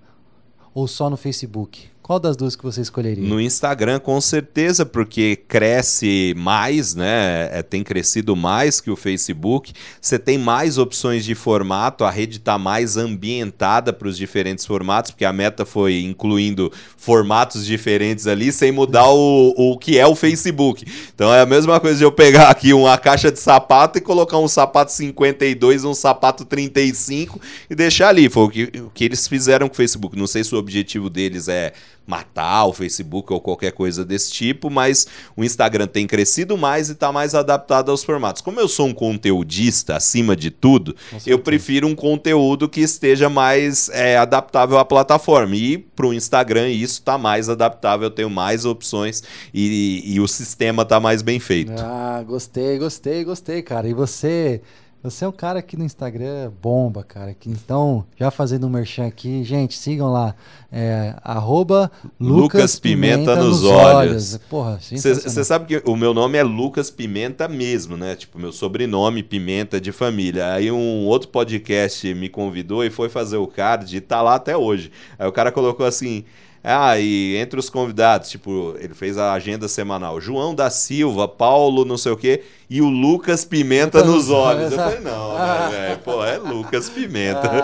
ou 0.74 0.88
só 0.88 1.10
no 1.10 1.18
Facebook, 1.18 1.90
qual 2.06 2.20
das 2.20 2.38
duas 2.38 2.56
que 2.56 2.64
você 2.64 2.82
escolheria? 2.82 3.28
No 3.28 3.42
Instagram, 3.42 4.00
com 4.00 4.22
certeza, 4.22 4.86
porque 4.86 5.38
cresce 5.48 6.36
mais, 6.38 6.94
né? 6.94 7.50
É, 7.52 7.64
tem 7.64 7.82
crescido 7.82 8.36
mais 8.36 8.80
que 8.80 8.92
o 8.92 8.96
Facebook. 8.96 9.74
Você 10.00 10.20
tem 10.20 10.38
mais 10.38 10.78
opções 10.78 11.26
de 11.26 11.34
formato, 11.34 12.04
a 12.04 12.12
rede 12.12 12.38
está 12.38 12.60
mais 12.60 12.96
ambientada 12.96 13.92
para 13.92 14.08
os 14.08 14.16
diferentes 14.16 14.68
formatos, 14.68 15.10
porque 15.10 15.26
a 15.26 15.34
meta 15.34 15.66
foi 15.66 16.04
incluindo 16.04 16.72
formatos 16.96 17.66
diferentes 17.66 18.28
ali, 18.28 18.52
sem 18.52 18.72
mudar 18.72 19.10
o, 19.10 19.56
o 19.58 19.76
que 19.76 19.98
é 19.98 20.06
o 20.06 20.14
Facebook. 20.14 20.86
Então 21.12 21.34
é 21.34 21.42
a 21.42 21.46
mesma 21.48 21.80
coisa 21.80 21.98
de 21.98 22.04
eu 22.04 22.12
pegar 22.12 22.52
aqui 22.52 22.72
uma 22.72 23.00
caixa 23.00 23.32
de 23.32 23.40
sapato 23.40 23.98
e 23.98 24.02
colocar 24.02 24.38
um 24.38 24.48
sapato 24.48 24.92
52, 24.92 25.84
um 25.84 25.96
sapato 25.96 26.46
35 26.46 27.42
e 27.68 27.74
deixar 27.74 28.10
ali. 28.10 28.30
Foi 28.30 28.44
o 28.44 28.50
que, 28.52 28.64
o 28.76 28.92
que 28.94 29.06
eles 29.06 29.28
fizeram 29.28 29.68
com 29.68 29.74
o 29.74 29.78
Facebook. 29.78 30.16
Não 30.16 30.28
sei 30.28 30.44
se 30.44 30.54
o 30.54 30.60
objetivo 30.60 31.10
deles 31.10 31.48
é 31.48 31.74
matar 32.06 32.66
o 32.66 32.74
Facebook 32.74 33.32
ou 33.34 33.42
qualquer 33.42 33.72
coisa 33.72 34.06
desse 34.06 34.32
tipo, 34.32 34.70
mas 34.70 35.08
o 35.36 35.44
Instagram 35.44 35.88
tem 35.88 36.06
crescido 36.06 36.58
mais 36.58 36.90
e 36.90 36.92
está 36.94 37.12
mais 37.12 37.34
adaptado 37.34 37.90
aos 37.90 38.04
formatos. 38.04 38.42
Como 38.42 38.60
eu 38.60 38.68
sou 38.68 38.88
um 38.88 38.94
conteudista 38.94 39.96
acima 39.96 40.36
de 40.36 40.52
tudo, 40.52 40.96
eu 41.26 41.40
prefiro 41.40 41.88
um 41.88 41.96
conteúdo 41.96 42.70
que 42.70 42.82
esteja 42.82 43.30
mais 43.30 43.90
é, 43.90 44.18
adaptável 44.18 44.78
à 44.78 44.86
plataforma. 44.86 45.56
E 45.56 45.78
para 45.78 46.06
o 46.06 46.14
Instagram 46.14 46.70
isso 46.70 47.00
está 47.00 47.18
mais 47.18 47.50
adaptável, 47.50 48.08
eu 48.08 48.12
tenho 48.12 48.30
mais 48.30 48.66
opções 48.66 49.24
e, 49.54 50.04
e 50.06 50.20
o 50.20 50.28
sistema 50.28 50.84
está 50.84 51.00
mais 51.00 51.22
bem 51.22 51.40
feito. 51.40 51.74
Ah, 51.78 52.24
gostei, 52.26 52.78
gostei, 52.78 53.24
gostei, 53.24 53.62
cara. 53.62 53.88
E 53.88 53.94
você 53.94 54.62
você 55.06 55.24
é 55.24 55.28
um 55.28 55.32
cara 55.32 55.60
aqui 55.60 55.78
no 55.78 55.84
Instagram 55.84 56.52
bomba, 56.62 57.04
cara. 57.04 57.34
Que, 57.34 57.50
então, 57.50 58.04
já 58.18 58.32
fazendo 58.32 58.66
um 58.66 58.70
merchan 58.70 59.06
aqui, 59.06 59.44
gente, 59.44 59.78
sigam 59.78 60.12
lá. 60.12 60.36
É, 60.72 61.16
arroba 61.24 61.90
Lucas 62.20 62.78
Pimenta, 62.80 63.36
nos, 63.36 63.62
nos 63.62 63.64
olhos. 63.64 64.34
olhos. 64.34 64.38
Porra, 64.50 64.80
Você 64.82 65.44
sabe 65.44 65.66
que 65.66 65.90
o 65.90 65.96
meu 65.96 66.14
nome 66.14 66.38
é 66.38 66.44
Lucas 66.44 66.90
Pimenta 66.90 67.48
mesmo, 67.48 67.96
né? 67.96 68.16
Tipo, 68.16 68.40
meu 68.40 68.52
sobrenome, 68.52 69.24
Pimenta 69.24 69.80
de 69.80 69.92
família. 69.92 70.52
Aí 70.52 70.72
um 70.72 71.06
outro 71.06 71.30
podcast 71.30 72.14
me 72.14 72.28
convidou 72.28 72.84
e 72.84 72.90
foi 72.90 73.08
fazer 73.08 73.38
o 73.38 73.48
card 73.48 73.96
e 73.96 74.02
tá 74.02 74.22
lá 74.22 74.36
até 74.36 74.58
hoje. 74.58 74.92
Aí 75.18 75.28
o 75.28 75.32
cara 75.32 75.52
colocou 75.52 75.86
assim. 75.86 76.26
Ah, 76.68 77.00
e 77.00 77.36
entre 77.36 77.60
os 77.60 77.70
convidados, 77.70 78.28
tipo, 78.30 78.76
ele 78.80 78.96
fez 78.96 79.20
a 79.20 79.34
agenda 79.34 79.68
semanal. 79.68 80.20
João 80.20 80.56
da 80.56 80.72
Silva, 80.72 81.28
Paulo, 81.28 81.86
não 81.86 81.96
sei 81.96 82.12
o 82.12 82.18
quê, 82.18 82.42
e 82.68 82.82
o 82.82 82.90
Lucas 82.90 83.46
Pimenta 83.46 84.00
então, 84.00 84.12
nos 84.12 84.32
olhos. 84.32 84.72
Eu 84.72 84.78
falei, 84.80 85.00
não, 85.00 85.38
né, 85.38 85.70
velho? 85.70 86.00
Pô, 86.00 86.26
é 86.26 86.38
Lucas 86.38 86.90
Pimenta. 86.90 87.52
Ah, 87.52 87.64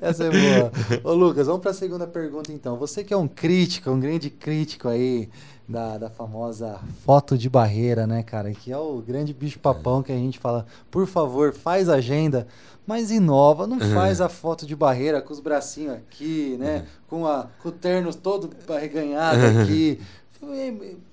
Essa 0.00 0.24
é 0.24 0.30
boa. 0.30 0.72
Ô, 1.02 1.12
Lucas, 1.12 1.48
vamos 1.48 1.60
para 1.60 1.72
a 1.72 1.74
segunda 1.74 2.06
pergunta 2.06 2.52
então. 2.52 2.76
Você 2.76 3.02
que 3.02 3.12
é 3.12 3.16
um 3.16 3.26
crítico, 3.26 3.90
um 3.90 3.98
grande 3.98 4.30
crítico 4.30 4.88
aí 4.88 5.28
da, 5.70 5.96
da 5.96 6.10
famosa 6.10 6.80
foto 7.04 7.38
de 7.38 7.48
barreira, 7.48 8.06
né, 8.06 8.22
cara? 8.22 8.52
Que 8.52 8.72
é 8.72 8.76
o 8.76 9.00
grande 9.00 9.32
bicho-papão 9.32 10.02
que 10.02 10.10
a 10.10 10.16
gente 10.16 10.38
fala, 10.38 10.66
por 10.90 11.06
favor, 11.06 11.52
faz 11.52 11.88
agenda 11.88 12.46
mas 12.86 13.12
inova, 13.12 13.68
não 13.68 13.78
uhum. 13.78 13.94
faz 13.94 14.20
a 14.20 14.28
foto 14.28 14.66
de 14.66 14.74
barreira 14.74 15.22
com 15.22 15.32
os 15.32 15.38
bracinhos 15.38 15.94
aqui, 15.94 16.56
né? 16.58 16.78
Uhum. 16.78 16.84
Com, 17.08 17.26
a, 17.26 17.46
com 17.62 17.68
o 17.68 17.72
terno 17.72 18.12
todo 18.12 18.50
barreganhado 18.66 19.38
uhum. 19.38 19.62
aqui. 19.62 20.00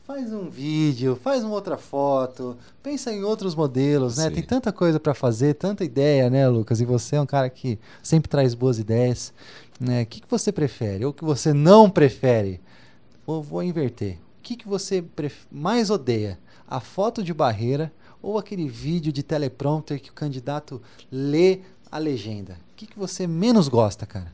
Faz 0.08 0.34
um 0.34 0.50
vídeo, 0.50 1.20
faz 1.22 1.44
uma 1.44 1.54
outra 1.54 1.78
foto, 1.78 2.58
pensa 2.82 3.12
em 3.12 3.24
outros 3.24 3.54
modelos, 3.54 4.18
né? 4.18 4.30
Sim. 4.30 4.36
Tem 4.36 4.44
tanta 4.44 4.72
coisa 4.72 5.00
para 5.00 5.14
fazer, 5.14 5.54
tanta 5.54 5.84
ideia, 5.84 6.32
né, 6.32 6.48
Lucas? 6.48 6.82
E 6.82 6.86
você 6.86 7.18
é 7.18 7.22
um 7.22 7.26
cara 7.28 7.48
que 7.50 7.78
sempre 8.02 8.28
traz 8.28 8.56
boas 8.56 8.80
ideias. 8.80 9.32
Né? 9.80 10.02
O 10.02 10.06
que, 10.08 10.22
que 10.22 10.32
você 10.32 10.52
prefere 10.52 11.06
ou 11.06 11.12
o 11.12 11.14
que 11.14 11.26
você 11.26 11.54
não 11.54 11.90
prefere? 11.90 12.60
Vou, 13.28 13.44
vou 13.44 13.62
inverter. 13.62 14.18
O 14.48 14.50
que, 14.50 14.56
que 14.56 14.68
você 14.70 15.04
mais 15.52 15.90
odeia? 15.90 16.40
A 16.66 16.80
foto 16.80 17.22
de 17.22 17.34
barreira 17.34 17.92
ou 18.22 18.38
aquele 18.38 18.66
vídeo 18.70 19.12
de 19.12 19.22
teleprompter 19.22 20.02
que 20.02 20.10
o 20.10 20.14
candidato 20.14 20.82
lê 21.12 21.60
a 21.92 21.98
legenda? 21.98 22.54
O 22.72 22.76
que, 22.78 22.86
que 22.86 22.98
você 22.98 23.28
menos 23.28 23.68
gosta, 23.68 24.06
cara? 24.06 24.32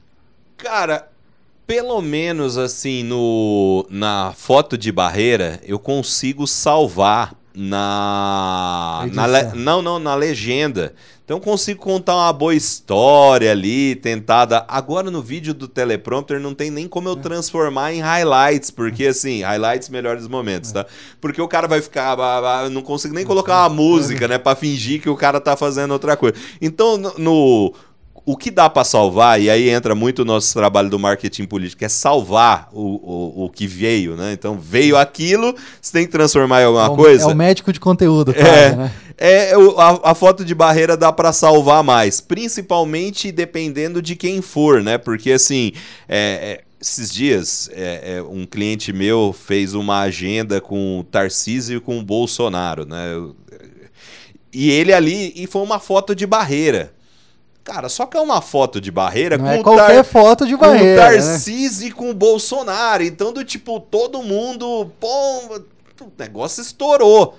Cara, 0.55 1.09
pelo 1.66 1.99
menos 1.99 2.59
assim 2.59 3.03
no 3.03 3.88
na 3.89 4.32
foto 4.38 4.78
de 4.78 4.91
barreira 4.91 5.59
eu 5.64 5.80
consigo 5.80 6.45
salvar 6.45 7.34
na, 7.55 9.07
na 9.11 9.26
le, 9.26 9.43
não 9.55 9.82
não 9.82 9.97
na 9.97 10.14
legenda 10.14 10.93
então 11.26 11.39
consigo 11.39 11.80
contar 11.80 12.15
uma 12.15 12.34
boa 12.34 12.53
história 12.53 13.49
ali, 13.49 13.95
tentada. 13.95 14.65
Agora 14.67 15.09
no 15.09 15.21
vídeo 15.21 15.53
do 15.53 15.69
teleprompter 15.69 16.38
não 16.39 16.53
tem 16.53 16.69
nem 16.69 16.86
como 16.86 17.07
eu 17.07 17.13
é. 17.13 17.21
transformar 17.21 17.93
em 17.93 18.01
highlights, 18.01 18.69
porque 18.69 19.07
assim, 19.07 19.41
highlights 19.41 19.88
melhores 19.88 20.28
momentos, 20.28 20.71
é. 20.71 20.74
tá? 20.74 20.86
Porque 21.21 21.41
o 21.41 21.47
cara 21.47 21.65
vai 21.65 21.82
ficar, 21.82 22.17
não 22.69 22.82
consigo 22.82 23.15
nem 23.15 23.26
colocar 23.26 23.61
uma 23.61 23.69
música, 23.69 24.28
né, 24.28 24.38
para 24.38 24.55
fingir 24.55 25.01
que 25.01 25.09
o 25.09 25.15
cara 25.15 25.39
tá 25.39 25.55
fazendo 25.55 25.91
outra 25.91 26.17
coisa. 26.17 26.36
Então 26.61 26.97
no 26.97 27.74
o 28.26 28.38
que 28.38 28.49
dá 28.49 28.69
para 28.69 28.84
salvar, 28.86 29.41
e 29.41 29.49
aí 29.49 29.69
entra 29.69 29.93
muito 29.93 30.19
o 30.19 30.26
nosso 30.26 30.53
trabalho 30.53 30.89
do 30.89 30.97
marketing 30.97 31.45
político, 31.45 31.84
é 31.84 31.89
salvar 31.89 32.69
o, 32.71 32.82
o, 32.82 33.45
o 33.45 33.49
que 33.49 33.67
veio, 33.67 34.15
né? 34.15 34.32
Então 34.32 34.57
veio 34.57 34.95
aquilo, 34.95 35.53
você 35.82 35.91
tem 35.91 36.05
que 36.05 36.11
transformar 36.11 36.61
em 36.61 36.65
alguma 36.65 36.86
é 36.86 36.89
o, 36.89 36.95
coisa. 36.95 37.24
É 37.24 37.28
o 37.28 37.36
médico 37.36 37.74
de 37.74 37.80
conteúdo, 37.82 38.32
é, 38.32 38.36
quase, 38.36 38.76
né? 38.78 38.91
É, 39.17 39.53
a, 39.78 40.11
a, 40.11 40.15
foto 40.15 40.45
de 40.45 40.55
barreira 40.55 40.95
dá 40.95 41.11
para 41.11 41.34
salvar 41.34 41.84
mais, 41.84 42.21
principalmente 42.21 43.32
dependendo 43.32 44.01
de 44.01 44.15
quem 44.15 44.41
for, 44.41 44.82
né? 44.82 44.97
Porque 44.97 45.32
assim, 45.32 45.74
é, 46.07 46.59
é 46.59 46.74
esses 46.80 47.11
dias, 47.11 47.69
é, 47.74 48.17
é, 48.17 48.21
um 48.21 48.45
cliente 48.45 48.91
meu 48.91 49.34
fez 49.34 49.74
uma 49.74 50.01
agenda 50.01 50.59
com 50.59 50.99
o 50.99 51.03
Tarcísio 51.03 51.78
e 51.78 51.80
com 51.80 51.97
o 51.97 52.03
Bolsonaro, 52.03 52.86
né? 52.86 53.15
E 54.51 54.69
ele 54.69 54.93
ali, 54.93 55.32
e 55.36 55.47
foi 55.47 55.61
uma 55.61 55.80
foto 55.80 56.13
de 56.13 56.28
barreira. 56.28 56.93
Cara, 57.64 57.88
só 57.88 58.05
que 58.05 58.18
é 58.18 58.20
uma 58.20 58.41
foto 58.41 58.82
de 58.82 58.91
barreira 58.91 59.38
Não 59.38 59.45
com 59.45 59.51
é 59.51 59.64
qualquer 59.64 59.95
tar... 59.95 60.03
foto 60.03 60.45
de 60.45 60.57
barreira. 60.57 61.01
Com 61.01 61.07
o 61.07 61.14
Tarcísio 61.14 61.84
né? 61.84 61.88
e 61.88 61.91
com 61.91 62.09
o 62.09 62.14
Bolsonaro. 62.14 63.03
Então, 63.03 63.32
do 63.32 63.43
tipo, 63.43 63.80
todo 63.80 64.22
mundo. 64.22 64.91
Pô, 64.99 65.07
o 66.01 66.11
negócio 66.18 66.61
estourou. 66.61 67.38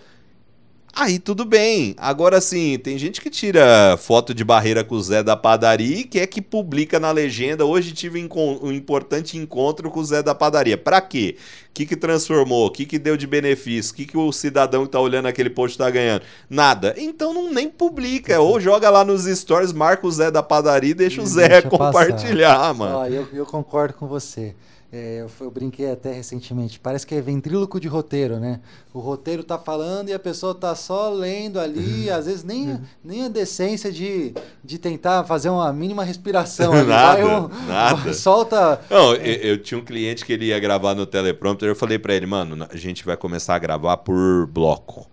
Aí 0.96 1.18
tudo 1.18 1.44
bem. 1.44 1.94
Agora 1.98 2.40
sim, 2.40 2.78
tem 2.78 2.96
gente 2.96 3.20
que 3.20 3.28
tira 3.28 3.96
foto 3.98 4.32
de 4.32 4.44
barreira 4.44 4.84
com 4.84 4.94
o 4.94 5.02
Zé 5.02 5.24
da 5.24 5.36
padaria 5.36 5.98
e 5.98 6.04
quer 6.04 6.28
que 6.28 6.40
publica 6.40 7.00
na 7.00 7.10
legenda. 7.10 7.64
Hoje 7.64 7.92
tive 7.92 8.20
um 8.30 8.70
importante 8.70 9.36
encontro 9.36 9.90
com 9.90 9.98
o 9.98 10.04
Zé 10.04 10.22
da 10.22 10.36
padaria. 10.36 10.78
Pra 10.78 11.00
quê? 11.00 11.36
O 11.70 11.74
que, 11.74 11.84
que 11.84 11.96
transformou? 11.96 12.66
O 12.66 12.70
que, 12.70 12.86
que 12.86 12.96
deu 12.96 13.16
de 13.16 13.26
benefício? 13.26 13.92
O 13.92 13.96
que, 13.96 14.06
que 14.06 14.16
o 14.16 14.30
cidadão 14.30 14.86
que 14.86 14.92
tá 14.92 15.00
olhando 15.00 15.26
aquele 15.26 15.50
post 15.50 15.76
tá 15.76 15.90
ganhando? 15.90 16.22
Nada. 16.48 16.94
Então 16.96 17.34
não 17.34 17.52
nem 17.52 17.68
publica. 17.68 18.40
Ou 18.40 18.60
joga 18.60 18.88
lá 18.88 19.04
nos 19.04 19.24
stories, 19.24 19.72
marca 19.72 20.06
o 20.06 20.12
Zé 20.12 20.30
da 20.30 20.44
padaria 20.44 20.92
e 20.92 20.94
deixa 20.94 21.20
o 21.20 21.26
Zé 21.26 21.48
deixa 21.48 21.62
compartilhar, 21.68 22.56
passar. 22.56 22.74
mano. 22.74 23.00
Ah, 23.00 23.10
eu, 23.10 23.26
eu 23.32 23.44
concordo 23.44 23.94
com 23.94 24.06
você. 24.06 24.54
É, 24.96 25.22
eu, 25.22 25.30
eu, 25.40 25.50
brinquei 25.50 25.90
até 25.90 26.12
recentemente. 26.12 26.78
Parece 26.78 27.04
que 27.04 27.16
é 27.16 27.20
ventríloco 27.20 27.80
de 27.80 27.88
roteiro, 27.88 28.38
né? 28.38 28.60
O 28.92 29.00
roteiro 29.00 29.42
tá 29.42 29.58
falando 29.58 30.08
e 30.08 30.12
a 30.12 30.20
pessoa 30.20 30.54
tá 30.54 30.72
só 30.76 31.10
lendo 31.10 31.58
ali, 31.58 32.08
às 32.08 32.26
vezes 32.26 32.44
nem, 32.44 32.80
nem 33.02 33.24
a 33.24 33.28
decência 33.28 33.90
de, 33.90 34.32
de 34.62 34.78
tentar 34.78 35.24
fazer 35.24 35.48
uma 35.48 35.72
mínima 35.72 36.04
respiração. 36.04 36.72
nada, 36.86 37.20
vai 37.20 37.24
um, 37.24 37.48
nada. 37.66 38.14
Solta. 38.14 38.80
Não, 38.88 39.14
eu, 39.14 39.34
eu, 39.54 39.58
tinha 39.58 39.80
um 39.80 39.84
cliente 39.84 40.24
que 40.24 40.32
ele 40.32 40.44
ia 40.44 40.60
gravar 40.60 40.94
no 40.94 41.06
teleprompter. 41.06 41.68
Eu 41.68 41.74
falei 41.74 41.98
para 41.98 42.14
ele, 42.14 42.26
mano, 42.26 42.64
a 42.70 42.76
gente 42.76 43.04
vai 43.04 43.16
começar 43.16 43.56
a 43.56 43.58
gravar 43.58 43.96
por 43.96 44.46
bloco. 44.46 45.10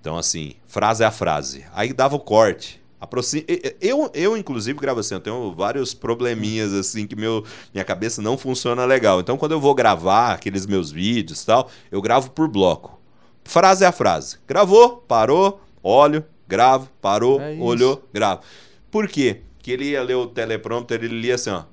Então, 0.00 0.16
assim, 0.16 0.54
frase 0.66 1.04
a 1.04 1.10
frase. 1.10 1.66
Aí 1.74 1.92
dava 1.92 2.16
o 2.16 2.20
corte. 2.20 2.80
Aproxima... 3.00 3.44
Eu, 3.80 4.10
eu, 4.12 4.36
inclusive, 4.36 4.78
gravo 4.78 5.00
assim, 5.00 5.14
eu 5.14 5.20
tenho 5.20 5.54
vários 5.54 5.94
probleminhas 5.94 6.72
assim 6.72 7.06
que 7.06 7.14
meu, 7.14 7.44
minha 7.72 7.84
cabeça 7.84 8.20
não 8.20 8.36
funciona 8.36 8.84
legal. 8.84 9.20
Então, 9.20 9.36
quando 9.36 9.52
eu 9.52 9.60
vou 9.60 9.74
gravar 9.74 10.32
aqueles 10.32 10.66
meus 10.66 10.90
vídeos 10.90 11.44
tal, 11.44 11.70
eu 11.90 12.02
gravo 12.02 12.30
por 12.30 12.48
bloco. 12.48 13.00
Frase 13.44 13.84
a 13.84 13.92
frase. 13.92 14.38
Gravou, 14.46 14.96
parou, 14.96 15.60
olho, 15.82 16.24
gravo, 16.46 16.88
parou, 17.00 17.40
é 17.40 17.56
olhou, 17.60 18.06
gravo. 18.12 18.42
Por 18.90 19.06
quê? 19.06 19.42
Que 19.60 19.70
ele 19.72 19.90
ia 19.90 20.02
ler 20.02 20.16
o 20.16 20.26
teleprompter, 20.26 21.02
ele 21.02 21.20
lia 21.20 21.36
assim, 21.36 21.50
ó. 21.50 21.64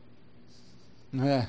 É. 1.24 1.48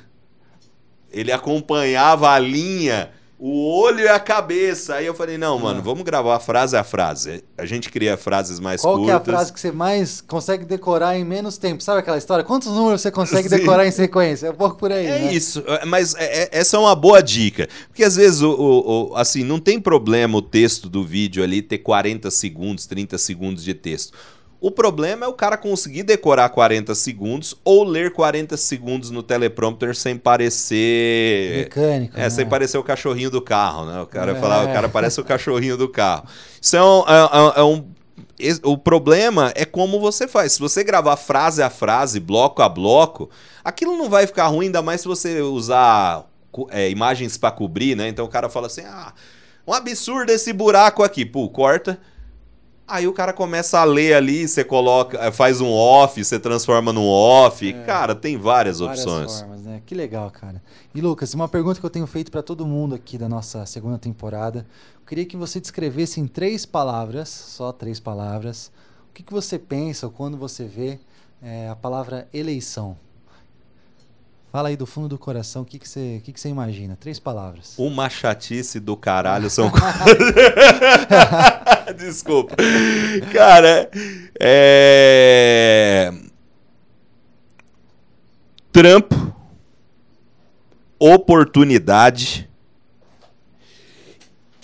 Ele 1.11 1.33
acompanhava 1.33 2.31
a 2.31 2.39
linha 2.39 3.11
o 3.39 3.81
olho 3.81 4.01
e 4.01 4.09
a 4.09 4.19
cabeça. 4.19 4.95
Aí 4.95 5.07
eu 5.07 5.15
falei, 5.15 5.37
não, 5.37 5.59
mano, 5.59 5.83
vamos 5.83 6.03
gravar 6.05 6.41
frase 6.41 6.77
a 6.77 6.83
frase. 6.83 7.45
A 7.59 7.67
gente 7.67 7.91
cria 7.91 8.17
frases 8.17 8.59
mais 8.59 8.81
Qual 8.81 8.97
curtas. 8.97 9.13
Qual 9.13 9.21
que 9.23 9.31
é 9.31 9.33
a 9.33 9.37
frase 9.37 9.53
que 9.53 9.61
você 9.61 9.71
mais 9.71 10.21
consegue 10.23 10.65
decorar 10.65 11.19
em 11.19 11.25
menos 11.25 11.59
tempo? 11.59 11.83
Sabe 11.83 12.01
aquela 12.01 12.17
história? 12.17 12.43
Quantos 12.43 12.69
números 12.69 13.03
você 13.03 13.11
consegue 13.11 13.49
Sim. 13.51 13.57
decorar 13.59 13.87
em 13.87 13.91
sequência? 13.91 14.47
É 14.47 14.51
um 14.51 14.55
pouco 14.55 14.77
por 14.77 14.91
aí, 14.91 15.07
É 15.07 15.19
né? 15.21 15.35
isso, 15.35 15.63
é, 15.67 15.85
mas 15.85 16.15
é, 16.15 16.45
é, 16.45 16.49
essa 16.53 16.77
é 16.77 16.81
uma 16.81 16.95
boa 16.95 17.23
dica. 17.23 17.69
Porque 17.89 18.05
às 18.05 18.17
vezes, 18.17 18.41
o, 18.41 18.51
o, 18.51 19.11
o, 19.11 19.17
assim, 19.17 19.45
não 19.45 19.59
tem 19.59 19.79
problema 19.79 20.39
o 20.39 20.43
texto 20.43 20.89
do 20.89 21.05
vídeo 21.05 21.43
ali 21.45 21.61
ter 21.61 21.79
40 21.79 22.31
segundos, 22.31 22.87
30 22.87 23.19
segundos 23.19 23.63
de 23.63 23.75
texto. 23.75 24.17
O 24.61 24.71
problema 24.71 25.27
é 25.27 25.29
o 25.29 25.35
cara 25.35 25.57
conseguir 25.57 26.03
decorar 26.03 26.49
40 26.49 26.95
segundos 26.95 27.55
ou 27.63 27.85
ler 27.85 28.13
40 28.13 28.57
segundos 28.57 29.11
no 29.11 29.23
teleprompter 29.23 29.95
sem 29.95 30.17
parecer. 30.17 31.65
Mecânico. 31.65 32.17
É, 32.17 32.23
né? 32.23 32.31
sem 32.31 32.47
parecer 32.47 32.79
o 32.79 32.83
cachorrinho 32.83 33.31
do 33.31 33.43
carro, 33.43 33.85
né? 33.85 34.01
O 34.01 34.07
cara 34.07 34.33
é. 34.33 34.35
falar, 34.35 34.65
o 34.65 34.73
cara 34.73 34.89
parece 34.89 35.21
o 35.21 35.25
cachorrinho 35.25 35.77
do 35.77 35.89
carro. 35.89 36.27
Isso 36.61 36.77
é 36.77 36.83
um, 36.83 37.01
é, 37.01 37.61
é 37.61 37.63
um 37.63 37.85
o 38.63 38.77
problema 38.77 39.53
é 39.55 39.65
como 39.65 40.01
você 40.01 40.29
faz. 40.29 40.53
Se 40.53 40.61
você 40.61 40.85
gravar 40.85 41.17
frase 41.17 41.63
a 41.63 41.71
frase, 41.71 42.21
bloco 42.21 42.63
a 42.63 42.69
bloco, 42.69 43.31
aquilo 43.65 43.97
não 43.97 44.11
vai 44.11 44.27
ficar 44.27 44.47
ruim, 44.49 44.67
ainda 44.67 44.83
mais 44.83 45.01
se 45.03 45.09
você 45.09 45.41
usar 45.41 46.27
é, 46.71 46.91
imagens 46.91 47.37
para 47.37 47.51
cobrir, 47.51 47.97
né? 47.97 48.09
Então 48.09 48.25
o 48.25 48.29
cara 48.29 48.49
fala 48.49 48.67
assim: 48.67 48.83
ah, 48.83 49.13
um 49.67 49.73
absurdo 49.73 50.31
esse 50.31 50.53
buraco 50.53 51.03
aqui. 51.03 51.25
Pô, 51.25 51.49
corta 51.49 51.99
Aí 52.89 53.09
o 53.09 53.13
cara 53.13 53.33
começa 53.33 53.81
a 53.81 53.85
ler 53.85 54.15
ali, 54.15 54.47
você 54.47 54.63
coloca, 54.63 55.19
eh, 55.19 55.33
faz 55.33 55.61
um 55.61 55.69
off, 55.69 56.25
você 56.25 56.39
transforma 56.39 56.93
num 56.93 57.09
off. 57.09 57.69
É, 57.69 57.85
cara, 57.85 58.15
tem 58.15 58.37
várias, 58.37 58.79
várias 58.79 59.01
opções. 59.01 59.41
Formas, 59.41 59.63
né? 59.63 59.83
Que 59.85 59.93
legal, 59.93 60.31
cara. 60.31 60.63
E 60.95 61.01
Lucas, 61.01 61.35
uma 61.35 61.49
pergunta 61.49 61.81
que 61.81 61.87
eu 61.87 61.91
tenho 61.91 62.07
feito 62.07 62.31
para 62.31 62.43
todo 62.43 62.65
mundo 62.65 62.95
aqui 62.95 63.19
da 63.19 63.29
nossa 63.29 63.67
segunda 63.67 63.99
temporada. 63.99 64.65
Eu 65.01 65.07
queria 65.07 65.25
que 65.25 65.37
você 65.37 65.59
descrevesse 65.59 66.21
em 66.21 66.29
três 66.29 66.65
palavras, 66.65 67.29
só 67.29 67.73
três 67.73 67.99
palavras, 67.99 68.71
o 69.11 69.15
que, 69.15 69.25
que 69.25 69.33
você 69.33 69.59
pensa 69.59 70.09
quando 70.09 70.37
você 70.37 70.65
vê 70.65 71.01
é, 71.43 71.69
a 71.69 71.75
palavra 71.75 72.29
eleição. 72.33 72.97
Fala 74.57 74.71
aí 74.71 74.77
do 74.77 74.87
fundo 74.87 75.07
do 75.07 75.19
coração, 75.19 75.61
o 75.61 75.65
que, 75.67 75.79
que, 75.79 75.87
você, 75.87 76.19
que, 76.25 76.33
que 76.33 76.41
você 76.41 76.49
imagina? 76.49 76.97
Três 76.97 77.21
palavras. 77.21 77.75
Uma 77.77 78.09
chatice 78.09 78.81
do 78.81 78.97
caralho 78.97 79.51
são. 79.51 79.71
Desculpa. 81.99 82.57
Cara, 83.35 83.91
é. 84.41 86.11
Trampo, 88.73 89.37
oportunidade 90.99 92.49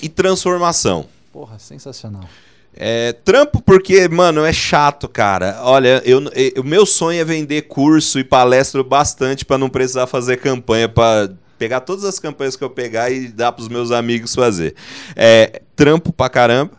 e 0.02 0.08
transformação. 0.08 1.06
Porra, 1.30 1.58
sensacional. 1.58 2.26
É, 2.74 3.12
trampo 3.12 3.62
porque, 3.62 4.08
mano, 4.08 4.44
é 4.44 4.52
chato, 4.52 5.08
cara. 5.08 5.60
Olha, 5.62 6.02
eu, 6.04 6.22
o 6.58 6.64
meu 6.64 6.86
sonho 6.86 7.20
é 7.20 7.24
vender 7.24 7.62
curso 7.62 8.18
e 8.18 8.24
palestra 8.24 8.82
bastante 8.82 9.44
para 9.44 9.58
não 9.58 9.68
precisar 9.68 10.06
fazer 10.06 10.38
campanha, 10.38 10.88
para 10.88 11.30
pegar 11.58 11.80
todas 11.80 12.04
as 12.04 12.18
campanhas 12.18 12.56
que 12.56 12.64
eu 12.64 12.70
pegar 12.70 13.10
e 13.10 13.28
dar 13.28 13.52
pros 13.52 13.68
meus 13.68 13.90
amigos 13.90 14.34
fazer. 14.34 14.74
É, 15.14 15.62
trampo 15.76 16.12
pra 16.12 16.28
caramba. 16.28 16.72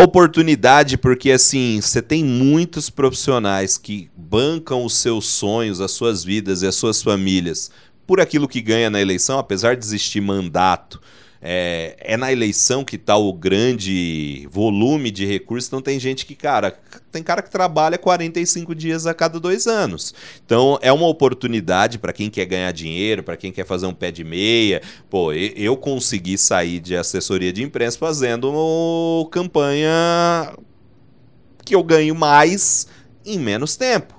Oportunidade, 0.00 0.96
porque 0.96 1.32
assim, 1.32 1.80
você 1.80 2.00
tem 2.00 2.24
muitos 2.24 2.88
profissionais 2.88 3.76
que 3.76 4.08
bancam 4.16 4.84
os 4.84 4.96
seus 4.96 5.26
sonhos, 5.26 5.80
as 5.80 5.90
suas 5.90 6.22
vidas 6.22 6.62
e 6.62 6.68
as 6.68 6.76
suas 6.76 7.02
famílias 7.02 7.70
por 8.06 8.20
aquilo 8.22 8.48
que 8.48 8.62
ganha 8.62 8.88
na 8.88 9.02
eleição, 9.02 9.38
apesar 9.38 9.76
de 9.76 9.84
existir 9.84 10.22
mandato 10.22 10.98
é, 11.40 11.96
é 12.00 12.16
na 12.16 12.32
eleição 12.32 12.84
que 12.84 12.96
está 12.96 13.16
o 13.16 13.32
grande 13.32 14.48
volume 14.50 15.10
de 15.10 15.24
recursos, 15.24 15.68
então 15.68 15.80
tem 15.80 15.98
gente 15.98 16.26
que, 16.26 16.34
cara, 16.34 16.76
tem 17.12 17.22
cara 17.22 17.42
que 17.42 17.50
trabalha 17.50 17.96
45 17.96 18.74
dias 18.74 19.06
a 19.06 19.14
cada 19.14 19.38
dois 19.38 19.66
anos. 19.66 20.14
Então 20.44 20.78
é 20.82 20.92
uma 20.92 21.06
oportunidade 21.06 21.98
para 21.98 22.12
quem 22.12 22.28
quer 22.28 22.46
ganhar 22.46 22.72
dinheiro, 22.72 23.22
para 23.22 23.36
quem 23.36 23.52
quer 23.52 23.64
fazer 23.64 23.86
um 23.86 23.94
pé 23.94 24.10
de 24.10 24.24
meia. 24.24 24.82
Pô, 25.08 25.32
eu 25.32 25.76
consegui 25.76 26.36
sair 26.36 26.80
de 26.80 26.96
assessoria 26.96 27.52
de 27.52 27.62
imprensa 27.62 27.98
fazendo 27.98 29.28
campanha 29.30 30.54
que 31.64 31.74
eu 31.74 31.82
ganho 31.82 32.14
mais 32.14 32.88
em 33.24 33.38
menos 33.38 33.76
tempo. 33.76 34.17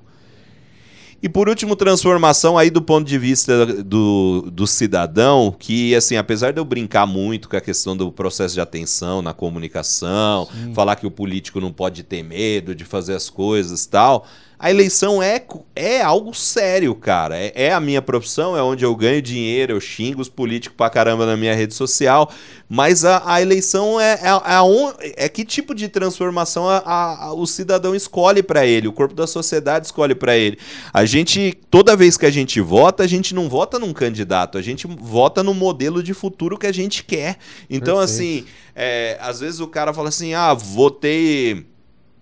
E 1.22 1.28
por 1.28 1.49
último, 1.49 1.76
transformação 1.76 2.57
aí 2.57 2.70
do 2.70 2.82
ponto 2.82 3.07
de 3.07 3.17
vista 3.17 3.65
do, 3.84 4.49
do 4.51 4.65
cidadão, 4.65 5.53
que 5.57 5.93
assim, 5.93 6.15
apesar 6.15 6.51
de 6.51 6.59
eu 6.59 6.65
brincar 6.65 7.05
muito 7.05 7.49
com 7.49 7.57
a 7.57 7.61
questão 7.61 7.95
do 7.95 8.11
processo 8.11 8.53
de 8.53 8.61
atenção 8.61 9.22
na 9.22 9.34
comunicação, 9.34 10.47
Sim. 10.47 10.74
falar 10.74 10.95
que 10.95 11.05
o 11.05 11.11
político 11.11 11.59
não 11.59 11.74
pode 11.74 12.03
ter 12.03 12.24
medo 12.24 12.74
de 12.74 12.86
fazer 12.86 13.15
as 13.15 13.30
coisas 13.30 13.86
tal, 13.86 14.26
a 14.60 14.70
eleição 14.70 15.24
é, 15.24 15.41
é 15.74 16.01
algo 16.01 16.34
sério, 16.34 16.93
cara. 16.93 17.38
É, 17.38 17.53
é, 17.55 17.74
a 17.74 17.80
minha 17.80 18.01
profissão, 18.01 18.57
é 18.57 18.62
onde 18.62 18.84
eu 18.84 18.93
ganho 18.93 19.22
dinheiro, 19.22 19.72
eu 19.72 19.80
xingo 19.80 20.22
os 20.22 20.28
políticos 20.28 20.76
pra 20.76 20.89
caramba 20.89 21.26
na 21.26 21.38
minha 21.38 21.55
rede 21.55 21.74
social. 21.74 22.30
Mas 22.68 23.05
a, 23.05 23.24
a 23.26 23.41
eleição 23.41 23.97
é, 24.01 24.20
é, 24.22 25.26
é, 25.26 25.30
que 25.30 25.45
tipo 25.45 25.74
de 25.74 25.88
transformação 25.88 26.68
a, 26.68 26.84
a, 26.86 27.34
o 27.34 27.47
cidadão 27.47 27.95
escolhe 27.95 28.43
para 28.43 28.66
ele, 28.66 28.89
o 28.89 28.91
corpo 28.91 29.16
da 29.16 29.26
sociedade 29.26 29.86
escolhe 29.86 30.14
para 30.14 30.38
ele. 30.38 30.60
A 30.93 31.05
gente, 31.05 31.57
toda 31.72 31.95
vez 31.95 32.18
que 32.18 32.26
a 32.26 32.32
gente 32.32 32.60
vota, 32.60 33.03
a 33.03 33.07
gente 33.07 33.34
não 33.34 33.47
vota 33.47 33.80
num 33.80 33.93
candidato, 33.93 34.57
a 34.57 34.62
gente 34.62 34.86
vota 34.86 35.41
no 35.41 35.53
modelo 35.53 36.03
de 36.03 36.14
futuro 36.14 36.57
que 36.57 36.68
a 36.68 36.74
gente 36.74 37.05
quer. 37.05 37.38
Então, 37.70 37.97
Perfeito. 37.97 38.43
assim, 38.43 38.45
é, 38.76 39.18
às 39.22 39.39
vezes 39.39 39.62
o 39.62 39.68
cara 39.68 39.93
fala 39.93 40.10
assim: 40.10 40.34
ah, 40.34 40.53
votei 40.53 41.66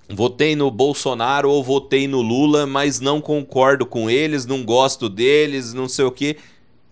votei 0.09 0.55
no 0.55 0.71
Bolsonaro 0.71 1.49
ou 1.49 1.63
votei 1.63 2.07
no 2.07 2.21
Lula, 2.21 2.65
mas 2.65 2.99
não 2.99 3.19
concordo 3.21 3.85
com 3.85 4.09
eles, 4.09 4.45
não 4.45 4.63
gosto 4.63 5.09
deles, 5.09 5.73
não 5.73 5.87
sei 5.89 6.05
o 6.05 6.11
quê. 6.11 6.37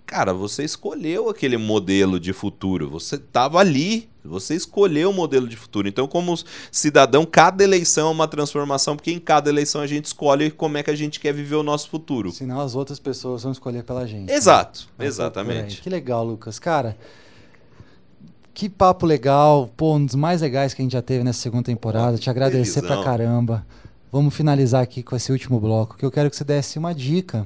Cara, 0.06 0.34
você 0.34 0.64
escolheu 0.64 1.30
aquele 1.30 1.58
modelo 1.58 2.20
de 2.20 2.32
futuro, 2.32 2.88
você 2.88 3.16
estava 3.16 3.60
ali, 3.60 4.08
você 4.24 4.54
escolheu 4.54 5.10
o 5.10 5.14
modelo 5.14 5.48
de 5.48 5.56
futuro. 5.56 5.88
Então, 5.88 6.08
como 6.08 6.38
cidadão, 6.72 7.26
cada 7.26 7.64
eleição 7.64 8.10
é 8.10 8.12
uma 8.12 8.28
transformação, 8.28 8.96
porque 8.96 9.12
em 9.12 9.20
cada 9.20 9.50
eleição 9.50 9.82
a 9.82 9.88
gente 9.88 10.06
escolhe 10.06 10.52
como 10.52 10.78
é 10.78 10.84
que 10.84 10.92
a 10.92 10.96
gente 10.96 11.20
quer 11.20 11.34
viver 11.34 11.56
o 11.56 11.64
nosso 11.64 11.90
futuro. 11.90 12.32
Senão 12.32 12.62
as 12.62 12.76
outras 12.76 13.00
pessoas 13.00 13.42
vão 13.42 13.52
escolher 13.52 13.84
pela 13.84 14.06
gente. 14.06 14.32
Exato, 14.32 14.88
né? 14.96 15.08
exatamente. 15.08 15.82
Que 15.82 15.90
legal, 15.90 16.24
Lucas. 16.24 16.60
Cara, 16.60 16.96
que 18.56 18.70
papo 18.70 19.06
legal, 19.06 19.70
pô, 19.76 19.96
um 19.96 20.06
dos 20.06 20.16
mais 20.16 20.42
legais 20.42 20.74
que 20.74 20.82
a 20.82 20.84
gente 20.84 20.94
já 20.94 21.02
teve 21.02 21.26
nessa 21.26 21.42
segunda 21.42 21.64
temporada. 21.64 22.18
Te 22.18 22.30
agradecer 22.30 22.80
Felizão. 22.80 23.04
pra 23.04 23.04
caramba. 23.04 23.68
Vamos 24.10 24.34
finalizar 24.34 24.82
aqui 24.82 25.04
com 25.04 25.14
esse 25.14 25.30
último 25.30 25.60
bloco, 25.60 25.98
que 25.98 26.06
eu 26.06 26.10
quero 26.10 26.30
que 26.30 26.38
você 26.38 26.46
desse 26.46 26.80
uma 26.80 26.96
dica. 26.96 27.46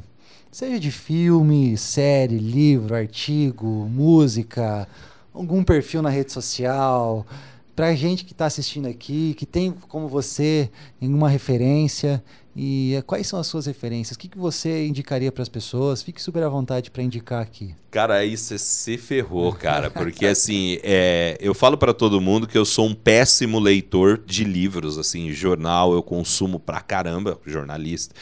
Seja 0.51 0.79
de 0.79 0.91
filme, 0.91 1.75
série, 1.77 2.37
livro, 2.37 2.93
artigo, 2.93 3.65
música, 3.67 4.87
algum 5.33 5.63
perfil 5.63 6.03
na 6.03 6.09
rede 6.09 6.31
social, 6.31 7.25
pra 7.75 7.95
gente 7.95 8.23
que 8.23 8.31
está 8.31 8.45
assistindo 8.45 8.87
aqui, 8.87 9.33
que 9.33 9.47
tem 9.47 9.71
como 9.87 10.07
você 10.07 10.69
nenhuma 11.01 11.27
referência 11.27 12.23
e 12.61 12.95
eh, 12.95 13.01
quais 13.01 13.25
são 13.25 13.39
as 13.39 13.47
suas 13.47 13.67
referências? 13.67 14.17
O 14.17 14.19
que, 14.19 14.27
que 14.27 14.37
você 14.37 14.85
indicaria 14.85 15.31
para 15.31 15.41
as 15.41 15.47
pessoas? 15.47 16.03
Fique 16.03 16.21
super 16.21 16.43
à 16.43 16.49
vontade 16.49 16.91
para 16.91 17.01
indicar 17.01 17.41
aqui. 17.41 17.73
Cara, 17.89 18.15
aí 18.15 18.35
você 18.35 18.57
se 18.57 18.97
ferrou, 18.97 19.53
cara, 19.53 19.89
porque 19.89 20.25
assim, 20.25 20.77
é, 20.83 21.37
eu 21.39 21.53
falo 21.53 21.77
para 21.77 21.93
todo 21.93 22.19
mundo 22.19 22.45
que 22.45 22.57
eu 22.57 22.65
sou 22.65 22.85
um 22.85 22.93
péssimo 22.93 23.59
leitor 23.59 24.21
de 24.25 24.43
livros, 24.43 24.97
assim, 24.97 25.31
jornal 25.31 25.93
eu 25.93 26.03
consumo 26.03 26.59
pra 26.59 26.81
caramba, 26.81 27.39
jornalista. 27.45 28.13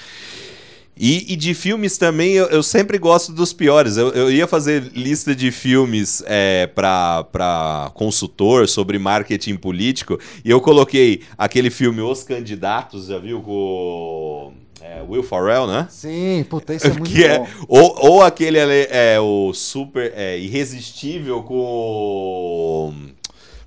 E, 0.99 1.33
e, 1.33 1.35
de 1.35 1.53
filmes 1.53 1.97
também, 1.97 2.33
eu, 2.33 2.45
eu, 2.47 2.63
sempre 2.63 2.97
gosto 2.97 3.31
dos 3.31 3.53
piores. 3.53 3.97
Eu, 3.97 4.09
eu 4.09 4.31
ia 4.31 4.47
fazer 4.47 4.91
lista 4.95 5.35
de 5.35 5.51
filmes 5.51 6.23
é, 6.25 6.67
para 6.67 7.91
consultor 7.93 8.67
sobre 8.67 8.97
marketing 8.97 9.55
político 9.55 10.19
e 10.43 10.49
eu 10.49 10.59
coloquei 10.59 11.21
aquele 11.37 11.69
filme 11.69 12.01
Os 12.01 12.23
Candidatos, 12.23 13.07
já 13.07 13.19
viu? 13.19 13.41
Com 13.41 14.53
é, 14.81 15.03
Will 15.07 15.23
Ferrell, 15.23 15.67
né? 15.67 15.87
Sim, 15.89 16.45
puta, 16.49 16.73
isso 16.73 16.87
é 16.87 16.93
muito 16.97 17.11
que 17.11 17.23
é 17.23 17.37
bom. 17.37 17.45
É, 17.45 17.49
ou, 17.67 17.95
ou 18.11 18.21
aquele 18.23 18.59
ali, 18.59 18.87
é 18.89 19.19
o 19.19 19.53
super 19.53 20.13
é, 20.15 20.37
irresistível 20.39 21.43
com 21.43 22.93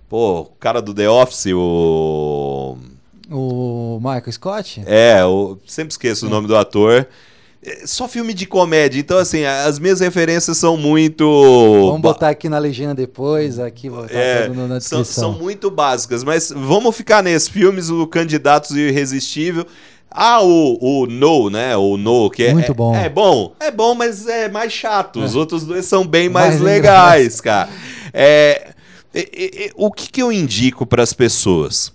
pô, 0.08 0.40
o 0.40 0.44
cara 0.58 0.82
do 0.82 0.92
The 0.92 1.08
Office, 1.08 1.46
o 1.54 1.60
Michael 4.00 4.32
Scott? 4.32 4.82
É, 4.86 5.20
eu 5.20 5.60
sempre 5.66 5.92
esqueço 5.92 6.22
Sim. 6.22 6.26
o 6.26 6.30
nome 6.30 6.48
do 6.48 6.56
ator. 6.56 7.06
É 7.62 7.86
só 7.86 8.08
filme 8.08 8.32
de 8.32 8.46
comédia, 8.46 8.98
então 8.98 9.18
assim, 9.18 9.44
as 9.44 9.78
minhas 9.78 10.00
referências 10.00 10.56
são 10.56 10.78
muito. 10.78 11.24
Vamos 11.88 12.00
botar 12.00 12.30
aqui 12.30 12.48
na 12.48 12.58
legenda 12.58 12.94
depois, 12.94 13.58
aqui 13.58 13.90
botar 13.90 14.14
é, 14.14 14.48
na 14.48 14.78
descrição. 14.78 15.04
São, 15.04 15.04
são 15.04 15.32
muito 15.32 15.70
básicas, 15.70 16.24
mas 16.24 16.50
vamos 16.50 16.96
ficar 16.96 17.22
nesses 17.22 17.50
filmes, 17.50 17.90
o 17.90 18.06
Candidatos 18.06 18.70
e 18.70 18.74
o 18.76 18.88
Irresistível. 18.88 19.66
Ah, 20.10 20.42
o, 20.42 20.78
o 20.80 21.06
No, 21.06 21.50
né? 21.50 21.76
O 21.76 21.98
No, 21.98 22.30
que 22.30 22.44
é. 22.44 22.52
Muito 22.52 22.74
bom. 22.74 22.94
É, 22.96 23.04
é 23.04 23.08
bom. 23.10 23.52
É 23.60 23.70
bom, 23.70 23.94
mas 23.94 24.26
é 24.26 24.48
mais 24.48 24.72
chato. 24.72 25.20
É. 25.20 25.24
Os 25.24 25.36
outros 25.36 25.64
dois 25.64 25.84
são 25.84 26.06
bem 26.06 26.30
mais, 26.30 26.54
mais 26.54 26.60
legais, 26.62 27.40
cara. 27.40 27.68
É, 28.12 28.70
é, 29.14 29.66
é, 29.66 29.70
o 29.76 29.92
que, 29.92 30.10
que 30.10 30.22
eu 30.22 30.32
indico 30.32 30.86
para 30.86 31.02
as 31.02 31.12
pessoas? 31.12 31.92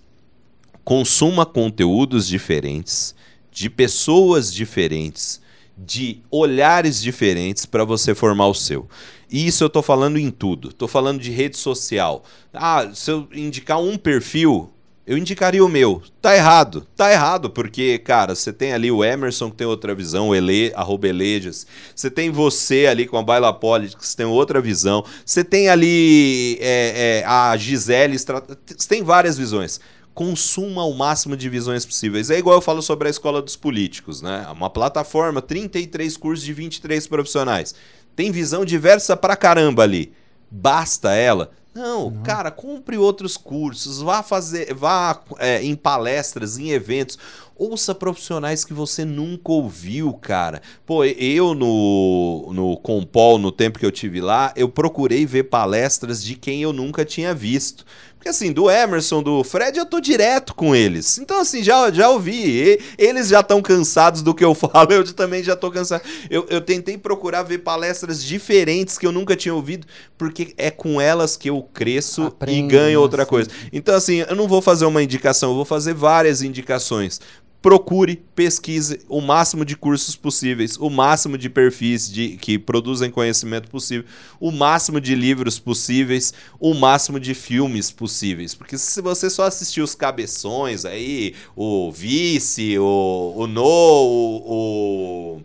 Consuma 0.85 1.45
conteúdos 1.45 2.27
diferentes, 2.27 3.13
de 3.51 3.69
pessoas 3.69 4.53
diferentes, 4.53 5.41
de 5.77 6.21
olhares 6.31 7.01
diferentes 7.01 7.65
para 7.65 7.83
você 7.83 8.15
formar 8.15 8.47
o 8.47 8.53
seu. 8.53 8.87
E 9.29 9.47
isso 9.47 9.63
eu 9.63 9.67
estou 9.67 9.81
falando 9.81 10.17
em 10.17 10.29
tudo. 10.29 10.69
Estou 10.69 10.87
falando 10.87 11.19
de 11.19 11.31
rede 11.31 11.57
social. 11.57 12.23
Ah, 12.53 12.89
se 12.93 13.11
eu 13.11 13.27
indicar 13.33 13.81
um 13.81 13.97
perfil, 13.97 14.71
eu 15.05 15.17
indicaria 15.17 15.63
o 15.63 15.69
meu. 15.69 16.01
Tá 16.21 16.35
errado. 16.35 16.87
Tá 16.95 17.11
errado, 17.11 17.49
porque, 17.49 17.99
cara, 17.99 18.33
você 18.33 18.51
tem 18.51 18.73
ali 18.73 18.89
o 18.89 19.03
Emerson 19.03 19.51
que 19.51 19.57
tem 19.57 19.67
outra 19.67 19.93
visão, 19.93 20.29
o 20.29 20.35
Ele, 20.35 20.71
arroba 20.75 21.07
Elejas. 21.07 21.67
Você 21.95 22.09
tem 22.09 22.31
você 22.31 22.87
ali 22.87 23.05
com 23.05 23.17
a 23.17 23.21
Baila 23.21 23.53
Politics, 23.53 24.11
que 24.11 24.17
tem 24.17 24.25
outra 24.25 24.61
visão. 24.61 25.03
Você 25.25 25.43
tem 25.43 25.69
ali 25.69 26.57
é, 26.59 27.21
é, 27.21 27.25
a 27.25 27.55
Gisele, 27.57 28.17
você 28.17 28.87
tem 28.87 29.03
várias 29.03 29.37
visões. 29.37 29.79
Consuma 30.15 30.83
o 30.83 30.95
máximo 30.95 31.37
de 31.37 31.47
visões 31.47 31.85
possíveis. 31.85 32.31
É 32.31 32.39
igual 32.39 32.55
eu 32.55 32.61
falo 32.61 32.81
sobre 32.81 33.07
a 33.07 33.11
escola 33.11 33.39
dos 33.39 33.55
políticos, 33.55 34.21
né? 34.23 34.47
Uma 34.51 34.71
plataforma, 34.71 35.41
33 35.41 36.17
cursos 36.17 36.43
de 36.43 36.53
23 36.53 37.05
profissionais. 37.05 37.75
Tem 38.15 38.31
visão 38.31 38.65
diversa 38.65 39.15
pra 39.15 39.35
caramba 39.35 39.83
ali. 39.83 40.11
Basta 40.49 41.13
ela 41.13 41.51
não, 41.75 42.05
uhum. 42.05 42.23
cara, 42.23 42.49
compre 42.51 42.97
outros 42.97 43.35
cursos, 43.35 44.01
vá 44.01 44.23
fazer, 44.23 44.73
vá 44.73 45.21
é, 45.39 45.61
em 45.61 45.75
palestras, 45.75 46.57
em 46.57 46.69
eventos, 46.69 47.19
ouça 47.55 47.95
profissionais 47.95 48.65
que 48.65 48.73
você 48.73 49.05
nunca 49.05 49.51
ouviu, 49.51 50.13
cara. 50.13 50.61
Pô, 50.85 51.03
eu 51.03 51.53
no, 51.53 52.51
no 52.53 52.77
Compol, 52.77 53.37
no 53.37 53.51
tempo 53.51 53.79
que 53.79 53.85
eu 53.85 53.91
tive 53.91 54.21
lá, 54.21 54.53
eu 54.55 54.67
procurei 54.67 55.25
ver 55.25 55.43
palestras 55.43 56.23
de 56.23 56.35
quem 56.35 56.61
eu 56.61 56.73
nunca 56.73 57.05
tinha 57.05 57.33
visto. 57.33 57.85
Porque 58.25 58.29
assim, 58.31 58.51
do 58.51 58.71
Emerson, 58.71 59.21
do 59.21 59.43
Fred, 59.43 59.77
eu 59.77 59.85
tô 59.85 59.99
direto 59.99 60.55
com 60.55 60.75
eles. 60.75 61.19
Então, 61.19 61.41
assim, 61.41 61.61
já, 61.61 61.91
já 61.91 62.09
ouvi. 62.09 62.79
Eles 62.97 63.27
já 63.27 63.41
estão 63.41 63.61
cansados 63.61 64.23
do 64.23 64.33
que 64.33 64.43
eu 64.43 64.53
falo, 64.55 64.91
eu 64.91 65.03
também 65.13 65.43
já 65.43 65.55
tô 65.55 65.69
cansado. 65.69 66.01
Eu, 66.27 66.43
eu 66.49 66.59
tentei 66.59 66.97
procurar 66.97 67.43
ver 67.43 67.59
palestras 67.59 68.23
diferentes 68.23 68.97
que 68.97 69.05
eu 69.05 69.11
nunca 69.11 69.35
tinha 69.35 69.53
ouvido, 69.53 69.85
porque 70.17 70.55
é 70.57 70.71
com 70.71 70.99
elas 70.99 71.37
que 71.37 71.51
eu 71.51 71.61
cresço 71.71 72.35
e 72.47 72.63
ganho 72.63 72.99
outra 72.99 73.21
assim. 73.21 73.29
coisa. 73.29 73.49
Então, 73.71 73.93
assim, 73.93 74.25
eu 74.27 74.35
não 74.35 74.47
vou 74.47 74.59
fazer 74.59 74.85
uma 74.85 75.03
indicação, 75.03 75.51
eu 75.51 75.55
vou 75.55 75.65
fazer 75.65 75.93
várias 75.93 76.41
indicações 76.41 77.21
procure, 77.65 78.21
pesquise 78.35 79.01
o 79.09 79.19
máximo 79.19 79.65
de 79.65 79.75
cursos 79.75 80.15
possíveis, 80.15 80.77
o 80.77 80.87
máximo 80.87 81.35
de 81.35 81.49
perfis 81.49 82.07
de, 82.07 82.37
que 82.37 82.59
produzem 82.59 83.09
conhecimento 83.09 83.71
possível, 83.71 84.05
o 84.39 84.51
máximo 84.51 85.01
de 85.01 85.15
livros 85.15 85.57
possíveis, 85.57 86.31
o 86.59 86.75
máximo 86.75 87.19
de 87.19 87.33
filmes 87.33 87.89
possíveis. 87.89 88.53
Porque 88.53 88.77
se 88.77 89.01
você 89.01 89.31
só 89.31 89.47
assistir 89.47 89.81
os 89.81 89.95
cabeções 89.95 90.85
aí, 90.85 91.33
o 91.55 91.91
Vice, 91.91 92.77
o, 92.77 93.33
o 93.35 93.47
No, 93.47 93.63
o, 93.63 95.37
o 95.37 95.41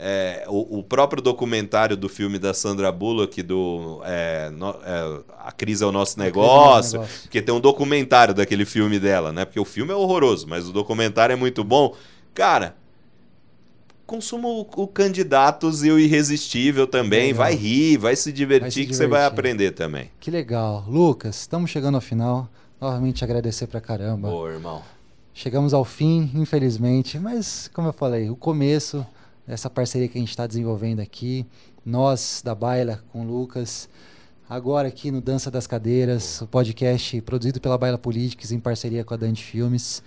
é, 0.00 0.44
o, 0.46 0.78
o, 0.78 0.82
próprio 0.84 1.20
documentário 1.20 1.96
do 1.96 2.08
filme 2.08 2.38
da 2.38 2.54
Sandra 2.54 2.92
Bullock, 2.92 3.42
do 3.42 4.00
é, 4.04 4.48
no, 4.50 4.70
é, 4.84 5.20
A 5.40 5.50
Crise 5.50 5.82
é 5.82 5.86
o 5.86 5.90
Nosso 5.90 6.20
Negócio, 6.20 7.00
negócio, 7.00 7.22
porque 7.22 7.42
tem 7.42 7.52
um 7.52 7.58
documentário 7.58 8.32
daquele 8.32 8.64
filme 8.64 9.00
dela, 9.00 9.32
né? 9.32 9.44
Porque 9.44 9.58
o 9.58 9.64
filme 9.64 9.90
é 9.90 9.96
horroroso, 9.96 10.46
mas 10.46 10.68
o 10.68 10.72
documentário 10.72 11.32
é 11.32 11.36
muito 11.36 11.64
bom. 11.64 11.96
Cara, 12.32 12.76
consuma 14.06 14.48
o, 14.48 14.60
o 14.60 14.86
Candidatos 14.86 15.82
e 15.82 15.90
o 15.90 15.98
Irresistível 15.98 16.86
também. 16.86 17.32
Vai 17.32 17.56
rir, 17.56 17.96
vai 17.96 18.14
se 18.14 18.32
divertir, 18.32 18.60
vai 18.60 18.70
se 18.70 18.74
divertir. 18.76 18.88
que 18.88 18.96
você 18.96 19.08
vai 19.08 19.24
aprender 19.24 19.72
também. 19.72 20.12
Que 20.20 20.30
legal. 20.30 20.84
Lucas, 20.86 21.40
estamos 21.40 21.70
chegando 21.70 21.96
ao 21.96 22.00
final. 22.00 22.48
Novamente 22.80 23.24
agradecer 23.24 23.66
pra 23.66 23.80
caramba. 23.80 24.30
Boa, 24.30 24.52
irmão. 24.52 24.80
Chegamos 25.34 25.74
ao 25.74 25.84
fim, 25.84 26.30
infelizmente, 26.34 27.18
mas 27.18 27.68
como 27.74 27.88
eu 27.88 27.92
falei, 27.92 28.30
o 28.30 28.36
começo 28.36 29.04
essa 29.48 29.70
parceria 29.70 30.06
que 30.06 30.18
a 30.18 30.20
gente 30.20 30.30
está 30.30 30.46
desenvolvendo 30.46 31.00
aqui. 31.00 31.46
Nós, 31.84 32.42
da 32.44 32.54
Baila, 32.54 33.02
com 33.10 33.22
o 33.22 33.26
Lucas. 33.26 33.88
Agora 34.48 34.88
aqui 34.88 35.10
no 35.10 35.20
Dança 35.20 35.50
das 35.50 35.66
Cadeiras, 35.66 36.42
o 36.42 36.46
podcast 36.46 37.20
produzido 37.22 37.60
pela 37.60 37.76
Baila 37.78 37.98
Politics 37.98 38.52
em 38.52 38.60
parceria 38.60 39.04
com 39.04 39.14
a 39.14 39.16
Dante 39.16 39.42
Filmes. 39.42 40.02